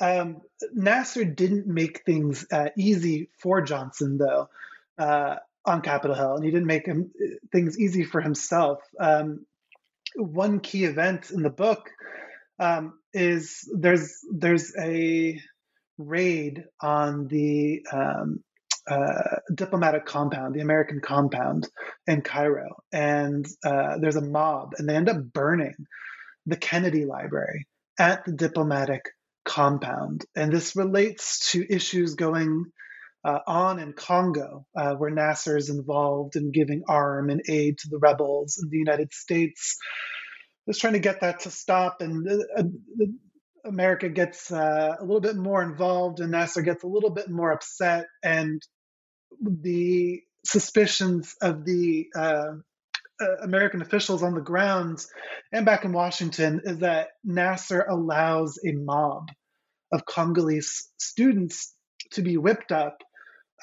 um, 0.00 0.40
Nasser 0.72 1.24
didn't 1.24 1.66
make 1.66 2.04
things 2.04 2.46
uh, 2.50 2.70
easy 2.76 3.28
for 3.38 3.60
Johnson, 3.62 4.18
though, 4.18 4.48
uh, 4.98 5.36
on 5.64 5.82
Capitol 5.82 6.16
Hill, 6.16 6.36
and 6.36 6.44
he 6.44 6.50
didn't 6.50 6.66
make 6.66 6.86
him, 6.86 7.10
things 7.52 7.78
easy 7.78 8.04
for 8.04 8.20
himself. 8.20 8.80
Um, 8.98 9.46
one 10.16 10.60
key 10.60 10.84
event 10.84 11.30
in 11.30 11.42
the 11.42 11.50
book 11.50 11.90
um, 12.58 12.98
is 13.12 13.68
there's 13.72 14.18
there's 14.32 14.72
a 14.76 15.40
raid 15.98 16.64
on 16.80 17.28
the 17.28 17.84
um, 17.92 18.42
uh, 18.88 19.36
diplomatic 19.54 20.06
compound, 20.06 20.54
the 20.54 20.60
American 20.60 21.00
compound 21.00 21.68
in 22.06 22.22
Cairo, 22.22 22.82
and 22.92 23.46
uh, 23.64 23.98
there's 23.98 24.16
a 24.16 24.22
mob, 24.22 24.74
and 24.78 24.88
they 24.88 24.96
end 24.96 25.08
up 25.08 25.22
burning 25.32 25.86
the 26.46 26.56
Kennedy 26.56 27.04
Library 27.04 27.66
at 27.98 28.24
the 28.24 28.32
diplomatic 28.32 29.02
compound. 29.44 30.24
And 30.34 30.52
this 30.52 30.76
relates 30.76 31.50
to 31.52 31.66
issues 31.68 32.14
going 32.14 32.66
uh, 33.24 33.40
on 33.46 33.78
in 33.78 33.92
Congo, 33.92 34.64
uh, 34.76 34.94
where 34.94 35.10
Nasser 35.10 35.56
is 35.56 35.68
involved 35.68 36.36
in 36.36 36.52
giving 36.52 36.84
arm 36.88 37.30
and 37.30 37.42
aid 37.48 37.78
to 37.78 37.88
the 37.90 37.98
rebels, 37.98 38.58
and 38.58 38.70
the 38.70 38.78
United 38.78 39.12
States 39.12 39.76
is 40.66 40.78
trying 40.78 40.94
to 40.94 41.00
get 41.00 41.20
that 41.20 41.40
to 41.40 41.50
stop. 41.50 42.00
And 42.00 42.26
uh, 42.26 42.60
uh 42.60 42.62
America 43.62 44.08
gets 44.08 44.50
uh, 44.50 44.96
a 44.98 45.02
little 45.02 45.20
bit 45.20 45.36
more 45.36 45.62
involved, 45.62 46.20
and 46.20 46.30
Nasser 46.30 46.62
gets 46.62 46.82
a 46.82 46.86
little 46.86 47.10
bit 47.10 47.28
more 47.28 47.52
upset. 47.52 48.06
And 48.22 48.62
the 49.42 50.22
suspicions 50.46 51.34
of 51.42 51.66
the 51.66 52.06
uh, 53.20 53.36
American 53.42 53.82
officials 53.82 54.22
on 54.22 54.34
the 54.34 54.40
ground 54.40 55.04
and 55.52 55.66
back 55.66 55.84
in 55.84 55.92
Washington 55.92 56.60
is 56.64 56.78
that 56.78 57.08
Nasser 57.24 57.82
allows 57.82 58.58
a 58.64 58.72
mob 58.72 59.28
of 59.92 60.04
Congolese 60.04 60.88
students 60.98 61.74
to 62.12 62.22
be 62.22 62.36
whipped 62.36 62.72
up, 62.72 63.02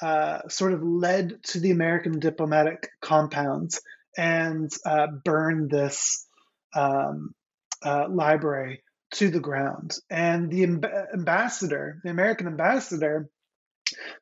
uh, 0.00 0.48
sort 0.48 0.72
of 0.72 0.82
led 0.82 1.42
to 1.44 1.60
the 1.60 1.70
American 1.70 2.18
diplomatic 2.18 2.88
compounds 3.00 3.80
and 4.16 4.70
uh, 4.84 5.06
burn 5.24 5.68
this 5.68 6.26
um, 6.74 7.34
uh, 7.84 8.06
library 8.08 8.82
to 9.14 9.30
the 9.30 9.40
ground. 9.40 9.94
And 10.10 10.50
the 10.50 10.66
amb- 10.66 11.14
ambassador, 11.14 12.00
the 12.04 12.10
American 12.10 12.46
ambassador, 12.46 13.30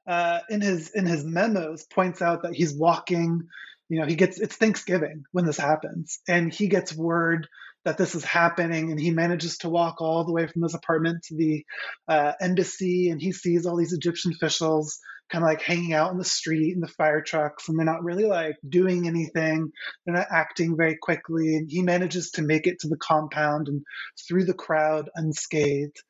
uh, 0.07 0.41
in 0.49 0.61
his 0.61 0.91
in 0.91 1.07
his 1.07 1.25
memos, 1.25 1.85
points 1.87 2.23
out 2.23 2.43
that 2.43 2.55
he's 2.55 2.73
walking. 2.73 3.49
You 3.89 4.01
know, 4.01 4.07
he 4.07 4.17
gets 4.17 4.41
it's 4.41 4.57
Thanksgiving 4.57 5.25
when 5.33 5.47
this 5.47 5.59
happens, 5.59 6.21
and 6.29 6.53
he 6.53 6.69
gets 6.69 6.95
word 6.95 7.49
that 7.85 7.99
this 7.99 8.15
is 8.15 8.25
happening, 8.25 8.91
and 8.91 9.01
he 9.01 9.11
manages 9.13 9.59
to 9.59 9.69
walk 9.69 10.01
all 10.01 10.25
the 10.25 10.33
way 10.33 10.47
from 10.47 10.63
his 10.63 10.75
apartment 10.75 11.23
to 11.25 11.37
the 11.37 11.65
uh, 12.09 12.33
embassy, 12.41 13.11
and 13.11 13.21
he 13.21 13.33
sees 13.33 13.65
all 13.65 13.77
these 13.77 13.93
Egyptian 13.93 14.33
officials 14.33 14.99
kind 15.31 15.43
of 15.43 15.49
like 15.49 15.63
hanging 15.63 15.93
out 15.93 16.13
in 16.13 16.19
the 16.19 16.25
street 16.25 16.75
in 16.75 16.81
the 16.81 16.89
fire 16.89 17.21
trucks 17.21 17.69
and 17.69 17.79
they're 17.79 17.85
not 17.85 18.05
really 18.05 18.25
like 18.25 18.57
doing 18.69 19.07
anything. 19.07 19.73
They're 20.05 20.15
not 20.15 20.29
acting 20.31 20.77
very 20.77 20.97
quickly 21.01 21.57
and 21.57 21.69
he 21.69 21.83
manages 21.83 22.31
to 22.33 22.43
make 22.43 22.67
it 22.67 22.81
to 22.81 22.89
the 22.89 22.97
compound 22.97 23.69
and 23.69 23.83
through 24.29 24.45
the 24.45 24.55
crowd 24.55 25.11
unscathed. 25.15 26.01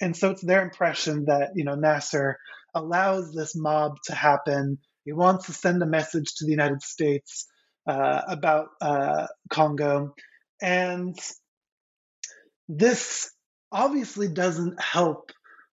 And 0.00 0.16
so 0.16 0.30
it's 0.30 0.44
their 0.44 0.62
impression 0.62 1.26
that 1.26 1.50
you 1.54 1.64
know 1.64 1.74
nasser 1.74 2.36
allows 2.74 3.32
this 3.32 3.56
mob 3.56 3.96
to 4.04 4.14
happen 4.14 4.78
he 5.04 5.12
wants 5.12 5.46
to 5.46 5.52
send 5.52 5.82
a 5.82 5.86
message 5.86 6.34
to 6.34 6.44
the 6.44 6.50
united 6.50 6.82
states 6.82 7.46
uh, 7.86 8.22
about 8.28 8.68
uh, 8.80 9.26
congo. 9.48 10.14
And 10.62 11.18
this 12.68 13.30
obviously 13.72 14.28
doesn't 14.28 14.80
help 14.80 15.32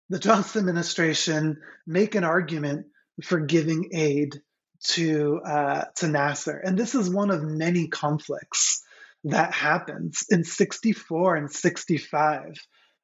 the 0.10 0.20
Johnson 0.20 0.60
administration 0.62 1.62
make 1.86 2.16
an 2.16 2.24
argument 2.24 2.88
for 3.24 3.40
giving 3.40 3.90
aid 3.92 4.42
to 4.84 5.42
uh, 5.46 5.86
to 5.98 6.08
Nasser, 6.08 6.58
and 6.58 6.78
this 6.78 6.96
is 6.96 7.10
one 7.10 7.32
of 7.32 7.44
many 7.44 7.88
conflicts 7.88 8.84
that 9.24 9.54
happens 9.54 10.24
in 10.30 10.44
64 10.44 11.36
and 11.36 11.52
65 11.52 12.54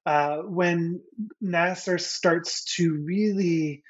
uh, 0.05 0.37
when 0.37 1.01
Nasser 1.41 1.97
starts 1.97 2.75
to 2.75 2.93
really 3.03 3.83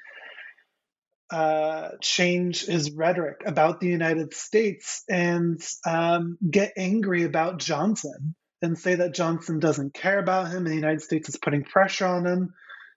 uh, 1.30 1.90
change 2.00 2.66
his 2.66 2.90
rhetoric 2.90 3.42
about 3.46 3.80
the 3.80 3.88
United 3.88 4.34
States 4.34 5.02
and 5.08 5.60
um, 5.86 6.38
get 6.48 6.72
angry 6.76 7.24
about 7.24 7.58
Johnson 7.58 8.34
and 8.62 8.78
say 8.78 8.96
that 8.96 9.14
Johnson 9.14 9.58
doesn't 9.58 9.94
care 9.94 10.18
about 10.18 10.48
him 10.48 10.58
and 10.58 10.68
the 10.68 10.74
United 10.74 11.02
States 11.02 11.28
is 11.28 11.36
putting 11.36 11.64
pressure 11.64 12.06
on 12.06 12.26
him 12.26 12.54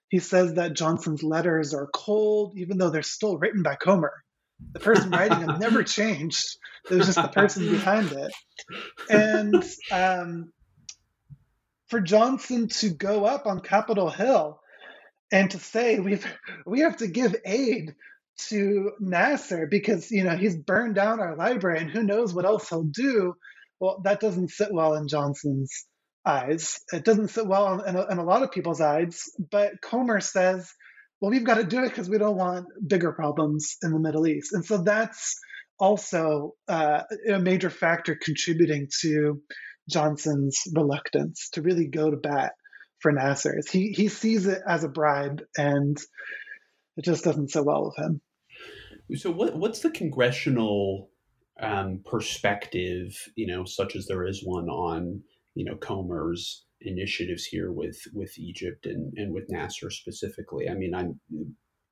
he 0.08 0.20
says 0.20 0.54
that 0.54 0.74
Johnson's 0.74 1.22
letters 1.22 1.74
are 1.74 1.88
cold, 1.92 2.54
even 2.56 2.78
though 2.78 2.90
they're 2.90 3.02
still 3.02 3.36
written 3.36 3.62
by 3.62 3.76
Komer. 3.76 4.10
The 4.72 4.80
person 4.80 5.10
writing 5.10 5.46
them 5.46 5.58
never 5.58 5.82
changed. 5.84 6.56
It 6.90 6.94
was 6.94 7.06
just 7.06 7.20
the 7.20 7.28
person 7.28 7.70
behind 7.70 8.12
it. 8.12 8.32
And 9.10 9.64
um, 9.92 10.52
for 11.88 12.00
Johnson 12.00 12.68
to 12.68 12.88
go 12.88 13.24
up 13.26 13.46
on 13.46 13.60
Capitol 13.60 14.08
Hill 14.10 14.60
and 15.30 15.50
to 15.50 15.58
say 15.58 16.00
we 16.00 16.18
we 16.66 16.80
have 16.80 16.96
to 16.96 17.06
give 17.06 17.36
aid 17.44 17.94
to 18.48 18.92
Nasser 19.00 19.66
because 19.66 20.10
you 20.10 20.24
know 20.24 20.36
he's 20.36 20.56
burned 20.56 20.94
down 20.94 21.20
our 21.20 21.36
library 21.36 21.80
and 21.80 21.90
who 21.90 22.02
knows 22.02 22.32
what 22.32 22.44
else 22.44 22.68
he'll 22.68 22.84
do. 22.84 23.34
Well, 23.80 24.00
that 24.04 24.20
doesn't 24.20 24.50
sit 24.50 24.72
well 24.72 24.94
in 24.94 25.08
Johnson's 25.08 25.86
eyes. 26.24 26.78
It 26.92 27.04
doesn't 27.04 27.28
sit 27.28 27.46
well 27.46 27.80
in 27.82 27.96
a, 27.96 28.06
in 28.10 28.18
a 28.18 28.24
lot 28.24 28.42
of 28.42 28.50
people's 28.50 28.80
eyes, 28.80 29.22
but 29.50 29.80
Komer 29.82 30.22
says, 30.22 30.70
well, 31.20 31.30
we've 31.30 31.44
got 31.44 31.54
to 31.54 31.64
do 31.64 31.82
it 31.84 31.88
because 31.88 32.08
we 32.08 32.18
don't 32.18 32.36
want 32.36 32.66
bigger 32.86 33.12
problems 33.12 33.76
in 33.82 33.92
the 33.92 33.98
Middle 33.98 34.26
East. 34.26 34.52
And 34.52 34.64
so 34.64 34.78
that's 34.78 35.36
also 35.78 36.54
uh, 36.68 37.02
a 37.32 37.38
major 37.38 37.70
factor 37.70 38.16
contributing 38.20 38.88
to 39.00 39.40
Johnson's 39.88 40.60
reluctance 40.74 41.48
to 41.52 41.62
really 41.62 41.86
go 41.86 42.10
to 42.10 42.16
bat 42.16 42.52
for 43.00 43.12
Nasser. 43.12 43.60
He, 43.70 43.92
he 43.92 44.08
sees 44.08 44.46
it 44.46 44.60
as 44.66 44.84
a 44.84 44.88
bribe 44.88 45.42
and 45.56 45.96
it 46.96 47.04
just 47.04 47.24
doesn't 47.24 47.50
sit 47.50 47.64
well 47.64 47.86
with 47.86 48.04
him. 48.04 48.20
So, 49.16 49.30
what, 49.30 49.56
what's 49.56 49.80
the 49.80 49.90
congressional 49.90 51.10
um, 51.60 52.00
perspective, 52.04 53.16
you 53.36 53.46
know, 53.46 53.64
such 53.64 53.96
as 53.96 54.06
there 54.06 54.26
is 54.26 54.44
one 54.44 54.68
on 54.68 55.22
you 55.54 55.64
know 55.64 55.76
Komer's 55.76 56.64
initiatives 56.82 57.44
here 57.44 57.72
with 57.72 58.00
with 58.14 58.38
Egypt 58.38 58.86
and 58.86 59.12
and 59.16 59.32
with 59.32 59.50
Nasser 59.50 59.90
specifically. 59.90 60.68
I 60.68 60.74
mean, 60.74 60.94
I'm 60.94 61.20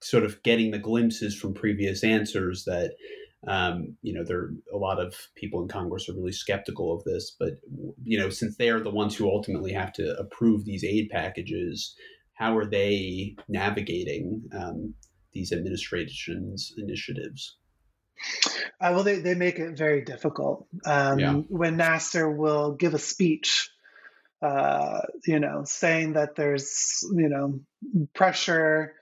sort 0.00 0.24
of 0.24 0.42
getting 0.42 0.70
the 0.70 0.78
glimpses 0.78 1.36
from 1.36 1.54
previous 1.54 2.04
answers 2.04 2.64
that 2.64 2.92
um, 3.48 3.96
you 4.02 4.12
know 4.12 4.24
there 4.24 4.50
a 4.72 4.76
lot 4.76 5.00
of 5.00 5.14
people 5.34 5.62
in 5.62 5.68
Congress 5.68 6.08
are 6.08 6.14
really 6.14 6.32
skeptical 6.32 6.94
of 6.94 7.02
this, 7.04 7.34
but 7.38 7.54
you 8.04 8.18
know 8.18 8.30
since 8.30 8.56
they 8.56 8.70
are 8.70 8.80
the 8.80 8.90
ones 8.90 9.16
who 9.16 9.28
ultimately 9.28 9.72
have 9.72 9.92
to 9.94 10.16
approve 10.18 10.64
these 10.64 10.84
aid 10.84 11.08
packages, 11.10 11.96
how 12.34 12.56
are 12.56 12.66
they 12.66 13.34
navigating 13.48 14.42
um, 14.52 14.94
these 15.36 15.52
administration's 15.52 16.72
initiatives? 16.78 17.58
Uh, 18.80 18.90
well, 18.94 19.04
they, 19.04 19.18
they 19.20 19.34
make 19.34 19.58
it 19.58 19.76
very 19.76 20.02
difficult. 20.02 20.66
Um, 20.86 21.18
yeah. 21.18 21.34
When 21.48 21.76
Nasser 21.76 22.30
will 22.30 22.72
give 22.72 22.94
a 22.94 22.98
speech, 22.98 23.70
uh, 24.40 25.02
you 25.26 25.38
know, 25.38 25.64
saying 25.64 26.14
that 26.14 26.34
there's, 26.36 27.04
you 27.14 27.28
know, 27.28 27.60
pressure, 28.14 28.94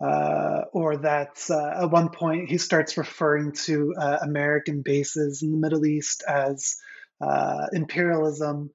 uh, 0.00 0.62
or 0.72 0.96
that 0.98 1.36
uh, 1.50 1.82
at 1.82 1.90
one 1.90 2.08
point 2.08 2.48
he 2.48 2.56
starts 2.56 2.96
referring 2.96 3.52
to 3.52 3.94
uh, 4.00 4.18
American 4.22 4.80
bases 4.82 5.42
in 5.42 5.50
the 5.50 5.58
Middle 5.58 5.84
East 5.84 6.24
as 6.26 6.76
uh, 7.20 7.66
imperialism, 7.72 8.70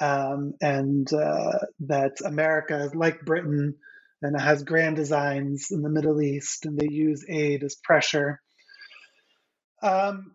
um, 0.00 0.54
and 0.60 1.06
that 1.06 2.14
America 2.24 2.90
like 2.94 3.20
Britain 3.20 3.76
and 4.22 4.36
it 4.36 4.40
has 4.40 4.62
grand 4.62 4.96
designs 4.96 5.68
in 5.70 5.82
the 5.82 5.90
Middle 5.90 6.20
East, 6.22 6.66
and 6.66 6.78
they 6.78 6.88
use 6.88 7.24
aid 7.28 7.62
as 7.64 7.76
pressure. 7.76 8.40
Um, 9.82 10.32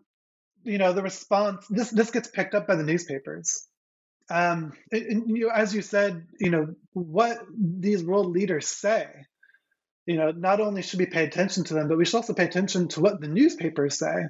you 0.62 0.78
know, 0.78 0.92
the 0.92 1.02
response 1.02 1.66
this 1.70 1.90
this 1.90 2.10
gets 2.10 2.28
picked 2.28 2.54
up 2.54 2.66
by 2.66 2.76
the 2.76 2.82
newspapers. 2.82 3.66
Um, 4.30 4.74
and, 4.92 5.36
you 5.36 5.50
as 5.50 5.74
you 5.74 5.82
said, 5.82 6.26
you 6.38 6.50
know 6.50 6.74
what 6.92 7.38
these 7.56 8.04
world 8.04 8.26
leaders 8.26 8.68
say. 8.68 9.06
You 10.06 10.16
know, 10.16 10.30
not 10.30 10.60
only 10.60 10.82
should 10.82 10.98
we 10.98 11.06
pay 11.06 11.24
attention 11.24 11.64
to 11.64 11.74
them, 11.74 11.88
but 11.88 11.98
we 11.98 12.04
should 12.04 12.16
also 12.16 12.34
pay 12.34 12.44
attention 12.44 12.88
to 12.88 13.00
what 13.00 13.20
the 13.20 13.28
newspapers 13.28 13.98
say. 13.98 14.26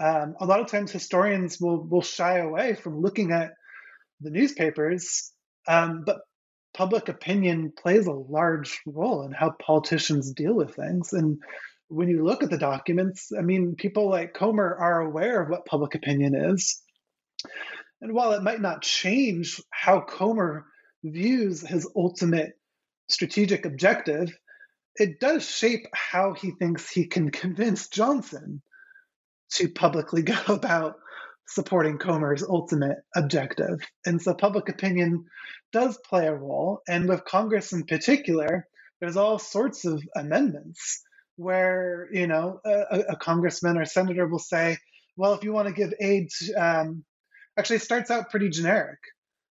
Um, 0.00 0.34
a 0.40 0.46
lot 0.46 0.60
of 0.60 0.68
times, 0.68 0.90
historians 0.90 1.60
will 1.60 1.86
will 1.86 2.02
shy 2.02 2.38
away 2.38 2.74
from 2.74 3.00
looking 3.00 3.32
at 3.32 3.52
the 4.20 4.30
newspapers, 4.30 5.32
um, 5.68 6.04
but 6.06 6.18
public 6.74 7.08
opinion 7.08 7.72
plays 7.80 8.06
a 8.06 8.12
large 8.12 8.80
role 8.84 9.24
in 9.24 9.32
how 9.32 9.52
politicians 9.52 10.32
deal 10.32 10.54
with 10.54 10.74
things. 10.74 11.12
And 11.12 11.38
when 11.88 12.08
you 12.08 12.24
look 12.24 12.42
at 12.42 12.50
the 12.50 12.58
documents, 12.58 13.30
I 13.36 13.42
mean, 13.42 13.76
people 13.76 14.10
like 14.10 14.34
Komer 14.34 14.78
are 14.78 15.00
aware 15.00 15.40
of 15.40 15.48
what 15.48 15.66
public 15.66 15.94
opinion 15.94 16.34
is. 16.34 16.82
And 18.00 18.12
while 18.12 18.32
it 18.32 18.42
might 18.42 18.60
not 18.60 18.82
change 18.82 19.60
how 19.70 20.00
Komer 20.00 20.64
views 21.04 21.60
his 21.60 21.88
ultimate 21.94 22.52
strategic 23.08 23.64
objective, 23.64 24.36
it 24.96 25.20
does 25.20 25.48
shape 25.48 25.86
how 25.92 26.34
he 26.34 26.50
thinks 26.52 26.90
he 26.90 27.06
can 27.06 27.30
convince 27.30 27.88
Johnson 27.88 28.62
to 29.52 29.68
publicly 29.68 30.22
go 30.34 30.40
about 30.48 30.96
supporting 31.46 31.98
Komer's 31.98 32.42
ultimate 32.42 32.98
objective. 33.14 33.80
And 34.06 34.20
so 34.20 34.34
public 34.34 34.68
opinion 34.68 35.26
does 35.72 35.98
play 35.98 36.26
a 36.26 36.34
role. 36.34 36.80
And 36.88 37.08
with 37.08 37.24
Congress 37.24 37.72
in 37.72 37.84
particular, 37.84 38.66
there's 39.00 39.16
all 39.16 39.38
sorts 39.38 39.84
of 39.84 40.02
amendments 40.16 41.02
where 41.36 42.08
you 42.12 42.26
know 42.26 42.60
a, 42.64 43.00
a, 43.10 43.16
congressman 43.16 43.76
or 43.76 43.84
senator 43.84 44.26
will 44.26 44.38
say, 44.38 44.78
"Well, 45.16 45.34
if 45.34 45.44
you 45.44 45.52
want 45.52 45.68
to 45.68 45.74
give 45.74 45.92
aid," 46.00 46.30
to, 46.30 46.52
um, 46.54 47.04
actually, 47.58 47.80
starts 47.80 48.10
out 48.10 48.30
pretty 48.30 48.50
generic. 48.50 48.98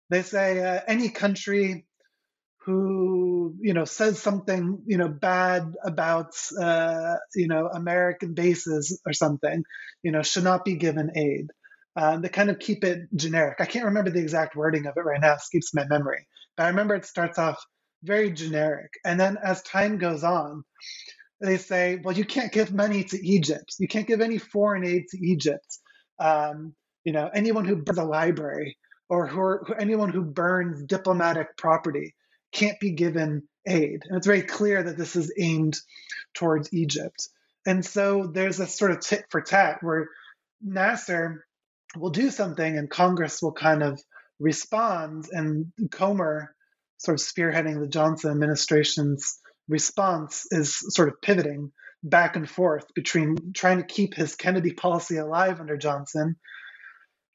They 0.09 0.21
say 0.21 0.63
uh, 0.63 0.81
any 0.87 1.09
country 1.09 1.85
who 2.65 3.55
you 3.59 3.73
know 3.73 3.85
says 3.85 4.19
something 4.19 4.81
you 4.85 4.97
know 4.97 5.09
bad 5.09 5.73
about 5.83 6.33
uh, 6.59 7.15
you 7.35 7.47
know 7.47 7.67
American 7.67 8.33
bases 8.33 9.01
or 9.05 9.13
something, 9.13 9.63
you 10.01 10.11
know, 10.11 10.21
should 10.21 10.45
not 10.45 10.65
be 10.65 10.75
given 10.75 11.11
aid. 11.15 11.47
Um, 11.95 12.21
they 12.21 12.29
kind 12.29 12.49
of 12.49 12.59
keep 12.59 12.83
it 12.83 13.01
generic. 13.15 13.57
I 13.59 13.65
can't 13.65 13.85
remember 13.85 14.09
the 14.09 14.19
exact 14.19 14.55
wording 14.55 14.87
of 14.87 14.97
it 14.97 15.01
right 15.01 15.21
now; 15.21 15.33
it 15.33 15.37
escapes 15.37 15.73
my 15.73 15.85
memory. 15.87 16.27
But 16.57 16.63
I 16.63 16.69
remember 16.69 16.95
it 16.95 17.05
starts 17.05 17.37
off 17.37 17.63
very 18.03 18.31
generic, 18.31 18.91
and 19.05 19.19
then 19.19 19.37
as 19.43 19.61
time 19.63 19.97
goes 19.97 20.23
on, 20.23 20.63
they 21.43 21.57
say, 21.57 21.99
well, 22.03 22.15
you 22.15 22.25
can't 22.25 22.51
give 22.51 22.73
money 22.73 23.03
to 23.03 23.27
Egypt. 23.27 23.75
You 23.77 23.87
can't 23.87 24.07
give 24.07 24.21
any 24.21 24.37
foreign 24.37 24.85
aid 24.85 25.03
to 25.09 25.17
Egypt. 25.17 25.67
Um, 26.19 26.73
you 27.03 27.11
know, 27.11 27.29
anyone 27.33 27.65
who 27.65 27.75
burns 27.75 27.99
a 27.99 28.03
library 28.03 28.77
or 29.09 29.27
who, 29.27 29.39
are, 29.39 29.63
who, 29.67 29.73
anyone 29.73 30.09
who 30.09 30.23
burns 30.23 30.83
diplomatic 30.83 31.57
property 31.57 32.15
can't 32.53 32.79
be 32.79 32.91
given 32.91 33.43
aid. 33.67 34.03
And 34.07 34.17
it's 34.17 34.27
very 34.27 34.41
clear 34.41 34.83
that 34.83 34.97
this 34.97 35.15
is 35.17 35.33
aimed 35.37 35.77
towards 36.33 36.73
Egypt. 36.73 37.27
And 37.65 37.85
so 37.85 38.27
there's 38.27 38.59
a 38.59 38.67
sort 38.67 38.91
of 38.91 39.01
tit 39.01 39.25
for 39.29 39.41
tat 39.41 39.79
where 39.81 40.07
Nasser 40.61 41.45
will 41.95 42.09
do 42.09 42.29
something 42.29 42.77
and 42.77 42.89
Congress 42.89 43.41
will 43.41 43.53
kind 43.53 43.83
of 43.83 44.01
respond. 44.39 45.27
and 45.31 45.71
Komer, 45.89 46.47
sort 46.97 47.19
of 47.19 47.25
spearheading 47.25 47.79
the 47.79 47.87
Johnson 47.87 48.31
administration's 48.31 49.39
response, 49.67 50.45
is 50.51 50.75
sort 50.93 51.09
of 51.09 51.21
pivoting 51.21 51.71
back 52.03 52.35
and 52.35 52.49
forth 52.49 52.93
between 52.93 53.53
trying 53.53 53.77
to 53.77 53.85
keep 53.85 54.13
his 54.13 54.35
Kennedy 54.35 54.73
policy 54.73 55.17
alive 55.17 55.59
under 55.59 55.77
Johnson, 55.77 56.35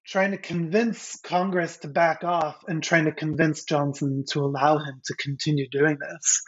trying 0.07 0.33
to 0.33 0.39
convince 0.39 1.19
Congress 1.21 1.79
to 1.79 1.89
back 1.89 2.25
off, 2.25 2.57
and 2.67 2.83
trying 2.83 3.07
to 3.07 3.13
convince 3.13 3.65
Johnson 3.65 4.25
to 4.31 4.41
allow 4.41 4.79
him 4.79 5.01
to 5.07 5.15
continue 5.15 5.69
doing 5.71 5.99
this. 5.99 6.43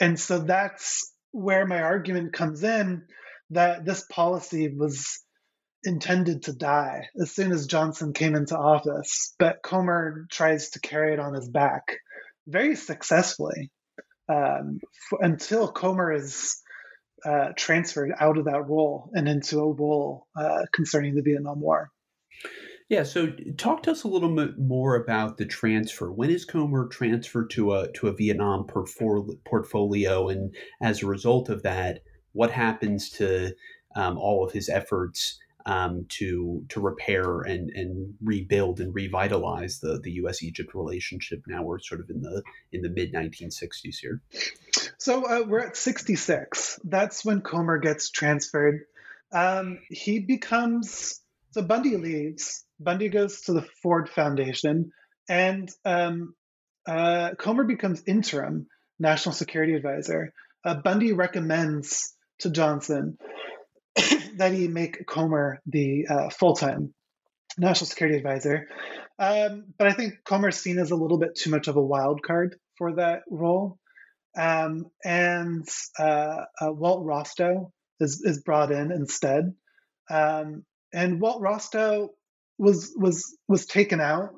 And 0.00 0.18
so 0.18 0.38
that's 0.38 1.12
where 1.32 1.66
my 1.66 1.82
argument 1.82 2.32
comes 2.32 2.62
in 2.62 3.02
that 3.50 3.84
this 3.84 4.04
policy 4.10 4.68
was 4.74 5.20
intended 5.86 6.44
to 6.44 6.52
die 6.52 7.08
as 7.20 7.32
soon 7.32 7.52
as 7.52 7.66
Johnson 7.66 8.12
came 8.12 8.34
into 8.34 8.56
office, 8.56 9.34
but 9.38 9.62
Komer 9.62 10.28
tries 10.30 10.70
to 10.70 10.80
carry 10.80 11.12
it 11.12 11.20
on 11.20 11.34
his 11.34 11.48
back 11.48 11.98
very 12.46 12.76
successfully 12.76 13.70
um, 14.28 14.80
f- 15.12 15.18
until 15.20 15.72
Komer 15.72 16.16
is 16.16 16.62
uh, 17.24 17.52
transferred 17.56 18.12
out 18.18 18.38
of 18.38 18.44
that 18.44 18.68
role 18.68 19.10
and 19.14 19.28
into 19.28 19.58
a 19.60 19.72
role 19.72 20.26
uh, 20.36 20.62
concerning 20.72 21.14
the 21.14 21.22
Vietnam 21.22 21.60
War. 21.60 21.90
Yeah, 22.88 23.02
so 23.02 23.32
talk 23.56 23.82
to 23.84 23.90
us 23.90 24.04
a 24.04 24.08
little 24.08 24.32
bit 24.32 24.58
more 24.58 24.94
about 24.94 25.38
the 25.38 25.46
transfer. 25.46 26.12
When 26.12 26.30
is 26.30 26.46
Komer 26.46 26.88
transferred 26.88 27.50
to 27.50 27.74
a 27.74 27.90
to 27.92 28.06
a 28.06 28.12
Vietnam 28.12 28.64
portfolio, 28.64 30.28
and 30.28 30.54
as 30.80 31.02
a 31.02 31.06
result 31.06 31.48
of 31.48 31.64
that, 31.64 32.02
what 32.32 32.52
happens 32.52 33.10
to 33.10 33.52
um, 33.96 34.16
all 34.18 34.44
of 34.44 34.52
his 34.52 34.68
efforts 34.68 35.36
um, 35.66 36.06
to 36.08 36.64
to 36.68 36.80
repair 36.80 37.40
and 37.40 37.70
and 37.70 38.14
rebuild 38.22 38.80
and 38.80 38.94
revitalize 38.94 39.80
the 39.80 40.00
the 40.02 40.12
U.S. 40.12 40.42
Egypt 40.42 40.74
relationship? 40.74 41.42
Now 41.46 41.62
we're 41.62 41.80
sort 41.80 42.00
of 42.00 42.08
in 42.08 42.22
the 42.22 42.42
in 42.72 42.82
the 42.82 42.88
mid 42.88 43.12
1960s 43.12 43.96
here. 44.00 44.22
So 44.98 45.24
uh, 45.24 45.44
we're 45.46 45.66
at 45.66 45.76
66. 45.76 46.80
That's 46.84 47.24
when 47.24 47.42
Komer 47.42 47.82
gets 47.82 48.10
transferred. 48.10 48.82
Um, 49.32 49.80
he 49.90 50.20
becomes 50.20 51.20
so 51.50 51.62
Bundy 51.62 51.96
leaves. 51.96 52.64
Bundy 52.78 53.08
goes 53.08 53.42
to 53.42 53.52
the 53.52 53.66
Ford 53.82 54.08
Foundation, 54.08 54.92
and 55.28 55.68
um, 55.84 56.34
uh, 56.86 57.30
Komer 57.38 57.66
becomes 57.66 58.02
interim 58.06 58.68
national 58.98 59.34
security 59.34 59.74
advisor. 59.74 60.32
Uh, 60.64 60.74
Bundy 60.74 61.12
recommends 61.12 62.14
to 62.40 62.50
Johnson 62.50 63.18
that 64.36 64.52
he 64.52 64.68
make 64.68 65.06
Komer 65.06 65.58
the 65.66 66.06
uh, 66.08 66.30
full 66.30 66.54
time 66.54 66.94
national 67.58 67.86
security 67.86 68.18
advisor. 68.18 68.68
Um, 69.18 69.64
but 69.78 69.88
I 69.88 69.92
think 69.92 70.14
Komer's 70.24 70.58
seen 70.58 70.78
as 70.78 70.90
a 70.90 70.96
little 70.96 71.18
bit 71.18 71.36
too 71.36 71.50
much 71.50 71.68
of 71.68 71.76
a 71.76 71.82
wild 71.82 72.22
card 72.22 72.56
for 72.76 72.94
that 72.96 73.22
role. 73.30 73.78
Um, 74.36 74.86
and 75.04 75.66
uh, 75.98 76.42
uh, 76.60 76.72
Walt 76.72 77.04
Rostow 77.06 77.70
is, 78.00 78.22
is 78.22 78.42
brought 78.42 78.72
in 78.72 78.92
instead. 78.92 79.54
Um, 80.10 80.64
and 80.92 81.20
Walt 81.20 81.42
Rostow 81.42 82.10
was 82.58 82.92
was 82.96 83.36
was 83.48 83.66
taken 83.66 84.00
out 84.00 84.30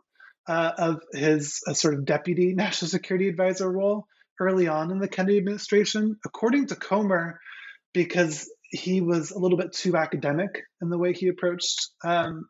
uh, 0.48 0.72
of 0.78 1.02
his 1.12 1.60
uh, 1.66 1.74
sort 1.74 1.94
of 1.94 2.04
deputy 2.04 2.54
national 2.54 2.88
security 2.88 3.28
advisor 3.28 3.70
role 3.70 4.06
early 4.40 4.68
on 4.68 4.90
in 4.90 4.98
the 4.98 5.08
Kennedy 5.08 5.38
administration, 5.38 6.16
according 6.24 6.68
to 6.68 6.76
Komer, 6.76 7.34
because 7.92 8.48
he 8.68 9.00
was 9.00 9.30
a 9.30 9.38
little 9.38 9.58
bit 9.58 9.72
too 9.72 9.96
academic 9.96 10.62
in 10.82 10.90
the 10.90 10.98
way 10.98 11.12
he 11.12 11.28
approached 11.28 11.90
um, 12.04 12.48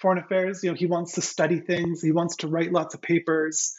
foreign 0.00 0.18
affairs. 0.18 0.62
You 0.62 0.70
know, 0.70 0.76
he 0.76 0.86
wants 0.86 1.14
to 1.14 1.22
study 1.22 1.60
things, 1.60 2.02
he 2.02 2.12
wants 2.12 2.36
to 2.36 2.48
write 2.48 2.72
lots 2.72 2.94
of 2.94 3.02
papers, 3.02 3.74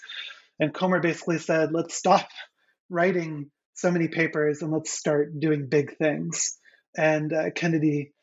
and 0.60 0.74
Komer 0.74 1.02
basically 1.02 1.40
said, 1.40 1.72
"Let's 1.72 1.96
stop 1.96 2.28
writing 2.90 3.52
so 3.74 3.92
many 3.92 4.08
papers 4.08 4.62
and 4.62 4.72
let's 4.72 4.92
start 4.92 5.40
doing 5.40 5.68
big 5.70 5.98
things." 5.98 6.58
And 6.98 7.32
uh, 7.32 7.52
Kennedy 7.52 8.14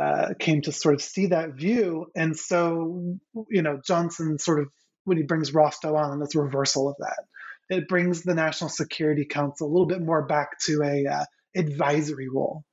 uh, 0.00 0.34
came 0.38 0.62
to 0.62 0.72
sort 0.72 0.94
of 0.94 1.02
see 1.02 1.26
that 1.26 1.54
view. 1.54 2.06
And 2.16 2.36
so, 2.36 3.18
you 3.50 3.62
know, 3.62 3.80
Johnson 3.86 4.38
sort 4.38 4.60
of, 4.60 4.68
when 5.04 5.18
he 5.18 5.22
brings 5.22 5.52
Rostow 5.52 5.94
on, 5.96 6.20
that's 6.20 6.34
a 6.34 6.40
reversal 6.40 6.88
of 6.88 6.96
that. 7.00 7.24
It 7.68 7.88
brings 7.88 8.22
the 8.22 8.34
National 8.34 8.70
Security 8.70 9.24
Council 9.24 9.66
a 9.66 9.70
little 9.70 9.86
bit 9.86 10.00
more 10.00 10.26
back 10.26 10.58
to 10.66 10.82
a 10.82 11.06
uh, 11.06 11.24
advisory 11.54 12.28
role. 12.28 12.64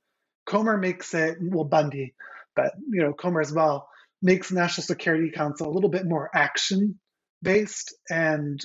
Komer 0.48 0.80
makes 0.80 1.14
it, 1.14 1.38
well, 1.42 1.64
Bundy, 1.64 2.14
but, 2.56 2.74
you 2.90 3.02
know, 3.02 3.14
Komer 3.14 3.42
as 3.42 3.54
well, 3.54 3.88
makes 4.22 4.52
National 4.52 4.84
Security 4.84 5.32
Council 5.32 5.68
a 5.68 5.74
little 5.74 5.90
bit 5.90 6.06
more 6.06 6.30
action 6.34 7.00
based 7.42 7.96
and 8.10 8.60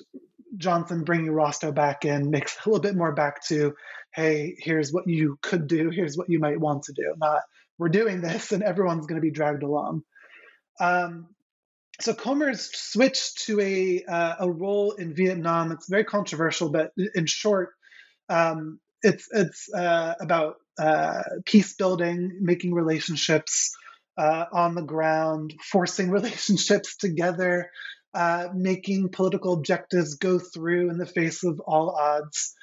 Johnson 0.56 1.04
bringing 1.04 1.30
Rostow 1.30 1.74
back 1.74 2.04
in 2.04 2.30
makes 2.30 2.56
a 2.64 2.68
little 2.68 2.82
bit 2.82 2.96
more 2.96 3.12
back 3.12 3.44
to, 3.46 3.74
hey, 4.14 4.56
here's 4.58 4.92
what 4.92 5.06
you 5.06 5.38
could 5.42 5.66
do, 5.66 5.90
here's 5.90 6.16
what 6.16 6.28
you 6.28 6.38
might 6.38 6.58
want 6.58 6.84
to 6.84 6.92
do, 6.92 7.14
not 7.18 7.42
we're 7.78 7.88
doing 7.88 8.20
this 8.20 8.52
and 8.52 8.62
everyone's 8.62 9.06
going 9.06 9.20
to 9.20 9.24
be 9.24 9.30
dragged 9.30 9.62
along. 9.62 10.02
Um, 10.80 11.28
so 12.00 12.12
Komer's 12.12 12.70
switched 12.74 13.46
to 13.46 13.60
a 13.60 14.04
uh, 14.04 14.34
a 14.40 14.50
role 14.50 14.92
in 14.92 15.14
Vietnam. 15.14 15.70
It's 15.70 15.88
very 15.88 16.04
controversial, 16.04 16.68
but 16.68 16.92
in 17.14 17.26
short, 17.26 17.70
um, 18.28 18.80
it's 19.02 19.28
it's 19.32 19.72
uh, 19.72 20.14
about 20.20 20.56
uh, 20.78 21.22
peace 21.44 21.74
building, 21.74 22.38
making 22.40 22.74
relationships 22.74 23.74
uh, 24.16 24.44
on 24.52 24.74
the 24.74 24.82
ground, 24.82 25.54
forcing 25.62 26.10
relationships 26.10 26.96
together, 26.96 27.70
uh, 28.14 28.48
making 28.54 29.08
political 29.10 29.54
objectives 29.54 30.14
go 30.14 30.38
through 30.38 30.90
in 30.90 30.98
the 30.98 31.06
face 31.06 31.44
of 31.44 31.60
all 31.60 31.90
odds. 31.90 32.54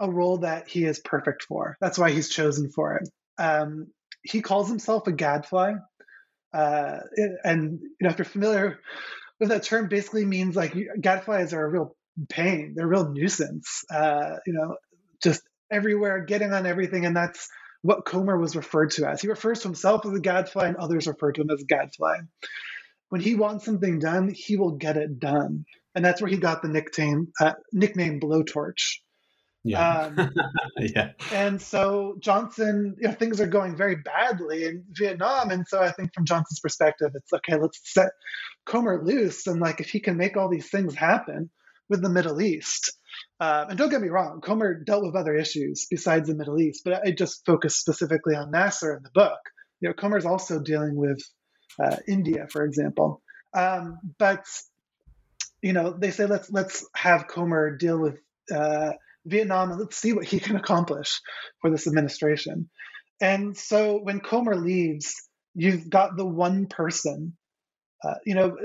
A 0.00 0.10
role 0.10 0.38
that 0.38 0.68
he 0.68 0.84
is 0.84 0.98
perfect 0.98 1.44
for. 1.44 1.76
That's 1.80 1.96
why 1.96 2.10
he's 2.10 2.28
chosen 2.28 2.68
for 2.72 2.96
it. 2.96 3.08
Um, 3.38 3.92
he 4.22 4.40
calls 4.40 4.68
himself 4.68 5.06
a 5.06 5.12
gadfly. 5.12 5.74
Uh, 6.52 6.98
and 7.44 7.78
you 7.80 7.96
know, 8.00 8.10
if 8.10 8.18
you're 8.18 8.24
familiar 8.24 8.80
with 9.38 9.50
that 9.50 9.62
term, 9.62 9.88
basically 9.88 10.24
means 10.24 10.56
like 10.56 10.74
gadflies 11.00 11.52
are 11.52 11.64
a 11.64 11.70
real 11.70 11.96
pain. 12.28 12.74
They're 12.74 12.86
a 12.86 12.88
real 12.88 13.12
nuisance. 13.12 13.84
Uh, 13.88 14.36
you 14.46 14.52
know, 14.52 14.76
just 15.22 15.42
everywhere, 15.70 16.24
getting 16.24 16.52
on 16.52 16.66
everything, 16.66 17.06
and 17.06 17.16
that's 17.16 17.48
what 17.82 18.04
Komer 18.04 18.40
was 18.40 18.56
referred 18.56 18.90
to 18.92 19.08
as. 19.08 19.20
He 19.20 19.28
refers 19.28 19.60
to 19.60 19.68
himself 19.68 20.06
as 20.06 20.12
a 20.12 20.20
gadfly, 20.20 20.68
and 20.68 20.76
others 20.76 21.06
refer 21.06 21.32
to 21.32 21.42
him 21.42 21.50
as 21.50 21.62
a 21.62 21.66
gadfly. 21.66 22.18
When 23.10 23.20
he 23.20 23.34
wants 23.34 23.64
something 23.64 23.98
done, 23.98 24.32
he 24.34 24.56
will 24.56 24.72
get 24.72 24.96
it 24.96 25.18
done, 25.18 25.64
and 25.94 26.04
that's 26.04 26.20
where 26.20 26.30
he 26.30 26.36
got 26.36 26.62
the 26.62 26.68
nickname 26.68 27.32
uh, 27.40 27.54
nickname 27.72 28.20
Blowtorch. 28.20 28.98
Yeah. 29.64 30.10
Um, 30.16 30.30
yeah. 30.78 31.12
And 31.32 31.60
so 31.60 32.16
Johnson, 32.20 32.96
you 33.00 33.08
know, 33.08 33.14
things 33.14 33.40
are 33.40 33.46
going 33.46 33.76
very 33.76 33.96
badly 33.96 34.64
in 34.64 34.84
Vietnam. 34.90 35.50
And 35.50 35.66
so 35.66 35.80
I 35.80 35.90
think 35.90 36.12
from 36.14 36.26
Johnson's 36.26 36.60
perspective, 36.60 37.12
it's 37.14 37.32
okay, 37.32 37.56
let's 37.58 37.80
set 37.82 38.10
Komer 38.66 39.02
loose. 39.02 39.46
And 39.46 39.60
like, 39.60 39.80
if 39.80 39.88
he 39.88 40.00
can 40.00 40.18
make 40.18 40.36
all 40.36 40.50
these 40.50 40.68
things 40.68 40.94
happen 40.94 41.50
with 41.88 42.02
the 42.02 42.10
Middle 42.10 42.42
East, 42.42 42.92
uh, 43.44 43.66
and 43.68 43.76
don't 43.76 43.90
get 43.90 44.00
me 44.00 44.08
wrong, 44.08 44.40
Komer 44.40 44.86
dealt 44.86 45.04
with 45.04 45.14
other 45.14 45.34
issues 45.34 45.86
besides 45.90 46.28
the 46.28 46.34
Middle 46.34 46.58
East, 46.58 46.80
but 46.82 47.06
I 47.06 47.10
just 47.10 47.44
focused 47.44 47.78
specifically 47.78 48.34
on 48.34 48.50
Nasser 48.50 48.96
in 48.96 49.02
the 49.02 49.10
book. 49.10 49.38
You 49.80 49.90
know, 49.90 49.94
Komer's 49.94 50.24
also 50.24 50.60
dealing 50.60 50.96
with 50.96 51.20
uh, 51.78 51.96
India, 52.08 52.46
for 52.50 52.64
example. 52.64 53.20
Um, 53.52 53.98
but 54.18 54.46
you 55.60 55.74
know, 55.74 55.92
they 55.92 56.10
say 56.10 56.24
let's 56.24 56.50
let's 56.50 56.86
have 56.96 57.26
Komer 57.26 57.78
deal 57.78 57.98
with 57.98 58.18
uh, 58.50 58.92
Vietnam 59.26 59.72
and 59.72 59.80
let's 59.80 59.98
see 59.98 60.14
what 60.14 60.24
he 60.24 60.40
can 60.40 60.56
accomplish 60.56 61.20
for 61.60 61.70
this 61.70 61.86
administration. 61.86 62.70
And 63.20 63.54
so 63.54 63.98
when 64.02 64.20
Komer 64.20 64.56
leaves, 64.56 65.14
you've 65.54 65.90
got 65.90 66.16
the 66.16 66.26
one 66.26 66.66
person. 66.66 67.36
Uh, 68.02 68.14
you 68.24 68.34
know, 68.34 68.56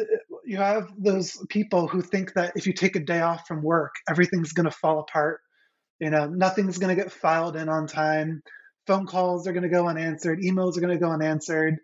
you 0.49 0.57
have 0.57 0.91
those 0.97 1.37
people 1.49 1.87
who 1.87 2.01
think 2.01 2.33
that 2.33 2.53
if 2.55 2.67
you 2.67 2.73
take 2.73 2.95
a 2.95 2.99
day 3.01 3.21
off 3.21 3.47
from 3.47 3.61
work, 3.61 3.95
everything's 4.09 4.53
going 4.53 4.69
to 4.69 4.75
fall 4.75 4.99
apart. 4.99 5.41
You 5.99 6.09
know, 6.09 6.27
nothing's 6.27 6.77
going 6.77 6.95
to 6.95 7.01
get 7.01 7.11
filed 7.11 7.55
in 7.55 7.69
on 7.69 7.87
time. 7.87 8.41
Phone 8.87 9.05
calls 9.05 9.47
are 9.47 9.53
going 9.53 9.63
to 9.63 9.69
go 9.69 9.87
unanswered. 9.87 10.39
Emails 10.39 10.77
are 10.77 10.81
going 10.81 10.97
to 10.97 11.03
go 11.03 11.11
unanswered. 11.11 11.77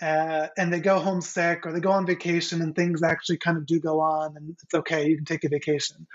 Uh, 0.00 0.48
and 0.58 0.72
they 0.72 0.80
go 0.80 0.98
home 0.98 1.22
sick 1.22 1.64
or 1.64 1.72
they 1.72 1.80
go 1.80 1.90
on 1.90 2.06
vacation 2.06 2.60
and 2.60 2.76
things 2.76 3.02
actually 3.02 3.38
kind 3.38 3.56
of 3.56 3.64
do 3.64 3.80
go 3.80 3.98
on 4.00 4.36
and 4.36 4.50
it's 4.50 4.74
okay 4.74 5.08
you 5.08 5.16
can 5.16 5.24
take 5.24 5.42
a 5.44 5.48
vacation 5.48 6.06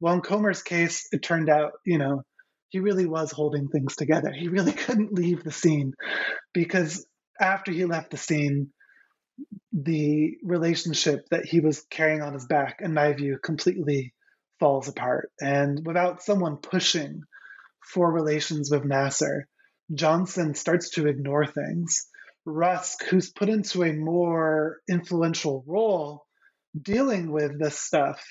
well, 0.00 0.14
in 0.14 0.20
Komer's 0.20 0.62
case, 0.62 1.08
it 1.12 1.22
turned 1.22 1.48
out, 1.48 1.72
you 1.84 1.98
know, 1.98 2.22
he 2.68 2.80
really 2.80 3.06
was 3.06 3.32
holding 3.32 3.68
things 3.68 3.96
together. 3.96 4.30
He 4.30 4.48
really 4.48 4.72
couldn't 4.86 5.12
leave 5.12 5.42
the 5.42 5.52
scene 5.52 5.94
because 6.52 7.06
after 7.40 7.72
he 7.72 7.84
left 7.84 8.10
the 8.10 8.16
scene, 8.16 8.72
the 9.72 10.36
relationship 10.42 11.26
that 11.30 11.44
he 11.44 11.60
was 11.60 11.84
carrying 11.90 12.22
on 12.22 12.34
his 12.34 12.46
back, 12.46 12.80
in 12.80 12.94
my 12.94 13.12
view, 13.12 13.38
completely 13.42 14.14
falls 14.58 14.88
apart. 14.88 15.30
And 15.40 15.84
without 15.86 16.22
someone 16.22 16.56
pushing 16.56 17.22
for 17.92 18.10
relations 18.12 18.70
with 18.70 18.84
Nasser, 18.84 19.46
Johnson 19.94 20.54
starts 20.54 20.90
to 20.90 21.06
ignore 21.06 21.46
things. 21.46 22.06
Rusk, 22.44 23.04
who's 23.04 23.30
put 23.30 23.48
into 23.48 23.84
a 23.84 23.92
more 23.92 24.78
influential 24.88 25.64
role, 25.66 26.24
dealing 26.80 27.30
with 27.30 27.58
this 27.58 27.78
stuff 27.78 28.24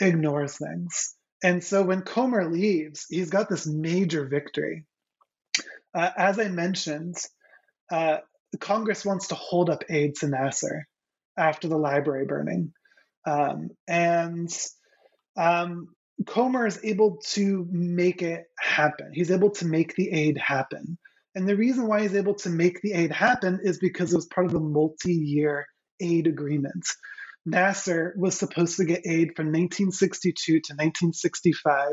ignores 0.00 0.56
things. 0.58 1.14
And 1.42 1.62
so 1.62 1.82
when 1.82 2.02
Komer 2.02 2.50
leaves, 2.50 3.06
he's 3.08 3.30
got 3.30 3.48
this 3.48 3.66
major 3.66 4.26
victory. 4.26 4.84
Uh, 5.94 6.10
as 6.16 6.38
I 6.38 6.48
mentioned, 6.48 7.16
uh, 7.90 8.18
Congress 8.60 9.04
wants 9.04 9.28
to 9.28 9.34
hold 9.34 9.70
up 9.70 9.84
aid 9.88 10.16
to 10.16 10.28
Nasser 10.28 10.86
after 11.36 11.68
the 11.68 11.76
library 11.76 12.26
burning. 12.26 12.72
Um, 13.26 13.70
and 13.88 14.50
um, 15.36 15.88
Komer 16.24 16.66
is 16.66 16.80
able 16.82 17.18
to 17.30 17.66
make 17.70 18.22
it 18.22 18.44
happen. 18.58 19.10
He's 19.12 19.30
able 19.30 19.50
to 19.50 19.66
make 19.66 19.94
the 19.94 20.10
aid 20.10 20.38
happen. 20.38 20.98
And 21.34 21.46
the 21.46 21.56
reason 21.56 21.86
why 21.86 22.02
he's 22.02 22.14
able 22.14 22.36
to 22.36 22.48
make 22.48 22.80
the 22.80 22.92
aid 22.92 23.12
happen 23.12 23.60
is 23.62 23.78
because 23.78 24.12
it 24.12 24.16
was 24.16 24.26
part 24.26 24.46
of 24.46 24.52
the 24.52 24.60
multi 24.60 25.14
year 25.14 25.66
aid 26.00 26.26
agreement. 26.26 26.86
Nasser 27.44 28.14
was 28.16 28.38
supposed 28.38 28.78
to 28.78 28.84
get 28.84 29.06
aid 29.06 29.32
from 29.36 29.46
1962 29.46 30.52
to 30.52 30.72
1965. 30.72 31.92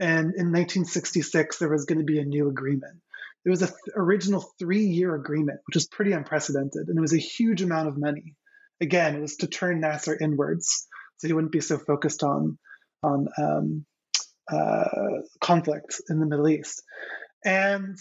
And 0.00 0.34
in 0.34 0.52
1966, 0.52 1.58
there 1.58 1.68
was 1.68 1.84
going 1.84 1.98
to 1.98 2.04
be 2.04 2.18
a 2.18 2.24
new 2.24 2.48
agreement. 2.48 3.00
It 3.44 3.50
was 3.50 3.62
an 3.62 3.68
th- 3.68 3.96
original 3.96 4.44
three 4.58 4.84
year 4.84 5.14
agreement, 5.14 5.60
which 5.66 5.76
is 5.76 5.86
pretty 5.86 6.12
unprecedented. 6.12 6.88
And 6.88 6.98
it 6.98 7.00
was 7.00 7.14
a 7.14 7.18
huge 7.18 7.62
amount 7.62 7.88
of 7.88 7.98
money. 7.98 8.34
Again, 8.80 9.16
it 9.16 9.20
was 9.20 9.36
to 9.38 9.46
turn 9.46 9.80
Nasser 9.80 10.16
inwards 10.18 10.86
so 11.18 11.26
he 11.26 11.34
wouldn't 11.34 11.52
be 11.52 11.60
so 11.60 11.78
focused 11.78 12.22
on, 12.22 12.58
on 13.02 13.28
um, 13.38 13.84
uh, 14.50 15.20
conflict 15.40 16.00
in 16.08 16.20
the 16.20 16.26
Middle 16.26 16.48
East. 16.48 16.82
And 17.44 17.98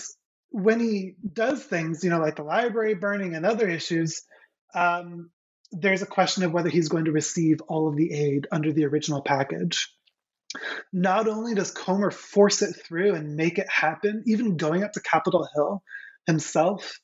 when 0.49 0.79
he 0.79 1.15
does 1.33 1.63
things, 1.63 2.03
you 2.03 2.09
know, 2.09 2.19
like 2.19 2.35
the 2.35 2.43
library 2.43 2.93
burning 2.93 3.35
and 3.35 3.45
other 3.45 3.67
issues, 3.67 4.21
um, 4.73 5.31
there's 5.71 6.01
a 6.01 6.07
question 6.07 6.43
of 6.43 6.53
whether 6.53 6.69
he's 6.69 6.89
going 6.89 7.05
to 7.05 7.11
receive 7.11 7.59
all 7.67 7.87
of 7.87 7.97
the 7.97 8.13
aid 8.13 8.47
under 8.51 8.71
the 8.71 8.85
original 8.85 9.21
package. 9.21 9.91
Not 10.91 11.27
only 11.27 11.55
does 11.55 11.73
Komer 11.73 12.13
force 12.13 12.61
it 12.61 12.75
through 12.85 13.15
and 13.15 13.35
make 13.35 13.57
it 13.57 13.69
happen, 13.69 14.23
even 14.25 14.57
going 14.57 14.83
up 14.83 14.93
to 14.93 15.01
Capitol 15.01 15.47
Hill 15.55 15.83
himself, 16.25 16.99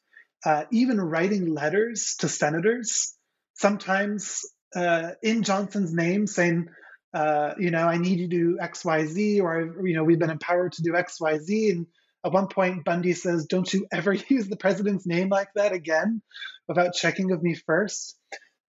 uh, 0.45 0.63
even 0.71 0.99
writing 0.99 1.53
letters 1.53 2.15
to 2.19 2.29
senators, 2.29 3.15
sometimes 3.53 4.41
uh, 4.75 5.11
in 5.21 5.43
Johnson's 5.43 5.93
name, 5.93 6.27
saying, 6.27 6.67
uh, 7.13 7.53
you 7.59 7.71
know, 7.71 7.87
I 7.87 7.97
need 7.97 8.19
you 8.19 8.27
to 8.27 8.35
do 8.35 8.57
X, 8.59 8.83
Y, 8.83 9.05
Z, 9.05 9.41
or 9.41 9.75
you 9.85 9.95
know, 9.95 10.03
we've 10.03 10.19
been 10.19 10.31
empowered 10.31 10.73
to 10.73 10.83
do 10.83 10.95
X, 10.95 11.21
Y, 11.21 11.37
Z, 11.37 11.69
and 11.71 11.87
at 12.25 12.31
one 12.31 12.47
point, 12.47 12.85
Bundy 12.85 13.13
says, 13.13 13.45
Don't 13.45 13.71
you 13.73 13.85
ever 13.91 14.13
use 14.29 14.47
the 14.47 14.57
president's 14.57 15.05
name 15.05 15.29
like 15.29 15.49
that 15.55 15.73
again 15.73 16.21
without 16.67 16.93
checking 16.93 17.29
with 17.29 17.41
me 17.41 17.55
first? 17.55 18.17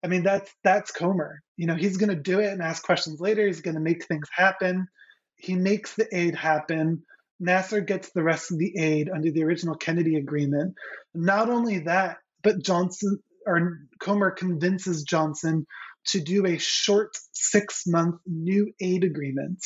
I 0.03 0.07
mean, 0.07 0.23
that's 0.23 0.51
that's 0.63 0.91
Komer. 0.91 1.37
You 1.57 1.67
know, 1.67 1.75
he's 1.75 1.97
going 1.97 2.09
to 2.09 2.15
do 2.15 2.39
it 2.39 2.51
and 2.51 2.61
ask 2.61 2.83
questions 2.83 3.19
later. 3.19 3.45
He's 3.45 3.61
going 3.61 3.75
to 3.75 3.81
make 3.81 4.05
things 4.05 4.27
happen. 4.31 4.87
He 5.35 5.55
makes 5.55 5.95
the 5.95 6.07
aid 6.15 6.35
happen. 6.35 7.03
Nasser 7.39 7.81
gets 7.81 8.11
the 8.11 8.23
rest 8.23 8.51
of 8.51 8.57
the 8.57 8.77
aid 8.77 9.09
under 9.13 9.31
the 9.31 9.43
original 9.43 9.75
Kennedy 9.75 10.15
agreement. 10.15 10.75
Not 11.13 11.49
only 11.49 11.79
that, 11.79 12.17
but 12.43 12.63
Johnson 12.63 13.19
or 13.45 13.79
Komer 14.01 14.35
convinces 14.35 15.03
Johnson 15.03 15.65
to 16.07 16.19
do 16.19 16.45
a 16.45 16.57
short 16.57 17.17
six 17.33 17.85
month 17.87 18.21
new 18.25 18.73
aid 18.79 19.03
agreement 19.03 19.59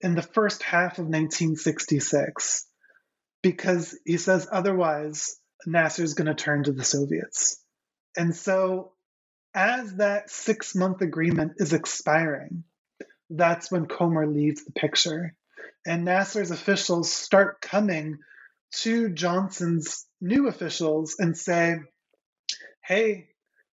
in 0.00 0.14
the 0.14 0.22
first 0.22 0.62
half 0.62 0.98
of 0.98 1.06
1966 1.06 2.66
because 3.42 3.98
he 4.04 4.16
says 4.16 4.48
otherwise 4.50 5.36
Nasser 5.66 6.02
is 6.02 6.14
going 6.14 6.26
to 6.26 6.34
turn 6.34 6.64
to 6.64 6.72
the 6.72 6.84
Soviets. 6.84 7.62
And 8.16 8.34
so, 8.34 8.92
as 9.54 9.94
that 9.96 10.30
six 10.30 10.74
month 10.74 11.00
agreement 11.00 11.52
is 11.58 11.72
expiring, 11.72 12.64
that's 13.30 13.70
when 13.70 13.86
Komer 13.86 14.32
leaves 14.32 14.64
the 14.64 14.72
picture. 14.72 15.34
And 15.86 16.04
Nasser's 16.04 16.50
officials 16.50 17.12
start 17.12 17.60
coming 17.60 18.18
to 18.76 19.10
Johnson's 19.10 20.06
new 20.20 20.48
officials 20.48 21.16
and 21.18 21.36
say, 21.36 21.76
hey, 22.84 23.28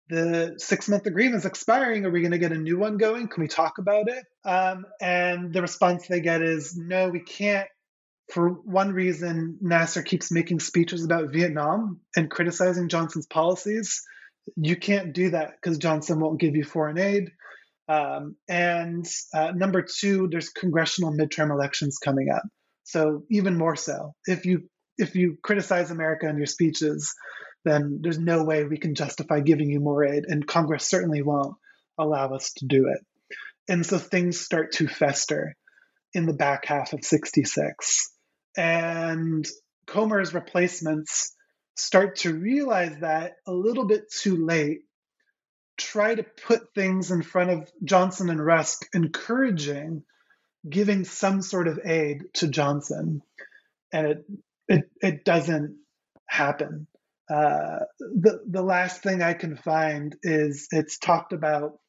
the 0.07 0.55
six 0.57 0.87
month 0.87 1.07
agreement 1.07 1.37
is 1.37 1.45
expiring. 1.45 2.05
Are 2.05 2.11
we 2.11 2.21
going 2.21 2.31
to 2.31 2.37
get 2.37 2.51
a 2.51 2.57
new 2.57 2.77
one 2.77 2.97
going? 2.97 3.27
Can 3.27 3.41
we 3.41 3.47
talk 3.47 3.79
about 3.79 4.07
it? 4.07 4.23
Um, 4.45 4.85
and 5.01 5.51
the 5.51 5.61
response 5.61 6.07
they 6.07 6.21
get 6.21 6.41
is, 6.41 6.77
no, 6.77 7.09
we 7.09 7.19
can't 7.19 7.67
for 8.31 8.49
one 8.49 8.91
reason, 8.91 9.57
Nasser 9.61 10.01
keeps 10.01 10.31
making 10.31 10.59
speeches 10.59 11.05
about 11.05 11.31
Vietnam 11.31 11.99
and 12.15 12.29
criticizing 12.29 12.89
Johnson's 12.89 13.27
policies. 13.27 14.01
You 14.55 14.75
can't 14.75 15.13
do 15.13 15.31
that 15.31 15.53
because 15.61 15.77
Johnson 15.77 16.19
won't 16.19 16.39
give 16.39 16.55
you 16.55 16.63
foreign 16.63 16.97
aid. 16.97 17.31
Um, 17.87 18.35
and 18.47 19.05
uh, 19.33 19.51
number 19.55 19.83
two, 19.83 20.27
there's 20.29 20.49
congressional 20.49 21.13
midterm 21.13 21.51
elections 21.51 21.97
coming 21.97 22.29
up. 22.29 22.43
So 22.83 23.23
even 23.29 23.57
more 23.57 23.75
so, 23.75 24.13
if 24.25 24.45
you 24.45 24.69
if 24.97 25.15
you 25.15 25.37
criticize 25.43 25.91
America 25.91 26.27
in 26.29 26.37
your 26.37 26.45
speeches, 26.45 27.13
then 27.65 27.99
there's 28.01 28.19
no 28.19 28.43
way 28.43 28.63
we 28.63 28.77
can 28.77 28.95
justify 28.95 29.39
giving 29.41 29.69
you 29.69 29.79
more 29.79 30.05
aid, 30.05 30.25
and 30.27 30.47
Congress 30.47 30.87
certainly 30.87 31.21
won't 31.21 31.55
allow 31.97 32.33
us 32.33 32.53
to 32.57 32.65
do 32.65 32.87
it. 32.87 33.05
And 33.67 33.85
so 33.85 33.97
things 33.97 34.39
start 34.39 34.73
to 34.73 34.87
fester 34.87 35.55
in 36.13 36.25
the 36.25 36.33
back 36.33 36.65
half 36.65 36.93
of 36.93 37.03
66. 37.03 38.11
And 38.55 39.45
Komer's 39.87 40.33
replacements 40.33 41.34
start 41.75 42.17
to 42.17 42.33
realize 42.33 42.97
that 43.01 43.35
a 43.47 43.51
little 43.51 43.85
bit 43.85 44.11
too 44.11 44.45
late, 44.45 44.81
try 45.77 46.15
to 46.15 46.23
put 46.23 46.73
things 46.73 47.11
in 47.11 47.21
front 47.21 47.49
of 47.49 47.71
Johnson 47.83 48.29
and 48.29 48.43
Rusk, 48.43 48.87
encouraging 48.93 50.03
giving 50.67 51.05
some 51.05 51.41
sort 51.41 51.67
of 51.67 51.79
aid 51.85 52.23
to 52.33 52.47
Johnson. 52.47 53.21
And 53.93 54.07
it 54.07 54.25
it, 54.67 54.83
it 55.01 55.25
doesn't 55.25 55.77
happen. 56.27 56.87
Uh, 57.29 57.79
the 57.99 58.39
the 58.49 58.61
last 58.61 59.01
thing 59.03 59.21
I 59.21 59.33
can 59.33 59.55
find 59.55 60.15
is 60.23 60.67
it's 60.71 60.97
talked 60.97 61.33
about 61.33 61.79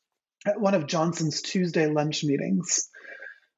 at 0.47 0.61
one 0.61 0.75
of 0.75 0.87
Johnson's 0.87 1.43
Tuesday 1.43 1.87
lunch 1.87 2.25
meetings. 2.25 2.89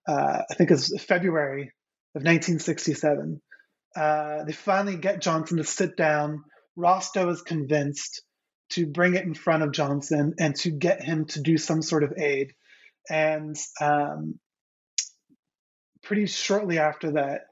Uh, 0.09 0.43
I 0.51 0.55
think 0.55 0.71
it's 0.71 1.03
February 1.03 1.73
of 2.15 2.23
1967. 2.23 3.41
Uh, 3.97 4.45
they 4.45 4.53
finally 4.53 4.97
get 4.97 5.23
Johnson 5.23 5.57
to 5.59 5.65
sit 5.65 5.97
down. 5.97 6.45
Rostow 6.77 7.31
is 7.31 7.43
convinced 7.43 8.23
to 8.71 8.87
bring 8.87 9.15
it 9.15 9.25
in 9.25 9.35
front 9.35 9.63
of 9.63 9.73
Johnson 9.73 10.35
and 10.39 10.55
to 10.57 10.71
get 10.71 11.03
him 11.03 11.27
to 11.27 11.41
do 11.41 11.57
some 11.57 11.83
sort 11.83 12.05
of 12.05 12.13
aid. 12.19 12.53
And 13.09 13.57
um, 13.81 14.39
pretty 16.03 16.27
shortly 16.27 16.79
after 16.79 17.13
that, 17.13 17.43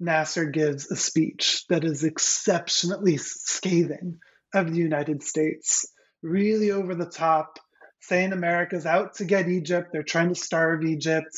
Nasser 0.00 0.46
gives 0.46 0.90
a 0.90 0.96
speech 0.96 1.64
that 1.68 1.84
is 1.84 2.04
exceptionally 2.04 3.16
scathing 3.16 4.18
of 4.54 4.70
the 4.70 4.78
United 4.78 5.22
States, 5.22 5.86
really 6.22 6.70
over 6.70 6.94
the 6.94 7.10
top, 7.10 7.58
saying 8.00 8.32
America's 8.32 8.86
out 8.86 9.16
to 9.16 9.24
get 9.24 9.48
Egypt, 9.48 9.88
they're 9.92 10.02
trying 10.02 10.28
to 10.28 10.34
starve 10.34 10.84
Egypt. 10.84 11.36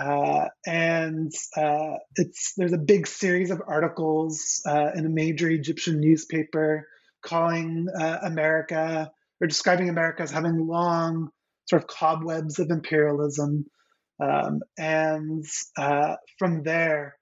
Uh, 0.00 0.48
and 0.66 1.32
uh, 1.56 1.96
it's 2.16 2.54
there's 2.56 2.72
a 2.72 2.78
big 2.78 3.06
series 3.06 3.50
of 3.50 3.62
articles 3.66 4.62
uh, 4.66 4.90
in 4.94 5.04
a 5.04 5.10
major 5.10 5.50
Egyptian 5.50 6.00
newspaper 6.00 6.88
calling 7.22 7.86
uh, 7.98 8.18
America 8.22 9.10
or 9.40 9.46
describing 9.46 9.88
America 9.88 10.22
as 10.22 10.30
having 10.30 10.66
long 10.66 11.28
sort 11.68 11.82
of 11.82 11.88
cobwebs 11.88 12.58
of 12.58 12.70
imperialism. 12.70 13.66
Um, 14.20 14.60
and 14.78 15.44
uh, 15.76 16.16
from 16.38 16.62
there, 16.62 17.16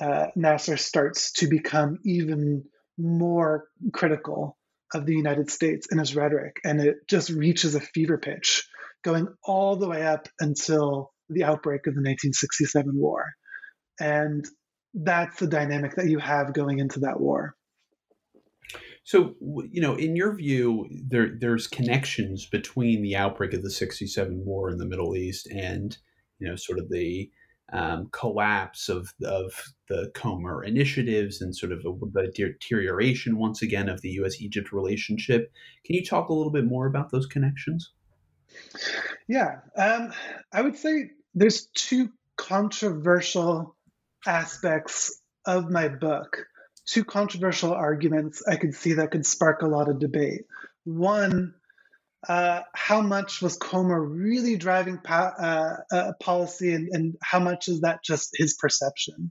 uh, 0.00 0.26
Nasser 0.36 0.76
starts 0.76 1.32
to 1.32 1.48
become 1.48 1.98
even 2.04 2.64
more 2.96 3.66
critical 3.92 4.56
of 4.94 5.04
the 5.04 5.14
United 5.14 5.50
States 5.50 5.88
in 5.90 5.98
his 5.98 6.16
rhetoric, 6.16 6.56
and 6.64 6.80
it 6.80 6.96
just 7.08 7.28
reaches 7.28 7.74
a 7.74 7.80
fever 7.80 8.16
pitch, 8.18 8.66
going 9.04 9.28
all 9.44 9.76
the 9.76 9.88
way 9.88 10.06
up 10.06 10.28
until 10.40 11.12
the 11.28 11.44
outbreak 11.44 11.86
of 11.86 11.94
the 11.94 12.00
1967 12.00 12.92
war. 12.94 13.24
And 14.00 14.44
that's 14.94 15.38
the 15.38 15.46
dynamic 15.46 15.96
that 15.96 16.08
you 16.08 16.18
have 16.18 16.54
going 16.54 16.78
into 16.78 17.00
that 17.00 17.20
war. 17.20 17.54
So, 19.04 19.34
you 19.70 19.80
know, 19.80 19.94
in 19.94 20.16
your 20.16 20.34
view, 20.34 20.86
there 20.90 21.30
there's 21.40 21.66
connections 21.66 22.44
between 22.44 23.02
the 23.02 23.16
outbreak 23.16 23.54
of 23.54 23.62
the 23.62 23.70
'67 23.70 24.44
war 24.44 24.70
in 24.70 24.76
the 24.76 24.84
Middle 24.84 25.16
East 25.16 25.48
and, 25.50 25.96
you 26.38 26.46
know, 26.46 26.56
sort 26.56 26.78
of 26.78 26.90
the 26.90 27.30
um, 27.72 28.08
collapse 28.12 28.90
of 28.90 29.14
of 29.24 29.52
the 29.88 30.10
Komer 30.14 30.66
initiatives 30.66 31.40
and 31.40 31.56
sort 31.56 31.72
of 31.72 31.80
a, 31.86 31.92
the 32.12 32.30
deterioration 32.34 33.38
once 33.38 33.62
again 33.62 33.88
of 33.88 34.02
the 34.02 34.10
U.S.-Egypt 34.10 34.72
relationship. 34.72 35.50
Can 35.86 35.96
you 35.96 36.04
talk 36.04 36.28
a 36.28 36.34
little 36.34 36.52
bit 36.52 36.66
more 36.66 36.86
about 36.86 37.10
those 37.10 37.26
connections? 37.26 37.92
Yeah, 39.26 39.60
um, 39.76 40.12
I 40.52 40.62
would 40.62 40.76
say 40.76 41.10
there's 41.34 41.66
two 41.74 42.10
controversial 42.36 43.76
aspects 44.26 45.20
of 45.46 45.70
my 45.70 45.88
book, 45.88 46.46
two 46.86 47.04
controversial 47.04 47.72
arguments 47.72 48.42
I 48.46 48.56
could 48.56 48.74
see 48.74 48.94
that 48.94 49.10
could 49.10 49.26
spark 49.26 49.62
a 49.62 49.66
lot 49.66 49.88
of 49.88 49.98
debate. 49.98 50.42
One, 50.84 51.54
uh, 52.26 52.62
how 52.74 53.00
much 53.00 53.40
was 53.40 53.58
Komer 53.58 54.04
really 54.04 54.56
driving 54.56 54.98
uh, 55.08 55.76
uh, 55.90 56.12
policy, 56.20 56.74
and, 56.74 56.88
and, 56.92 57.16
how 57.22 57.38
much 57.38 57.68
is 57.68 57.82
that 57.82 58.02
just 58.02 58.30
his 58.36 58.54
perception? 58.54 59.30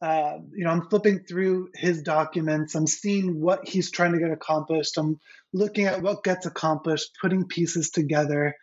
Uh, 0.00 0.38
you 0.52 0.64
know, 0.64 0.70
I'm 0.70 0.88
flipping 0.88 1.20
through 1.20 1.70
his 1.74 2.02
documents. 2.02 2.74
I'm 2.74 2.86
seeing 2.86 3.40
what 3.40 3.66
he's 3.66 3.90
trying 3.90 4.12
to 4.12 4.18
get 4.18 4.30
accomplished. 4.30 4.98
I'm 4.98 5.18
looking 5.52 5.86
at 5.86 6.02
what 6.02 6.22
gets 6.22 6.46
accomplished, 6.46 7.16
putting 7.20 7.46
pieces 7.46 7.90
together. 7.90 8.54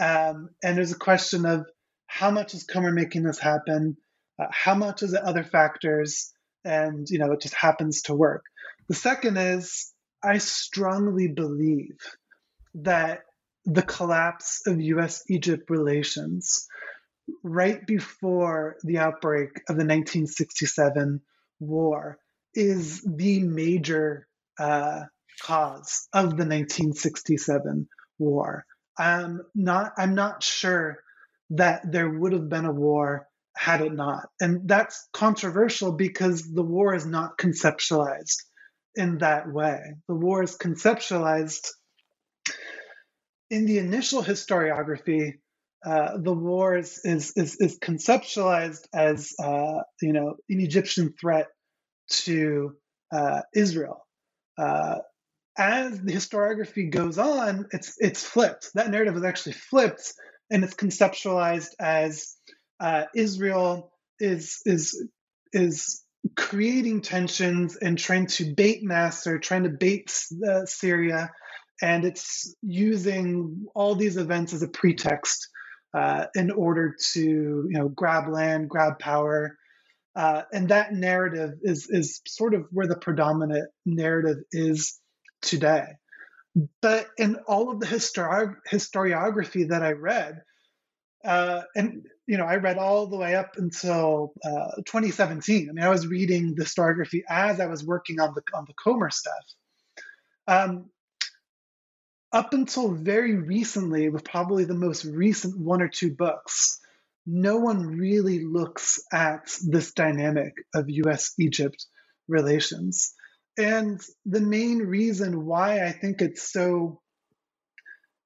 Um, 0.00 0.48
and 0.62 0.76
there's 0.76 0.92
a 0.92 0.98
question 0.98 1.44
of 1.44 1.66
how 2.12 2.30
much 2.30 2.52
is 2.52 2.66
Komer 2.66 2.92
making 2.92 3.22
this 3.22 3.38
happen? 3.38 3.96
Uh, 4.38 4.46
how 4.50 4.74
much 4.74 5.02
is 5.02 5.14
it 5.14 5.22
other 5.22 5.42
factors? 5.42 6.30
And, 6.62 7.08
you 7.08 7.18
know, 7.18 7.32
it 7.32 7.40
just 7.40 7.54
happens 7.54 8.02
to 8.02 8.14
work. 8.14 8.44
The 8.88 8.94
second 8.94 9.38
is 9.38 9.90
I 10.22 10.36
strongly 10.36 11.28
believe 11.28 11.98
that 12.74 13.22
the 13.64 13.82
collapse 13.82 14.60
of 14.66 14.78
US 14.80 15.22
Egypt 15.30 15.70
relations 15.70 16.68
right 17.42 17.84
before 17.86 18.76
the 18.82 18.98
outbreak 18.98 19.62
of 19.70 19.76
the 19.76 19.86
1967 19.86 21.22
war 21.60 22.18
is 22.54 23.00
the 23.02 23.40
major 23.40 24.28
uh, 24.58 25.04
cause 25.40 26.08
of 26.12 26.24
the 26.24 26.44
1967 26.44 27.88
war. 28.18 28.66
I'm 28.98 29.40
not, 29.54 29.92
I'm 29.96 30.14
not 30.14 30.42
sure 30.42 30.98
that 31.56 31.90
there 31.90 32.08
would 32.08 32.32
have 32.32 32.48
been 32.48 32.64
a 32.66 32.72
war 32.72 33.26
had 33.56 33.82
it 33.82 33.92
not. 33.92 34.28
And 34.40 34.68
that's 34.68 35.08
controversial 35.12 35.92
because 35.92 36.52
the 36.52 36.62
war 36.62 36.94
is 36.94 37.06
not 37.06 37.38
conceptualized 37.38 38.36
in 38.94 39.18
that 39.18 39.52
way. 39.52 39.80
The 40.08 40.14
war 40.14 40.42
is 40.42 40.56
conceptualized 40.56 41.68
in 43.50 43.66
the 43.66 43.78
initial 43.78 44.22
historiography. 44.22 45.34
Uh, 45.84 46.18
the 46.18 46.32
war 46.32 46.76
is, 46.76 47.00
is, 47.04 47.32
is, 47.36 47.56
is 47.60 47.78
conceptualized 47.78 48.86
as 48.94 49.34
uh, 49.42 49.80
you 50.00 50.12
know 50.12 50.36
an 50.48 50.60
Egyptian 50.60 51.12
threat 51.20 51.48
to 52.08 52.72
uh, 53.12 53.42
Israel. 53.54 54.06
Uh, 54.58 54.98
as 55.58 56.00
the 56.00 56.12
historiography 56.12 56.90
goes 56.90 57.18
on, 57.18 57.66
it's 57.72 57.96
it's 57.98 58.24
flipped. 58.24 58.70
That 58.74 58.90
narrative 58.90 59.16
is 59.16 59.24
actually 59.24 59.52
flipped, 59.52 60.14
and 60.52 60.62
it's 60.62 60.74
conceptualized 60.74 61.70
as 61.80 62.36
uh, 62.78 63.04
Israel 63.16 63.90
is 64.20 64.60
is 64.66 65.02
is 65.52 66.02
creating 66.36 67.00
tensions 67.00 67.76
and 67.76 67.98
trying 67.98 68.26
to 68.26 68.54
bait 68.54 68.80
Nasser, 68.82 69.38
trying 69.38 69.64
to 69.64 69.70
bait 69.70 70.14
uh, 70.48 70.66
Syria, 70.66 71.30
and 71.80 72.04
it's 72.04 72.54
using 72.62 73.66
all 73.74 73.94
these 73.94 74.16
events 74.16 74.52
as 74.52 74.62
a 74.62 74.68
pretext 74.68 75.48
uh, 75.94 76.26
in 76.34 76.50
order 76.50 76.96
to 77.14 77.20
you 77.20 77.78
know 77.78 77.88
grab 77.88 78.28
land, 78.28 78.68
grab 78.68 78.98
power, 78.98 79.56
uh, 80.14 80.42
and 80.52 80.68
that 80.68 80.92
narrative 80.92 81.54
is 81.62 81.88
is 81.90 82.20
sort 82.26 82.52
of 82.52 82.66
where 82.70 82.86
the 82.86 82.96
predominant 82.98 83.70
narrative 83.86 84.38
is 84.52 85.00
today. 85.40 85.86
But 86.82 87.08
in 87.18 87.36
all 87.46 87.70
of 87.70 87.80
the 87.80 87.86
histori- 87.86 88.56
historiography 88.70 89.68
that 89.68 89.82
I 89.82 89.92
read, 89.92 90.42
uh, 91.24 91.62
and 91.76 92.06
you 92.26 92.38
know, 92.38 92.44
I 92.46 92.56
read 92.56 92.78
all 92.78 93.06
the 93.06 93.16
way 93.16 93.34
up 93.34 93.56
until 93.56 94.32
uh, 94.44 94.76
2017. 94.86 95.68
I 95.68 95.72
mean, 95.72 95.84
I 95.84 95.88
was 95.90 96.06
reading 96.06 96.54
the 96.54 96.64
historiography 96.64 97.22
as 97.28 97.60
I 97.60 97.66
was 97.66 97.84
working 97.84 98.20
on 98.20 98.34
the 98.34 98.42
on 98.54 98.66
the 98.66 98.74
Komer 98.74 99.12
stuff. 99.12 99.44
Um, 100.48 100.90
up 102.32 102.54
until 102.54 102.92
very 102.92 103.36
recently, 103.36 104.08
with 104.08 104.24
probably 104.24 104.64
the 104.64 104.74
most 104.74 105.04
recent 105.04 105.58
one 105.58 105.82
or 105.82 105.88
two 105.88 106.12
books, 106.14 106.80
no 107.26 107.58
one 107.58 107.86
really 107.98 108.44
looks 108.44 109.02
at 109.12 109.50
this 109.66 109.92
dynamic 109.92 110.54
of 110.74 110.90
U.S. 110.90 111.34
Egypt 111.38 111.86
relations. 112.28 113.14
And 113.58 114.00
the 114.24 114.40
main 114.40 114.78
reason 114.78 115.44
why 115.44 115.84
I 115.84 115.92
think 115.92 116.22
it's 116.22 116.52
so 116.52 117.00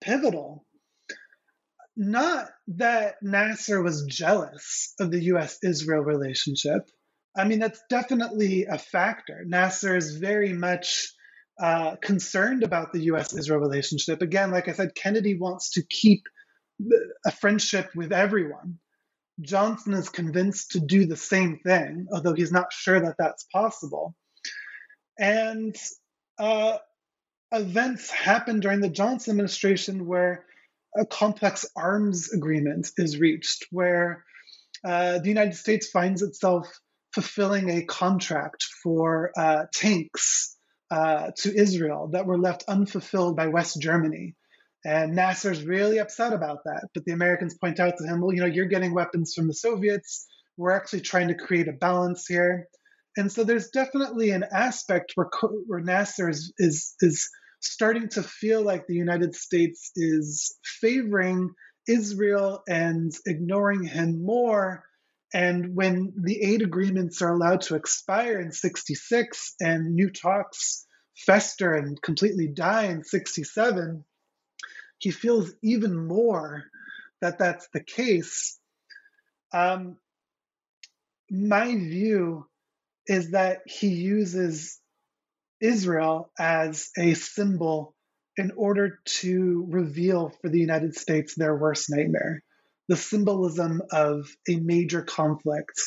pivotal 0.00 0.66
not 1.96 2.48
that 2.68 3.16
Nasser 3.22 3.82
was 3.82 4.04
jealous 4.04 4.92
of 5.00 5.10
the 5.10 5.24
US 5.24 5.58
Israel 5.64 6.02
relationship. 6.02 6.82
I 7.36 7.44
mean, 7.44 7.58
that's 7.58 7.82
definitely 7.88 8.66
a 8.66 8.78
factor. 8.78 9.44
Nasser 9.46 9.96
is 9.96 10.16
very 10.16 10.52
much 10.52 11.12
uh, 11.58 11.96
concerned 11.96 12.62
about 12.62 12.92
the 12.92 13.04
US 13.04 13.34
Israel 13.34 13.60
relationship. 13.60 14.20
Again, 14.20 14.50
like 14.50 14.68
I 14.68 14.72
said, 14.72 14.94
Kennedy 14.94 15.38
wants 15.38 15.70
to 15.72 15.82
keep 15.82 16.22
a 17.24 17.30
friendship 17.30 17.90
with 17.94 18.12
everyone. 18.12 18.78
Johnson 19.40 19.94
is 19.94 20.08
convinced 20.10 20.72
to 20.72 20.80
do 20.80 21.06
the 21.06 21.16
same 21.16 21.58
thing, 21.64 22.06
although 22.12 22.34
he's 22.34 22.52
not 22.52 22.72
sure 22.72 23.00
that 23.00 23.16
that's 23.18 23.44
possible. 23.52 24.14
And 25.18 25.76
uh, 26.38 26.78
events 27.52 28.10
happen 28.10 28.60
during 28.60 28.80
the 28.80 28.88
Johnson 28.88 29.32
administration 29.32 30.06
where 30.06 30.44
a 30.96 31.06
complex 31.06 31.66
arms 31.76 32.32
agreement 32.32 32.90
is 32.96 33.18
reached 33.18 33.66
where 33.70 34.24
uh, 34.84 35.18
the 35.18 35.28
United 35.28 35.54
States 35.54 35.88
finds 35.88 36.22
itself 36.22 36.80
fulfilling 37.12 37.70
a 37.70 37.84
contract 37.84 38.64
for 38.82 39.32
uh, 39.36 39.64
tanks 39.72 40.56
uh, 40.90 41.30
to 41.36 41.54
Israel 41.54 42.08
that 42.12 42.26
were 42.26 42.38
left 42.38 42.64
unfulfilled 42.68 43.36
by 43.36 43.46
West 43.48 43.80
Germany. 43.80 44.34
And 44.84 45.16
Nasser's 45.16 45.64
really 45.64 45.98
upset 45.98 46.32
about 46.32 46.58
that. 46.64 46.88
But 46.94 47.04
the 47.04 47.12
Americans 47.12 47.56
point 47.58 47.80
out 47.80 47.94
to 47.98 48.04
him, 48.06 48.20
well, 48.20 48.32
you 48.32 48.40
know, 48.40 48.46
you're 48.46 48.66
getting 48.66 48.94
weapons 48.94 49.34
from 49.34 49.48
the 49.48 49.54
Soviets. 49.54 50.26
We're 50.56 50.72
actually 50.72 51.00
trying 51.00 51.28
to 51.28 51.34
create 51.34 51.68
a 51.68 51.72
balance 51.72 52.26
here. 52.26 52.68
And 53.16 53.32
so 53.32 53.44
there's 53.44 53.70
definitely 53.70 54.30
an 54.30 54.44
aspect 54.52 55.12
where, 55.14 55.28
where 55.66 55.80
Nasser 55.80 56.28
is, 56.28 56.52
is, 56.58 56.94
is 57.00 57.30
starting 57.60 58.08
to 58.10 58.22
feel 58.22 58.62
like 58.62 58.86
the 58.86 58.94
United 58.94 59.34
States 59.34 59.90
is 59.96 60.56
favoring 60.62 61.54
Israel 61.88 62.62
and 62.68 63.12
ignoring 63.26 63.84
him 63.84 64.24
more. 64.24 64.84
And 65.32 65.74
when 65.74 66.12
the 66.16 66.42
aid 66.42 66.62
agreements 66.62 67.22
are 67.22 67.32
allowed 67.32 67.62
to 67.62 67.76
expire 67.76 68.40
in 68.40 68.52
66 68.52 69.54
and 69.60 69.94
new 69.94 70.10
talks 70.10 70.86
fester 71.16 71.72
and 71.72 72.00
completely 72.00 72.48
die 72.48 72.84
in 72.84 73.02
67, 73.02 74.04
he 74.98 75.10
feels 75.10 75.52
even 75.62 76.06
more 76.06 76.64
that 77.20 77.38
that's 77.38 77.68
the 77.72 77.82
case. 77.82 78.58
Um, 79.52 79.96
my 81.30 81.74
view 81.74 82.46
is 83.06 83.32
that 83.32 83.60
he 83.66 83.88
uses 83.88 84.80
Israel 85.60 86.30
as 86.38 86.90
a 86.98 87.14
symbol 87.14 87.94
in 88.36 88.52
order 88.56 88.98
to 89.04 89.66
reveal 89.70 90.30
for 90.40 90.50
the 90.50 90.60
United 90.60 90.96
States 90.96 91.34
their 91.34 91.56
worst 91.56 91.88
nightmare 91.90 92.42
the 92.88 92.96
symbolism 92.96 93.82
of 93.90 94.28
a 94.48 94.56
major 94.56 95.02
conflict 95.02 95.80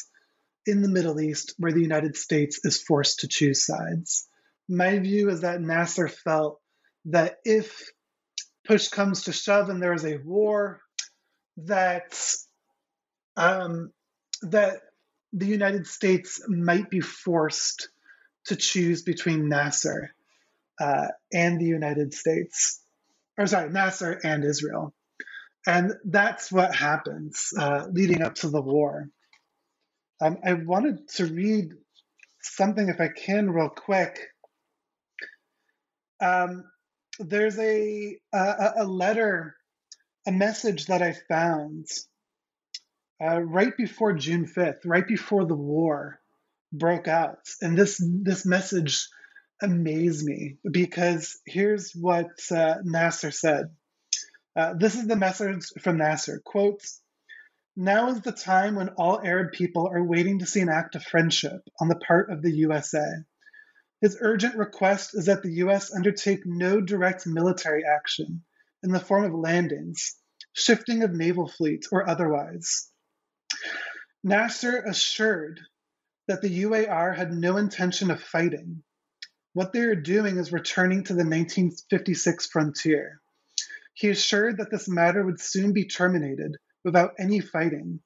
in 0.66 0.82
the 0.82 0.90
Middle 0.90 1.20
East 1.20 1.54
where 1.58 1.72
the 1.72 1.82
United 1.82 2.16
States 2.16 2.60
is 2.64 2.82
forced 2.82 3.20
to 3.20 3.28
choose 3.28 3.66
sides. 3.66 4.28
My 4.68 5.00
view 5.00 5.30
is 5.30 5.42
that 5.42 5.62
Nasser 5.62 6.08
felt 6.08 6.60
that 7.06 7.38
if 7.46 7.90
push 8.68 8.90
comes 8.90 9.24
to 9.24 9.34
shove 9.34 9.70
and 9.70 9.82
there 9.82 9.94
is 9.94 10.06
a 10.06 10.18
war, 10.18 10.82
that 11.58 12.14
um, 13.36 13.92
that 14.44 14.82
the 15.34 15.46
United 15.46 15.88
States 15.88 16.42
might 16.48 16.90
be 16.90 17.02
forced 17.02 17.90
to 18.46 18.56
choose 18.56 19.04
between 19.04 19.50
Nasser 19.50 20.14
uh, 20.80 21.08
and 21.34 21.60
the 21.60 21.66
United 21.66 22.14
States, 22.14 22.82
or 23.38 23.48
sorry, 23.48 23.70
Nasser 23.70 24.20
and 24.24 24.44
Israel. 24.44 24.94
And 25.68 25.94
that's 26.06 26.52
what 26.52 26.74
happens 26.74 27.54
uh, 27.58 27.88
leading 27.92 28.22
up 28.22 28.36
to 28.36 28.50
the 28.50 28.62
war. 28.62 29.10
Um, 30.22 30.38
I 30.44 30.54
wanted 30.54 31.08
to 31.16 31.26
read 31.26 31.74
something, 32.42 32.90
if 32.90 33.00
I 33.00 33.10
can, 33.10 33.52
real 33.52 33.70
quick. 33.70 34.20
Um, 36.22 36.64
there's 37.20 37.58
a, 37.60 38.18
a, 38.34 38.74
a 38.78 38.84
letter, 38.86 39.56
a 40.26 40.32
message 40.32 40.88
that 40.88 41.02
I 41.02 41.14
found 41.28 41.88
uh, 43.22 43.40
right 43.42 43.76
before 43.76 44.14
June 44.14 44.46
5th, 44.46 44.82
right 44.86 45.08
before 45.08 45.46
the 45.46 45.56
war, 45.56 46.20
broke 46.72 47.08
out. 47.08 47.40
And 47.62 47.78
this 47.78 48.02
this 48.02 48.46
message 48.46 49.08
amazed 49.62 50.26
me 50.26 50.58
because 50.70 51.40
here's 51.46 51.92
what 51.94 52.30
uh, 52.52 52.76
Nasser 52.84 53.32
said. 53.32 53.72
Uh, 54.56 54.74
this 54.74 54.96
is 54.96 55.08
the 55.08 55.16
message 55.16 55.66
from 55.82 55.98
Nasser. 55.98 56.42
Quote, 56.44 56.82
now 57.76 58.10
is 58.10 58.22
the 58.22 58.32
time 58.32 58.76
when 58.76 58.90
all 58.90 59.22
Arab 59.24 59.54
people 59.54 59.88
are 59.88 60.04
waiting 60.04 60.40
to 60.40 60.46
see 60.46 60.60
an 60.62 60.70
act 60.70 60.96
of 60.96 61.04
friendship 61.04 61.62
on 61.80 61.88
the 61.88 61.96
part 61.96 62.30
of 62.30 62.42
the 62.42 62.52
USA. 62.52 63.06
His 64.02 64.18
urgent 64.20 64.56
request 64.56 65.14
is 65.14 65.26
that 65.26 65.44
the 65.44 65.54
US 65.66 65.94
undertake 65.94 66.46
no 66.46 66.82
direct 66.82 67.28
military 67.28 67.84
action 67.86 68.44
in 68.84 68.92
the 68.92 69.00
form 69.00 69.26
of 69.26 69.34
landings, 69.34 70.16
shifting 70.54 71.04
of 71.04 71.14
naval 71.14 71.48
fleets, 71.48 71.90
or 71.92 72.10
otherwise. 72.10 72.90
Nasser 74.24 74.84
assured 74.86 75.62
that 76.28 76.42
the 76.42 76.64
UAR 76.64 77.16
had 77.16 77.32
no 77.32 77.58
intention 77.58 78.12
of 78.12 78.22
fighting. 78.22 78.84
What 79.54 79.74
they 79.74 79.82
are 79.82 79.96
doing 79.96 80.38
is 80.38 80.52
returning 80.52 81.04
to 81.06 81.14
the 81.14 81.24
1956 81.24 82.48
frontier. 82.48 83.22
He 83.94 84.10
assured 84.10 84.58
that 84.58 84.72
this 84.72 84.88
matter 84.88 85.26
would 85.26 85.40
soon 85.40 85.74
be 85.74 85.86
terminated 85.86 86.58
without 86.84 87.16
any 87.18 87.40
fighting. 87.40 88.02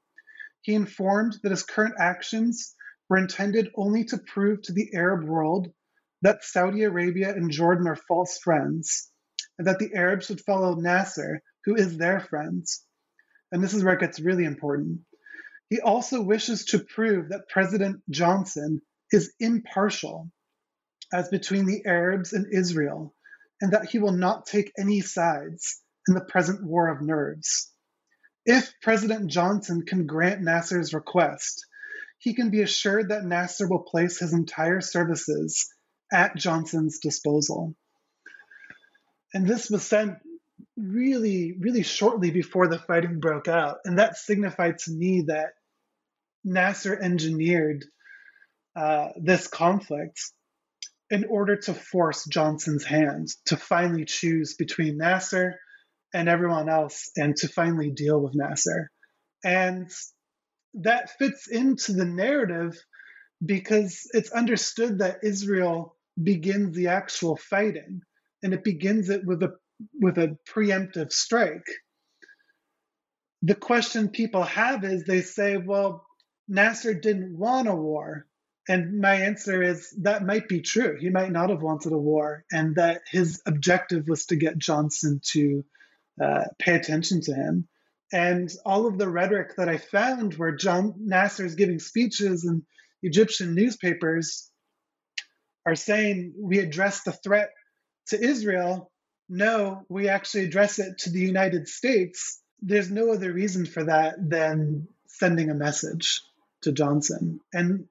He 0.62 0.74
informed 0.74 1.38
that 1.44 1.52
his 1.52 1.64
current 1.64 1.96
actions 2.00 2.74
were 3.10 3.18
intended 3.18 3.72
only 3.76 4.06
to 4.06 4.18
prove 4.18 4.62
to 4.64 4.72
the 4.72 4.94
Arab 4.94 5.26
world 5.26 5.74
that 6.22 6.44
Saudi 6.44 6.84
Arabia 6.84 7.36
and 7.36 7.52
Jordan 7.52 7.88
are 7.88 7.98
false 7.98 8.38
friends, 8.38 9.12
and 9.58 9.68
that 9.68 9.80
the 9.80 9.94
Arabs 9.94 10.28
should 10.28 10.42
follow 10.42 10.76
Nasser, 10.76 11.42
who 11.66 11.76
is 11.76 11.98
their 11.98 12.22
friend. 12.22 12.66
And 13.52 13.62
this 13.62 13.74
is 13.74 13.84
where 13.84 13.96
it 13.96 14.00
gets 14.00 14.22
really 14.22 14.46
important. 14.46 15.02
He 15.70 15.80
also 15.80 16.22
wishes 16.22 16.66
to 16.66 16.80
prove 16.80 17.30
that 17.30 17.50
President 17.50 18.02
Johnson 18.10 18.82
is 19.12 19.34
impartial 19.40 20.30
as 21.14 21.30
between 21.30 21.66
the 21.66 21.86
Arabs 21.86 22.34
and 22.34 22.54
Israel, 22.54 23.16
and 23.62 23.74
that 23.74 23.90
he 23.90 24.00
will 24.00 24.12
not 24.14 24.46
take 24.46 24.72
any 24.78 25.02
sides 25.02 25.82
in 26.08 26.16
the 26.16 26.26
present 26.26 26.64
war 26.64 26.90
of 26.90 27.02
nerves. 27.02 27.72
If 28.46 28.74
President 28.82 29.30
Johnson 29.30 29.84
can 29.86 30.06
grant 30.06 30.42
Nasser's 30.42 30.94
request, 30.94 31.66
he 32.18 32.34
can 32.34 32.50
be 32.50 32.62
assured 32.62 33.10
that 33.10 33.24
Nasser 33.24 33.68
will 33.68 33.84
place 33.84 34.20
his 34.20 34.34
entire 34.34 34.82
services 34.82 35.70
at 36.12 36.36
Johnson's 36.36 37.00
disposal. 37.00 37.76
And 39.34 39.48
this 39.48 39.70
was 39.70 39.84
sent 39.84 40.18
really, 40.78 41.56
really 41.60 41.84
shortly 41.84 42.32
before 42.32 42.68
the 42.68 42.80
fighting 42.80 43.20
broke 43.20 43.48
out. 43.48 43.78
And 43.86 44.00
that 44.00 44.18
signified 44.18 44.80
to 44.80 44.92
me 44.92 45.26
that 45.28 45.52
Nasser 46.44 46.98
engineered 47.00 47.86
uh, 48.76 49.10
this 49.22 49.48
conflict 49.48 50.20
in 51.10 51.26
order 51.26 51.56
to 51.56 51.74
force 51.74 52.26
Johnson's 52.26 52.84
hand 52.84 53.30
to 53.46 53.58
finally 53.58 54.06
choose 54.06 54.56
between 54.56 54.98
Nasser 54.98 55.60
and 56.14 56.28
everyone 56.28 56.70
else 56.70 57.12
and 57.16 57.36
to 57.38 57.48
finally 57.48 57.92
deal 57.92 58.20
with 58.20 58.34
Nasser. 58.36 58.90
And 59.44 59.92
that 60.76 61.12
fits 61.20 61.48
into 61.48 61.94
the 61.94 62.06
narrative 62.06 62.78
because 63.46 64.10
it's 64.14 64.32
understood 64.32 65.00
that 65.00 65.24
Israel 65.24 65.96
begins 66.22 66.76
the 66.76 66.88
actual 66.88 67.36
fighting 67.36 68.02
and 68.42 68.54
it 68.54 68.64
begins 68.64 69.10
it 69.10 69.26
with 69.26 69.44
a 69.44 69.54
with 70.00 70.18
a 70.18 70.38
preemptive 70.48 71.12
strike. 71.12 71.68
The 73.42 73.56
question 73.56 74.10
people 74.10 74.44
have 74.44 74.84
is 74.84 75.04
they 75.04 75.22
say, 75.22 75.58
well, 75.58 76.06
Nasser 76.48 76.94
didn't 76.94 77.38
want 77.38 77.68
a 77.68 77.76
war. 77.76 78.26
And 78.68 79.02
my 79.02 79.16
answer 79.16 79.62
is 79.62 79.94
that 80.02 80.26
might 80.26 80.48
be 80.48 80.62
true. 80.62 80.98
He 80.98 81.10
might 81.10 81.32
not 81.32 81.50
have 81.50 81.62
wanted 81.62 81.92
a 81.92 81.98
war, 81.98 82.46
and 82.52 82.76
that 82.78 83.02
his 83.12 83.42
objective 83.46 84.08
was 84.08 84.26
to 84.28 84.38
get 84.38 84.58
Johnson 84.58 85.20
to 85.32 85.66
uh, 86.24 86.46
pay 86.60 86.76
attention 86.76 87.20
to 87.22 87.34
him. 87.34 87.68
And 88.14 88.50
all 88.66 88.88
of 88.88 88.98
the 88.98 89.10
rhetoric 89.10 89.58
that 89.58 89.68
I 89.68 89.78
found 89.78 90.36
where 90.36 90.56
John 90.56 90.94
Nasser 91.00 91.46
is 91.46 91.56
giving 91.56 91.80
speeches 91.80 92.46
in 92.46 92.64
Egyptian 93.02 93.54
newspapers 93.54 94.50
are 95.66 95.76
saying 95.76 96.34
we 96.38 96.60
address 96.60 97.04
the 97.04 97.12
threat 97.12 97.50
to 98.08 98.22
Israel. 98.22 98.92
No, 99.36 99.84
we 99.90 100.10
actually 100.10 100.44
address 100.44 100.78
it 100.78 101.00
to 101.00 101.10
the 101.10 101.20
United 101.20 101.68
States. 101.68 102.40
There's 102.62 102.92
no 102.92 103.12
other 103.12 103.34
reason 103.34 103.66
for 103.66 103.86
that 103.86 104.14
than 104.20 104.88
sending 105.08 105.50
a 105.50 105.56
message 105.56 106.22
to 106.62 106.72
Johnson. 106.72 107.40
And 107.52 107.88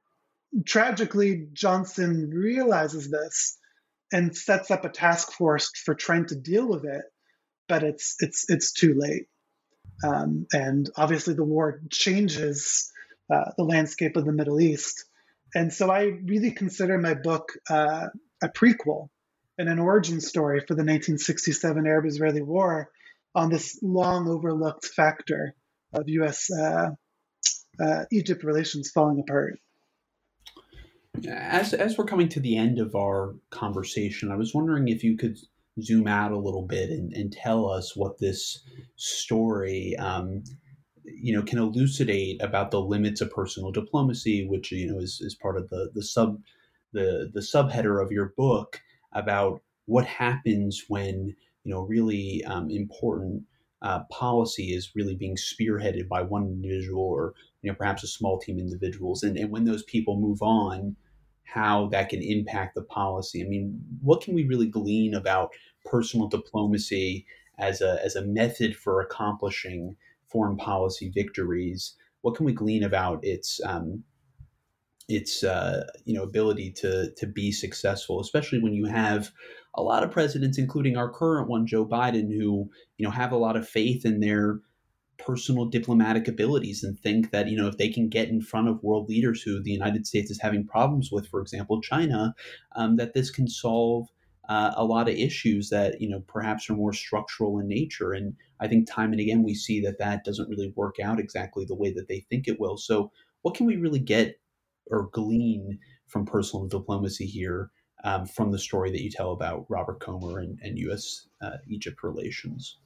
tragically, 0.64 1.48
Johnson 1.52 2.30
realizes 2.30 3.10
this 3.10 3.58
and 4.12 4.36
sets 4.36 4.70
up 4.70 4.84
a 4.84 4.88
task 4.88 5.32
force 5.32 5.72
for 5.84 5.96
trying 5.96 6.26
to 6.26 6.36
deal 6.36 6.68
with 6.68 6.84
it, 6.84 7.02
but 7.66 7.82
it's 7.82 8.14
it's 8.20 8.48
it's 8.48 8.70
too 8.70 8.94
late. 8.94 9.26
Um, 10.04 10.46
and 10.52 10.88
obviously, 10.96 11.34
the 11.34 11.42
war 11.42 11.80
changes 11.90 12.92
uh, 13.28 13.50
the 13.58 13.64
landscape 13.64 14.16
of 14.16 14.26
the 14.26 14.32
Middle 14.32 14.60
East. 14.60 15.06
And 15.56 15.72
so, 15.72 15.90
I 15.90 16.02
really 16.24 16.52
consider 16.52 16.98
my 16.98 17.14
book 17.14 17.50
uh, 17.68 18.10
a 18.40 18.48
prequel 18.48 19.08
and 19.62 19.70
an 19.70 19.78
origin 19.78 20.20
story 20.20 20.58
for 20.58 20.74
the 20.74 20.82
1967 20.82 21.86
Arab-Israeli 21.86 22.42
War 22.42 22.90
on 23.32 23.48
this 23.48 23.78
long 23.80 24.28
overlooked 24.28 24.84
factor 24.84 25.54
of 25.92 26.08
U.S. 26.08 26.50
Uh, 26.50 26.90
uh, 27.80 28.04
Egypt 28.10 28.42
relations 28.42 28.90
falling 28.92 29.20
apart. 29.20 29.60
As 31.28 31.74
as 31.74 31.96
we're 31.96 32.06
coming 32.06 32.28
to 32.30 32.40
the 32.40 32.56
end 32.56 32.80
of 32.80 32.96
our 32.96 33.36
conversation, 33.50 34.32
I 34.32 34.36
was 34.36 34.52
wondering 34.52 34.88
if 34.88 35.04
you 35.04 35.16
could 35.16 35.38
zoom 35.80 36.08
out 36.08 36.32
a 36.32 36.38
little 36.38 36.66
bit 36.66 36.90
and, 36.90 37.12
and 37.12 37.32
tell 37.32 37.70
us 37.70 37.94
what 37.94 38.18
this 38.18 38.64
story, 38.96 39.94
um, 39.96 40.42
you 41.04 41.32
know, 41.32 41.42
can 41.42 41.60
elucidate 41.60 42.42
about 42.42 42.72
the 42.72 42.80
limits 42.80 43.20
of 43.20 43.30
personal 43.30 43.70
diplomacy, 43.70 44.44
which 44.44 44.72
you 44.72 44.90
know 44.90 44.98
is, 44.98 45.20
is 45.20 45.36
part 45.36 45.56
of 45.56 45.68
the 45.68 45.92
the 45.94 46.02
sub 46.02 46.40
the 46.92 47.30
the 47.32 47.40
subheader 47.40 48.04
of 48.04 48.10
your 48.10 48.32
book 48.36 48.80
about 49.12 49.62
what 49.86 50.06
happens 50.06 50.84
when 50.88 51.34
you 51.64 51.74
know 51.74 51.82
really 51.82 52.42
um, 52.44 52.70
important 52.70 53.42
uh, 53.82 54.04
policy 54.10 54.74
is 54.74 54.92
really 54.94 55.14
being 55.14 55.36
spearheaded 55.36 56.08
by 56.08 56.22
one 56.22 56.46
individual 56.46 57.02
or 57.02 57.34
you 57.62 57.70
know 57.70 57.76
perhaps 57.76 58.04
a 58.04 58.08
small 58.08 58.38
team 58.38 58.56
of 58.56 58.64
individuals. 58.64 59.22
And, 59.22 59.36
and 59.36 59.50
when 59.50 59.64
those 59.64 59.82
people 59.84 60.20
move 60.20 60.42
on 60.42 60.96
how 61.44 61.88
that 61.88 62.08
can 62.08 62.22
impact 62.22 62.74
the 62.74 62.82
policy. 62.82 63.44
I 63.44 63.48
mean 63.48 63.78
what 64.00 64.22
can 64.22 64.34
we 64.34 64.46
really 64.46 64.68
glean 64.68 65.14
about 65.14 65.52
personal 65.84 66.28
diplomacy 66.28 67.26
as 67.58 67.80
a, 67.82 68.02
as 68.04 68.16
a 68.16 68.24
method 68.24 68.74
for 68.76 69.00
accomplishing 69.00 69.96
foreign 70.28 70.56
policy 70.56 71.10
victories? 71.10 71.94
What 72.22 72.36
can 72.36 72.46
we 72.46 72.52
glean 72.52 72.84
about 72.84 73.22
its 73.24 73.60
um, 73.66 74.04
its 75.08 75.44
uh, 75.44 75.84
you 76.04 76.14
know 76.14 76.22
ability 76.22 76.72
to 76.72 77.12
to 77.16 77.26
be 77.26 77.52
successful, 77.52 78.20
especially 78.20 78.60
when 78.60 78.72
you 78.72 78.86
have 78.86 79.30
a 79.74 79.82
lot 79.82 80.02
of 80.02 80.10
presidents, 80.10 80.58
including 80.58 80.96
our 80.96 81.10
current 81.10 81.48
one, 81.48 81.66
Joe 81.66 81.86
Biden, 81.86 82.28
who 82.32 82.70
you 82.96 83.04
know 83.04 83.10
have 83.10 83.32
a 83.32 83.36
lot 83.36 83.56
of 83.56 83.68
faith 83.68 84.04
in 84.04 84.20
their 84.20 84.60
personal 85.18 85.66
diplomatic 85.66 86.26
abilities 86.26 86.82
and 86.82 86.98
think 86.98 87.30
that 87.30 87.48
you 87.48 87.56
know 87.56 87.68
if 87.68 87.78
they 87.78 87.88
can 87.88 88.08
get 88.08 88.28
in 88.28 88.40
front 88.40 88.68
of 88.68 88.82
world 88.82 89.08
leaders 89.08 89.42
who 89.42 89.62
the 89.62 89.70
United 89.70 90.06
States 90.06 90.30
is 90.30 90.40
having 90.40 90.66
problems 90.66 91.10
with, 91.12 91.26
for 91.28 91.40
example, 91.40 91.80
China, 91.80 92.34
um, 92.76 92.96
that 92.96 93.14
this 93.14 93.30
can 93.30 93.48
solve 93.48 94.08
uh, 94.48 94.72
a 94.76 94.84
lot 94.84 95.08
of 95.08 95.14
issues 95.14 95.68
that 95.70 96.00
you 96.00 96.08
know 96.08 96.20
perhaps 96.26 96.68
are 96.68 96.74
more 96.74 96.92
structural 96.92 97.58
in 97.58 97.68
nature. 97.68 98.12
And 98.12 98.34
I 98.60 98.68
think 98.68 98.90
time 98.90 99.12
and 99.12 99.20
again 99.20 99.42
we 99.42 99.54
see 99.54 99.80
that 99.82 99.98
that 99.98 100.24
doesn't 100.24 100.48
really 100.48 100.72
work 100.76 100.96
out 101.02 101.20
exactly 101.20 101.64
the 101.64 101.76
way 101.76 101.92
that 101.92 102.08
they 102.08 102.20
think 102.28 102.48
it 102.48 102.60
will. 102.60 102.76
So 102.76 103.10
what 103.42 103.54
can 103.54 103.66
we 103.66 103.76
really 103.76 103.98
get 103.98 104.38
or 104.90 105.08
glean 105.12 105.78
from 106.06 106.26
personal 106.26 106.66
diplomacy 106.66 107.26
here 107.26 107.70
um, 108.04 108.26
from 108.26 108.50
the 108.50 108.58
story 108.58 108.90
that 108.90 109.02
you 109.02 109.10
tell 109.10 109.32
about 109.32 109.66
Robert 109.68 110.00
Komer 110.00 110.42
and, 110.42 110.58
and 110.62 110.78
U.S. 110.78 111.28
Uh, 111.40 111.56
Egypt 111.68 112.02
relations? 112.02 112.78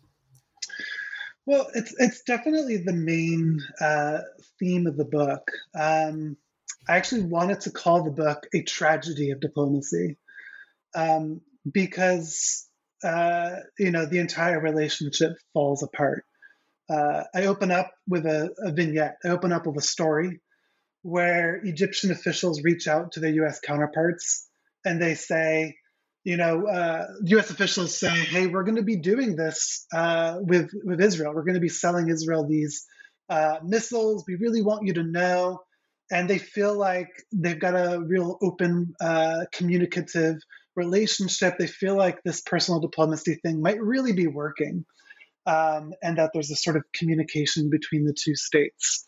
Well, 1.47 1.69
it's 1.75 1.95
it's 1.99 2.23
definitely 2.23 2.79
the 2.79 2.93
main 2.93 3.61
uh, 3.81 4.19
theme 4.59 4.87
of 4.87 4.97
the 4.97 5.05
book. 5.05 5.51
Um, 5.79 6.37
I 6.89 6.97
actually 6.97 7.23
wanted 7.23 7.61
to 7.63 7.71
call 7.71 8.03
the 8.03 8.11
book 8.11 8.47
a 8.53 8.63
tragedy 8.63 9.31
of 9.31 9.41
diplomacy 9.41 10.19
um, 10.95 11.41
because 11.71 12.69
uh, 13.05 13.57
you 13.79 13.93
know 13.93 14.07
the 14.07 14.19
entire 14.19 14.61
relationship 14.61 15.37
falls 15.53 15.83
apart. 15.83 16.25
Uh, 16.91 17.25
I 17.35 17.47
open 17.47 17.71
up 17.71 17.93
with 18.09 18.27
a, 18.27 18.51
a, 18.59 18.71
vignette. 18.71 19.17
I 19.25 19.29
open 19.29 19.53
up 19.53 19.67
with 19.67 19.77
a 19.77 19.83
story 19.83 20.41
where 21.07 21.61
Egyptian 21.63 22.11
officials 22.11 22.65
reach 22.65 22.89
out 22.89 23.13
to 23.13 23.21
their 23.21 23.31
U.S. 23.31 23.61
counterparts 23.61 24.49
and 24.85 25.01
they 25.01 25.15
say, 25.15 25.77
you 26.25 26.37
know, 26.37 26.67
uh, 26.67 27.07
U.S. 27.27 27.51
officials 27.51 27.97
say, 27.97 28.09
"Hey, 28.09 28.49
we're 28.49 28.65
going 28.65 28.77
to 28.77 28.83
be 28.83 28.97
doing 28.97 29.37
this 29.37 29.87
uh, 29.95 30.39
with 30.41 30.71
with 30.85 31.01
Israel. 31.01 31.33
We're 31.33 31.45
going 31.45 31.55
to 31.55 31.61
be 31.61 31.69
selling 31.69 32.09
Israel 32.09 32.49
these 32.49 32.85
uh, 33.29 33.59
missiles. 33.63 34.25
We 34.27 34.35
really 34.35 34.63
want 34.63 34.85
you 34.87 34.95
to 34.95 35.05
know." 35.05 35.61
And 36.11 36.29
they 36.29 36.39
feel 36.39 36.77
like 36.77 37.09
they've 37.33 37.59
got 37.59 37.75
a 37.75 38.01
real 38.01 38.39
open, 38.43 38.95
uh, 39.01 39.45
communicative 39.53 40.37
relationship. 40.75 41.55
They 41.59 41.67
feel 41.69 41.97
like 41.97 42.23
this 42.25 42.41
personal 42.41 42.81
diplomacy 42.81 43.37
thing 43.37 43.63
might 43.63 43.81
really 43.81 44.13
be 44.13 44.27
working, 44.27 44.85
um, 45.47 45.93
and 46.03 46.19
that 46.19 46.31
there's 46.35 46.51
a 46.51 46.57
sort 46.57 46.77
of 46.77 46.83
communication 46.93 47.71
between 47.71 48.05
the 48.05 48.17
two 48.19 48.35
states. 48.35 49.07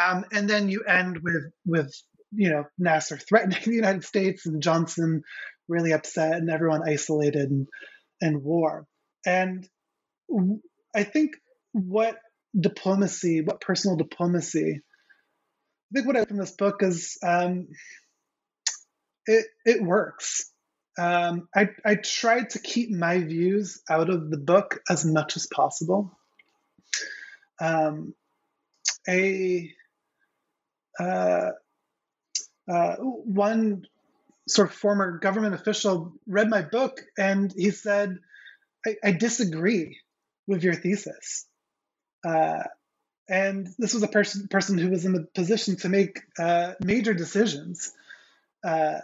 Um, 0.00 0.24
and 0.32 0.48
then 0.48 0.68
you 0.68 0.84
end 0.84 1.18
with 1.22 1.52
with 1.66 1.94
you 2.32 2.50
know 2.50 2.64
Nasser 2.78 3.18
threatening 3.18 3.58
the 3.64 3.74
United 3.74 4.04
States 4.04 4.46
and 4.46 4.62
Johnson 4.62 5.22
really 5.68 5.92
upset 5.92 6.34
and 6.34 6.50
everyone 6.50 6.82
isolated 6.86 7.50
and, 7.50 7.66
and 8.20 8.42
war. 8.42 8.86
And 9.24 9.68
I 10.94 11.04
think 11.04 11.32
what 11.72 12.16
diplomacy, 12.58 13.42
what 13.42 13.60
personal 13.60 13.96
diplomacy, 13.96 14.80
I 14.80 15.94
think 15.94 16.06
what 16.06 16.16
I 16.16 16.24
from 16.24 16.38
this 16.38 16.52
book 16.52 16.82
is 16.82 17.18
um, 17.24 17.68
it 19.26 19.46
it 19.64 19.82
works. 19.82 20.50
Um, 20.98 21.48
I 21.54 21.68
I 21.84 21.94
tried 21.96 22.50
to 22.50 22.58
keep 22.58 22.90
my 22.90 23.18
views 23.18 23.80
out 23.88 24.10
of 24.10 24.30
the 24.30 24.38
book 24.38 24.80
as 24.90 25.04
much 25.04 25.36
as 25.36 25.46
possible. 25.46 26.18
Um, 27.60 28.14
a 29.08 29.70
one 32.66 33.86
sort 34.48 34.68
of 34.68 34.74
former 34.74 35.18
government 35.18 35.54
official 35.54 36.12
read 36.26 36.48
my 36.48 36.62
book 36.62 37.00
and 37.16 37.52
he 37.56 37.70
said, 37.70 38.18
I, 38.86 38.96
I 39.04 39.12
disagree 39.12 39.98
with 40.46 40.64
your 40.64 40.74
thesis. 40.74 41.46
Uh, 42.26 42.64
and 43.28 43.68
this 43.78 43.94
was 43.94 44.02
a 44.02 44.08
person 44.08 44.48
person 44.48 44.78
who 44.78 44.90
was 44.90 45.04
in 45.04 45.12
the 45.12 45.26
position 45.34 45.76
to 45.76 45.88
make 45.88 46.20
uh, 46.38 46.74
major 46.80 47.14
decisions. 47.14 47.92
Uh, 48.64 49.00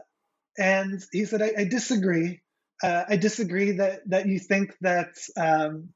and 0.59 1.05
he 1.13 1.25
said, 1.25 1.41
I, 1.41 1.53
I 1.59 1.65
disagree. 1.65 2.41
Uh, 2.83 3.05
I 3.09 3.17
disagree 3.17 3.73
that 3.73 4.09
that 4.11 4.27
you 4.27 4.39
think 4.39 4.77
that 4.81 5.17
um, 5.37 5.91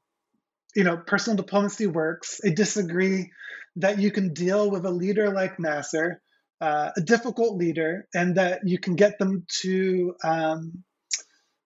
you 0.75 0.83
know 0.83 0.97
personal 0.97 1.37
diplomacy 1.37 1.87
works. 1.87 2.39
I 2.45 2.49
disagree 2.49 3.31
that 3.77 3.99
you 3.99 4.11
can 4.11 4.33
deal 4.33 4.69
with 4.69 4.85
a 4.85 4.91
leader 4.91 5.31
like 5.31 5.59
Nasser 5.59 6.21
uh, 6.63 6.91
a 6.95 7.01
difficult 7.01 7.57
leader 7.57 8.07
and 8.13 8.37
that 8.37 8.61
you 8.63 8.79
can 8.79 8.95
get 8.95 9.19
them 9.19 9.45
to 9.61 10.15
um, 10.23 10.83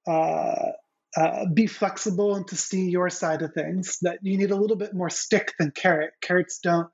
uh, 0.08 0.72
uh, 1.16 1.46
be 1.54 1.68
flexible 1.68 2.36
and 2.36 2.48
to 2.48 2.56
see 2.56 2.90
your 2.90 3.12
side 3.12 3.44
of 3.44 3.54
things, 3.54 4.00
that 4.02 4.18
you 4.24 4.40
need 4.40 4.50
a 4.50 4.56
little 4.56 4.76
bit 4.76 4.96
more 4.96 5.12
stick 5.12 5.54
than 5.60 5.70
carrot. 5.70 6.14
Carrots 6.22 6.58
don't 6.64 6.88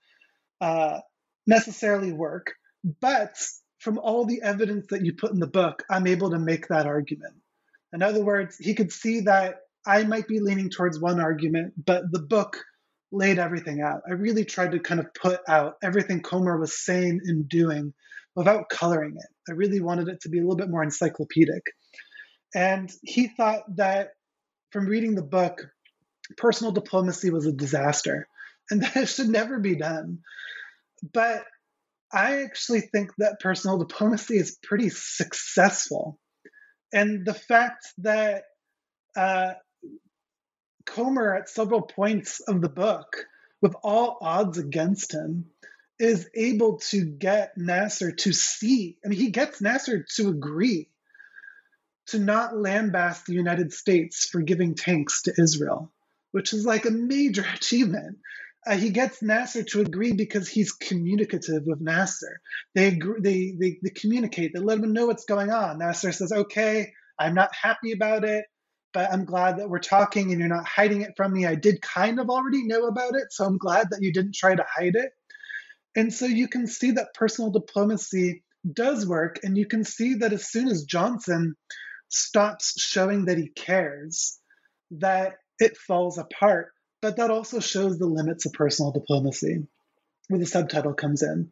uh, 0.59 0.99
necessarily 1.47 2.11
work. 2.11 2.55
But 2.99 3.37
from 3.79 3.97
all 3.99 4.25
the 4.25 4.41
evidence 4.41 4.87
that 4.89 5.05
you 5.05 5.13
put 5.13 5.31
in 5.31 5.39
the 5.39 5.47
book, 5.47 5.83
I'm 5.89 6.07
able 6.07 6.31
to 6.31 6.39
make 6.39 6.67
that 6.67 6.87
argument. 6.87 7.35
In 7.93 8.01
other 8.01 8.21
words, 8.21 8.57
he 8.57 8.73
could 8.73 8.91
see 8.91 9.21
that 9.21 9.59
I 9.85 10.03
might 10.03 10.27
be 10.27 10.41
leaning 10.41 10.69
towards 10.69 10.99
one 10.99 11.21
argument, 11.21 11.73
but 11.85 12.11
the 12.11 12.21
book 12.21 12.57
laid 13.13 13.39
everything 13.39 13.81
out. 13.81 14.01
I 14.07 14.13
really 14.13 14.43
tried 14.43 14.71
to 14.71 14.79
kind 14.79 14.99
of 14.99 15.13
put 15.13 15.39
out 15.47 15.75
everything 15.83 16.21
Komer 16.21 16.59
was 16.59 16.83
saying 16.83 17.21
and 17.25 17.47
doing 17.47 17.93
without 18.35 18.69
coloring 18.69 19.15
it. 19.17 19.51
I 19.51 19.53
really 19.53 19.79
wanted 19.79 20.07
it 20.09 20.21
to 20.21 20.29
be 20.29 20.39
a 20.39 20.41
little 20.41 20.55
bit 20.55 20.69
more 20.69 20.83
encyclopedic. 20.83 21.63
And 22.55 22.91
he 23.03 23.27
thought 23.27 23.63
that 23.77 24.09
from 24.71 24.87
reading 24.87 25.15
the 25.15 25.23
book, 25.23 25.61
personal 26.37 26.73
diplomacy 26.73 27.29
was 27.29 27.45
a 27.45 27.53
disaster 27.53 28.27
and 28.69 28.81
that 28.83 28.97
it 28.97 29.05
should 29.07 29.29
never 29.29 29.59
be 29.59 29.75
done. 29.75 30.19
But 31.13 31.43
I 32.11 32.43
actually 32.43 32.81
think 32.81 33.11
that 33.17 33.39
personal 33.39 33.77
diplomacy 33.77 34.37
is 34.37 34.57
pretty 34.63 34.89
successful. 34.89 36.19
And 36.91 37.25
the 37.25 37.33
fact 37.33 37.87
that 37.99 38.43
uh, 39.15 39.53
Komer 40.85 41.37
at 41.39 41.49
several 41.49 41.81
points 41.81 42.39
of 42.41 42.61
the 42.61 42.69
book, 42.69 43.25
with 43.61 43.75
all 43.83 44.17
odds 44.21 44.57
against 44.57 45.13
him, 45.13 45.45
is 45.99 46.29
able 46.35 46.79
to 46.79 47.05
get 47.05 47.57
Nasser 47.57 48.11
to 48.11 48.33
see. 48.33 48.97
I 49.03 49.07
mean, 49.07 49.19
he 49.19 49.31
gets 49.31 49.61
Nasser 49.61 50.05
to 50.15 50.29
agree 50.29 50.89
to 52.07 52.19
not 52.19 52.53
lambast 52.53 53.25
the 53.25 53.33
United 53.33 53.71
States 53.71 54.27
for 54.27 54.41
giving 54.41 54.75
tanks 54.75 55.23
to 55.23 55.33
Israel, 55.37 55.91
which 56.31 56.53
is 56.53 56.65
like 56.65 56.85
a 56.85 56.91
major 56.91 57.45
achievement. 57.55 58.17
Uh, 58.65 58.77
he 58.77 58.91
gets 58.91 59.21
Nasser 59.21 59.63
to 59.63 59.81
agree 59.81 60.13
because 60.13 60.47
he's 60.47 60.71
communicative 60.71 61.63
with 61.65 61.81
Nasser. 61.81 62.39
They, 62.75 62.87
agree, 62.87 63.19
they, 63.21 63.53
they, 63.59 63.79
they 63.83 63.89
communicate, 63.89 64.53
they 64.53 64.59
let 64.59 64.79
him 64.79 64.93
know 64.93 65.07
what's 65.07 65.25
going 65.25 65.51
on. 65.51 65.79
Nasser 65.79 66.13
says, 66.13 66.31
okay, 66.31 66.93
I'm 67.19 67.35
not 67.35 67.53
happy 67.53 67.91
about 67.91 68.23
it 68.23 68.45
but 68.93 69.11
I'm 69.11 69.25
glad 69.25 69.57
that 69.57 69.69
we're 69.69 69.79
talking 69.79 70.31
and 70.31 70.39
you're 70.39 70.47
not 70.47 70.67
hiding 70.67 71.01
it 71.01 71.13
from 71.17 71.33
me. 71.33 71.45
I 71.45 71.55
did 71.55 71.81
kind 71.81 72.19
of 72.19 72.29
already 72.29 72.63
know 72.65 72.85
about 72.85 73.15
it, 73.15 73.31
so 73.31 73.43
I'm 73.43 73.57
glad 73.57 73.89
that 73.89 74.01
you 74.01 74.13
didn't 74.13 74.35
try 74.35 74.55
to 74.55 74.65
hide 74.75 74.95
it. 74.95 75.11
And 75.95 76.13
so 76.13 76.25
you 76.25 76.47
can 76.47 76.67
see 76.67 76.91
that 76.91 77.13
personal 77.13 77.51
diplomacy 77.51 78.43
does 78.71 79.05
work, 79.05 79.39
and 79.43 79.57
you 79.57 79.65
can 79.65 79.83
see 79.83 80.15
that 80.15 80.31
as 80.31 80.49
soon 80.49 80.67
as 80.67 80.83
Johnson 80.83 81.55
stops 82.09 82.79
showing 82.81 83.25
that 83.25 83.37
he 83.37 83.49
cares, 83.49 84.39
that 84.91 85.33
it 85.59 85.75
falls 85.75 86.17
apart. 86.17 86.71
But 87.01 87.17
that 87.17 87.31
also 87.31 87.59
shows 87.59 87.97
the 87.97 88.05
limits 88.05 88.45
of 88.45 88.53
personal 88.53 88.91
diplomacy, 88.91 89.67
where 90.29 90.39
the 90.39 90.45
subtitle 90.45 90.93
comes 90.93 91.21
in. 91.21 91.49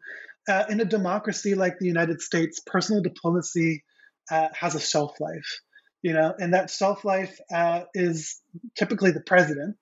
Uh, 0.47 0.63
in 0.69 0.79
a 0.79 0.85
democracy 0.85 1.55
like 1.55 1.77
the 1.77 1.87
United 1.87 2.21
States, 2.21 2.61
personal 2.65 3.01
diplomacy 3.01 3.83
uh, 4.31 4.47
has 4.53 4.75
a 4.75 4.79
shelf 4.79 5.19
life 5.19 5.61
you 6.01 6.13
know, 6.13 6.33
and 6.37 6.53
that 6.53 6.69
shelf 6.69 7.05
life 7.05 7.39
uh, 7.53 7.81
is 7.93 8.41
typically 8.75 9.11
the 9.11 9.21
president. 9.21 9.75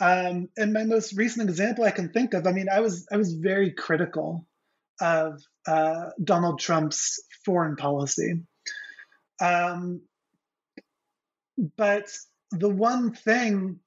Um, 0.00 0.48
and 0.56 0.72
my 0.72 0.84
most 0.84 1.12
recent 1.14 1.48
example 1.48 1.84
I 1.84 1.90
can 1.90 2.10
think 2.10 2.34
of, 2.34 2.46
I 2.46 2.52
mean, 2.52 2.68
I 2.72 2.80
was 2.80 3.06
I 3.10 3.16
was 3.16 3.32
very 3.32 3.72
critical 3.72 4.46
of 5.00 5.42
uh, 5.66 6.10
Donald 6.22 6.60
Trump's 6.60 7.20
foreign 7.44 7.76
policy, 7.76 8.42
um, 9.40 10.02
but 11.76 12.08
the 12.52 12.68
one 12.68 13.12
thing, 13.12 13.80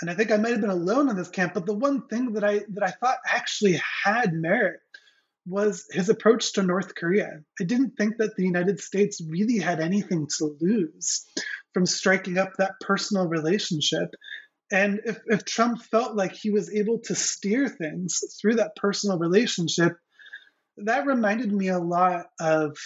and 0.00 0.10
I 0.10 0.14
think 0.14 0.30
I 0.30 0.38
might 0.38 0.52
have 0.52 0.60
been 0.62 0.70
alone 0.70 1.10
in 1.10 1.16
this 1.16 1.28
camp, 1.28 1.52
but 1.52 1.66
the 1.66 1.74
one 1.74 2.06
thing 2.08 2.32
that 2.32 2.44
I 2.44 2.60
that 2.70 2.82
I 2.82 2.90
thought 2.92 3.18
actually 3.26 3.80
had 4.04 4.32
merit 4.32 4.80
was 5.46 5.86
his 5.90 6.08
approach 6.08 6.54
to 6.54 6.62
North 6.62 6.94
Korea. 6.94 7.40
I 7.60 7.64
didn't 7.64 7.92
think 7.96 8.16
that 8.18 8.36
the 8.36 8.44
United 8.44 8.80
States 8.80 9.20
really 9.26 9.58
had 9.58 9.80
anything 9.80 10.26
to 10.38 10.56
lose 10.60 11.24
from 11.72 11.86
striking 11.86 12.38
up 12.38 12.52
that 12.58 12.80
personal 12.80 13.28
relationship. 13.28 14.14
And 14.72 15.00
if, 15.04 15.20
if 15.26 15.44
Trump 15.44 15.82
felt 15.82 16.16
like 16.16 16.32
he 16.32 16.50
was 16.50 16.74
able 16.74 16.98
to 17.04 17.14
steer 17.14 17.68
things 17.68 18.20
through 18.40 18.56
that 18.56 18.74
personal 18.74 19.18
relationship, 19.18 19.96
that 20.78 21.06
reminded 21.06 21.52
me 21.52 21.68
a 21.68 21.78
lot 21.78 22.26
of 22.40 22.76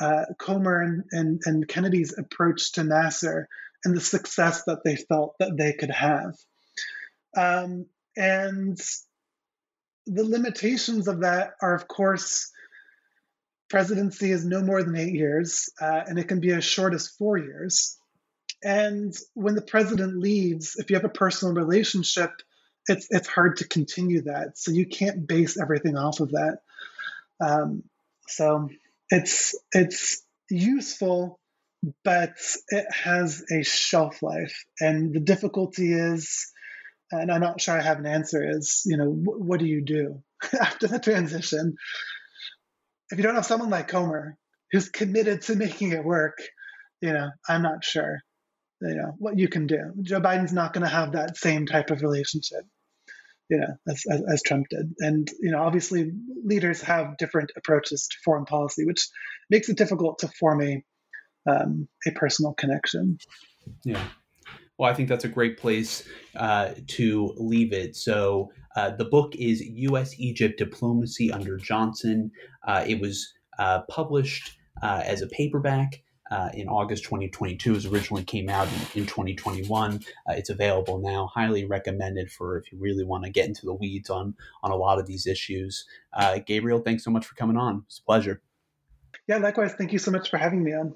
uh, 0.00 0.24
Komer 0.38 0.84
and, 0.84 1.04
and, 1.12 1.40
and 1.46 1.68
Kennedy's 1.68 2.16
approach 2.18 2.72
to 2.72 2.84
Nasser 2.84 3.48
and 3.84 3.96
the 3.96 4.00
success 4.00 4.64
that 4.64 4.84
they 4.84 4.96
felt 4.96 5.34
that 5.38 5.56
they 5.56 5.72
could 5.72 5.90
have. 5.90 6.34
Um, 7.36 7.86
and 8.16 8.78
the 10.06 10.24
limitations 10.24 11.08
of 11.08 11.20
that 11.20 11.54
are, 11.60 11.74
of 11.74 11.88
course, 11.88 12.50
presidency 13.68 14.30
is 14.30 14.44
no 14.44 14.60
more 14.60 14.82
than 14.82 14.96
eight 14.96 15.14
years, 15.14 15.70
uh, 15.80 16.02
and 16.06 16.18
it 16.18 16.28
can 16.28 16.40
be 16.40 16.52
as 16.52 16.64
short 16.64 16.94
as 16.94 17.08
four 17.08 17.38
years. 17.38 17.96
And 18.62 19.14
when 19.34 19.54
the 19.54 19.62
president 19.62 20.18
leaves, 20.18 20.76
if 20.76 20.90
you 20.90 20.96
have 20.96 21.04
a 21.04 21.08
personal 21.08 21.54
relationship, 21.54 22.30
it's 22.86 23.06
it's 23.10 23.28
hard 23.28 23.58
to 23.58 23.68
continue 23.68 24.22
that. 24.22 24.58
So 24.58 24.72
you 24.72 24.86
can't 24.86 25.26
base 25.26 25.58
everything 25.58 25.96
off 25.96 26.20
of 26.20 26.30
that. 26.32 26.58
Um, 27.40 27.84
so 28.28 28.68
it's 29.08 29.54
it's 29.72 30.22
useful, 30.50 31.40
but 32.04 32.34
it 32.68 32.86
has 32.92 33.44
a 33.50 33.62
shelf 33.62 34.22
life, 34.22 34.64
and 34.80 35.14
the 35.14 35.20
difficulty 35.20 35.92
is 35.92 36.51
and 37.12 37.30
I'm 37.30 37.40
not 37.40 37.60
sure 37.60 37.76
I 37.76 37.82
have 37.82 37.98
an 37.98 38.06
answer, 38.06 38.48
is, 38.48 38.82
you 38.86 38.96
know, 38.96 39.10
wh- 39.10 39.40
what 39.40 39.60
do 39.60 39.66
you 39.66 39.82
do 39.82 40.22
after 40.60 40.86
the 40.86 40.98
transition? 40.98 41.76
If 43.10 43.18
you 43.18 43.22
don't 43.22 43.34
have 43.34 43.46
someone 43.46 43.70
like 43.70 43.90
Komer 43.90 44.34
who's 44.70 44.88
committed 44.88 45.42
to 45.42 45.56
making 45.56 45.92
it 45.92 46.04
work, 46.04 46.38
you 47.00 47.12
know, 47.12 47.30
I'm 47.48 47.62
not 47.62 47.84
sure, 47.84 48.20
you 48.80 48.94
know, 48.94 49.14
what 49.18 49.38
you 49.38 49.48
can 49.48 49.66
do. 49.66 49.92
Joe 50.00 50.20
Biden's 50.20 50.52
not 50.52 50.72
going 50.72 50.84
to 50.84 50.88
have 50.88 51.12
that 51.12 51.36
same 51.36 51.66
type 51.66 51.90
of 51.90 52.00
relationship, 52.00 52.64
you 53.50 53.58
know, 53.58 53.76
as, 53.86 54.04
as, 54.10 54.22
as 54.32 54.42
Trump 54.42 54.68
did. 54.70 54.94
And, 54.98 55.28
you 55.40 55.50
know, 55.50 55.62
obviously 55.62 56.12
leaders 56.42 56.80
have 56.82 57.18
different 57.18 57.52
approaches 57.56 58.08
to 58.08 58.16
foreign 58.24 58.46
policy, 58.46 58.86
which 58.86 59.08
makes 59.50 59.68
it 59.68 59.76
difficult 59.76 60.20
to 60.20 60.28
form 60.28 60.62
a, 60.62 60.82
um, 61.46 61.88
a 62.06 62.12
personal 62.12 62.54
connection. 62.54 63.18
Yeah. 63.84 64.02
Well, 64.78 64.90
I 64.90 64.94
think 64.94 65.08
that's 65.08 65.24
a 65.24 65.28
great 65.28 65.58
place 65.58 66.02
uh, 66.36 66.70
to 66.88 67.34
leave 67.36 67.72
it. 67.72 67.94
So, 67.96 68.50
uh, 68.76 68.90
the 68.90 69.04
book 69.04 69.34
is 69.36 69.60
U.S. 69.60 70.14
Egypt 70.18 70.58
Diplomacy 70.58 71.30
Under 71.32 71.56
Johnson. 71.56 72.30
Uh, 72.66 72.84
it 72.86 73.00
was 73.00 73.32
uh, 73.58 73.82
published 73.88 74.56
uh, 74.82 75.02
as 75.04 75.22
a 75.22 75.26
paperback. 75.28 76.02
Uh, 76.30 76.48
in 76.54 76.66
August 76.66 77.04
2022, 77.04 77.74
it 77.74 77.84
originally 77.84 78.24
came 78.24 78.48
out 78.48 78.66
in, 78.66 79.02
in 79.02 79.06
2021. 79.06 80.00
it's 80.28 80.48
available 80.48 80.98
now. 80.98 81.26
Highly 81.26 81.66
recommended 81.66 82.30
for 82.32 82.56
if 82.56 82.72
you 82.72 82.78
really 82.80 83.04
want 83.04 83.24
to 83.24 83.30
get 83.30 83.46
into 83.46 83.66
the 83.66 83.74
weeds 83.74 84.08
on 84.08 84.34
on 84.62 84.70
a 84.70 84.76
lot 84.76 84.98
of 84.98 85.06
these 85.06 85.26
issues. 85.26 85.84
Gabriel, 86.46 86.78
thanks 86.78 87.04
so 87.04 87.10
much 87.10 87.26
for 87.26 87.34
coming 87.34 87.58
on. 87.58 87.82
It's 87.86 87.98
a 87.98 88.02
pleasure. 88.04 88.40
Yeah, 89.28 89.36
likewise. 89.36 89.74
Thank 89.74 89.92
you 89.92 89.98
so 89.98 90.10
much 90.10 90.30
for 90.30 90.38
having 90.38 90.64
me 90.64 90.72
on. 90.72 90.94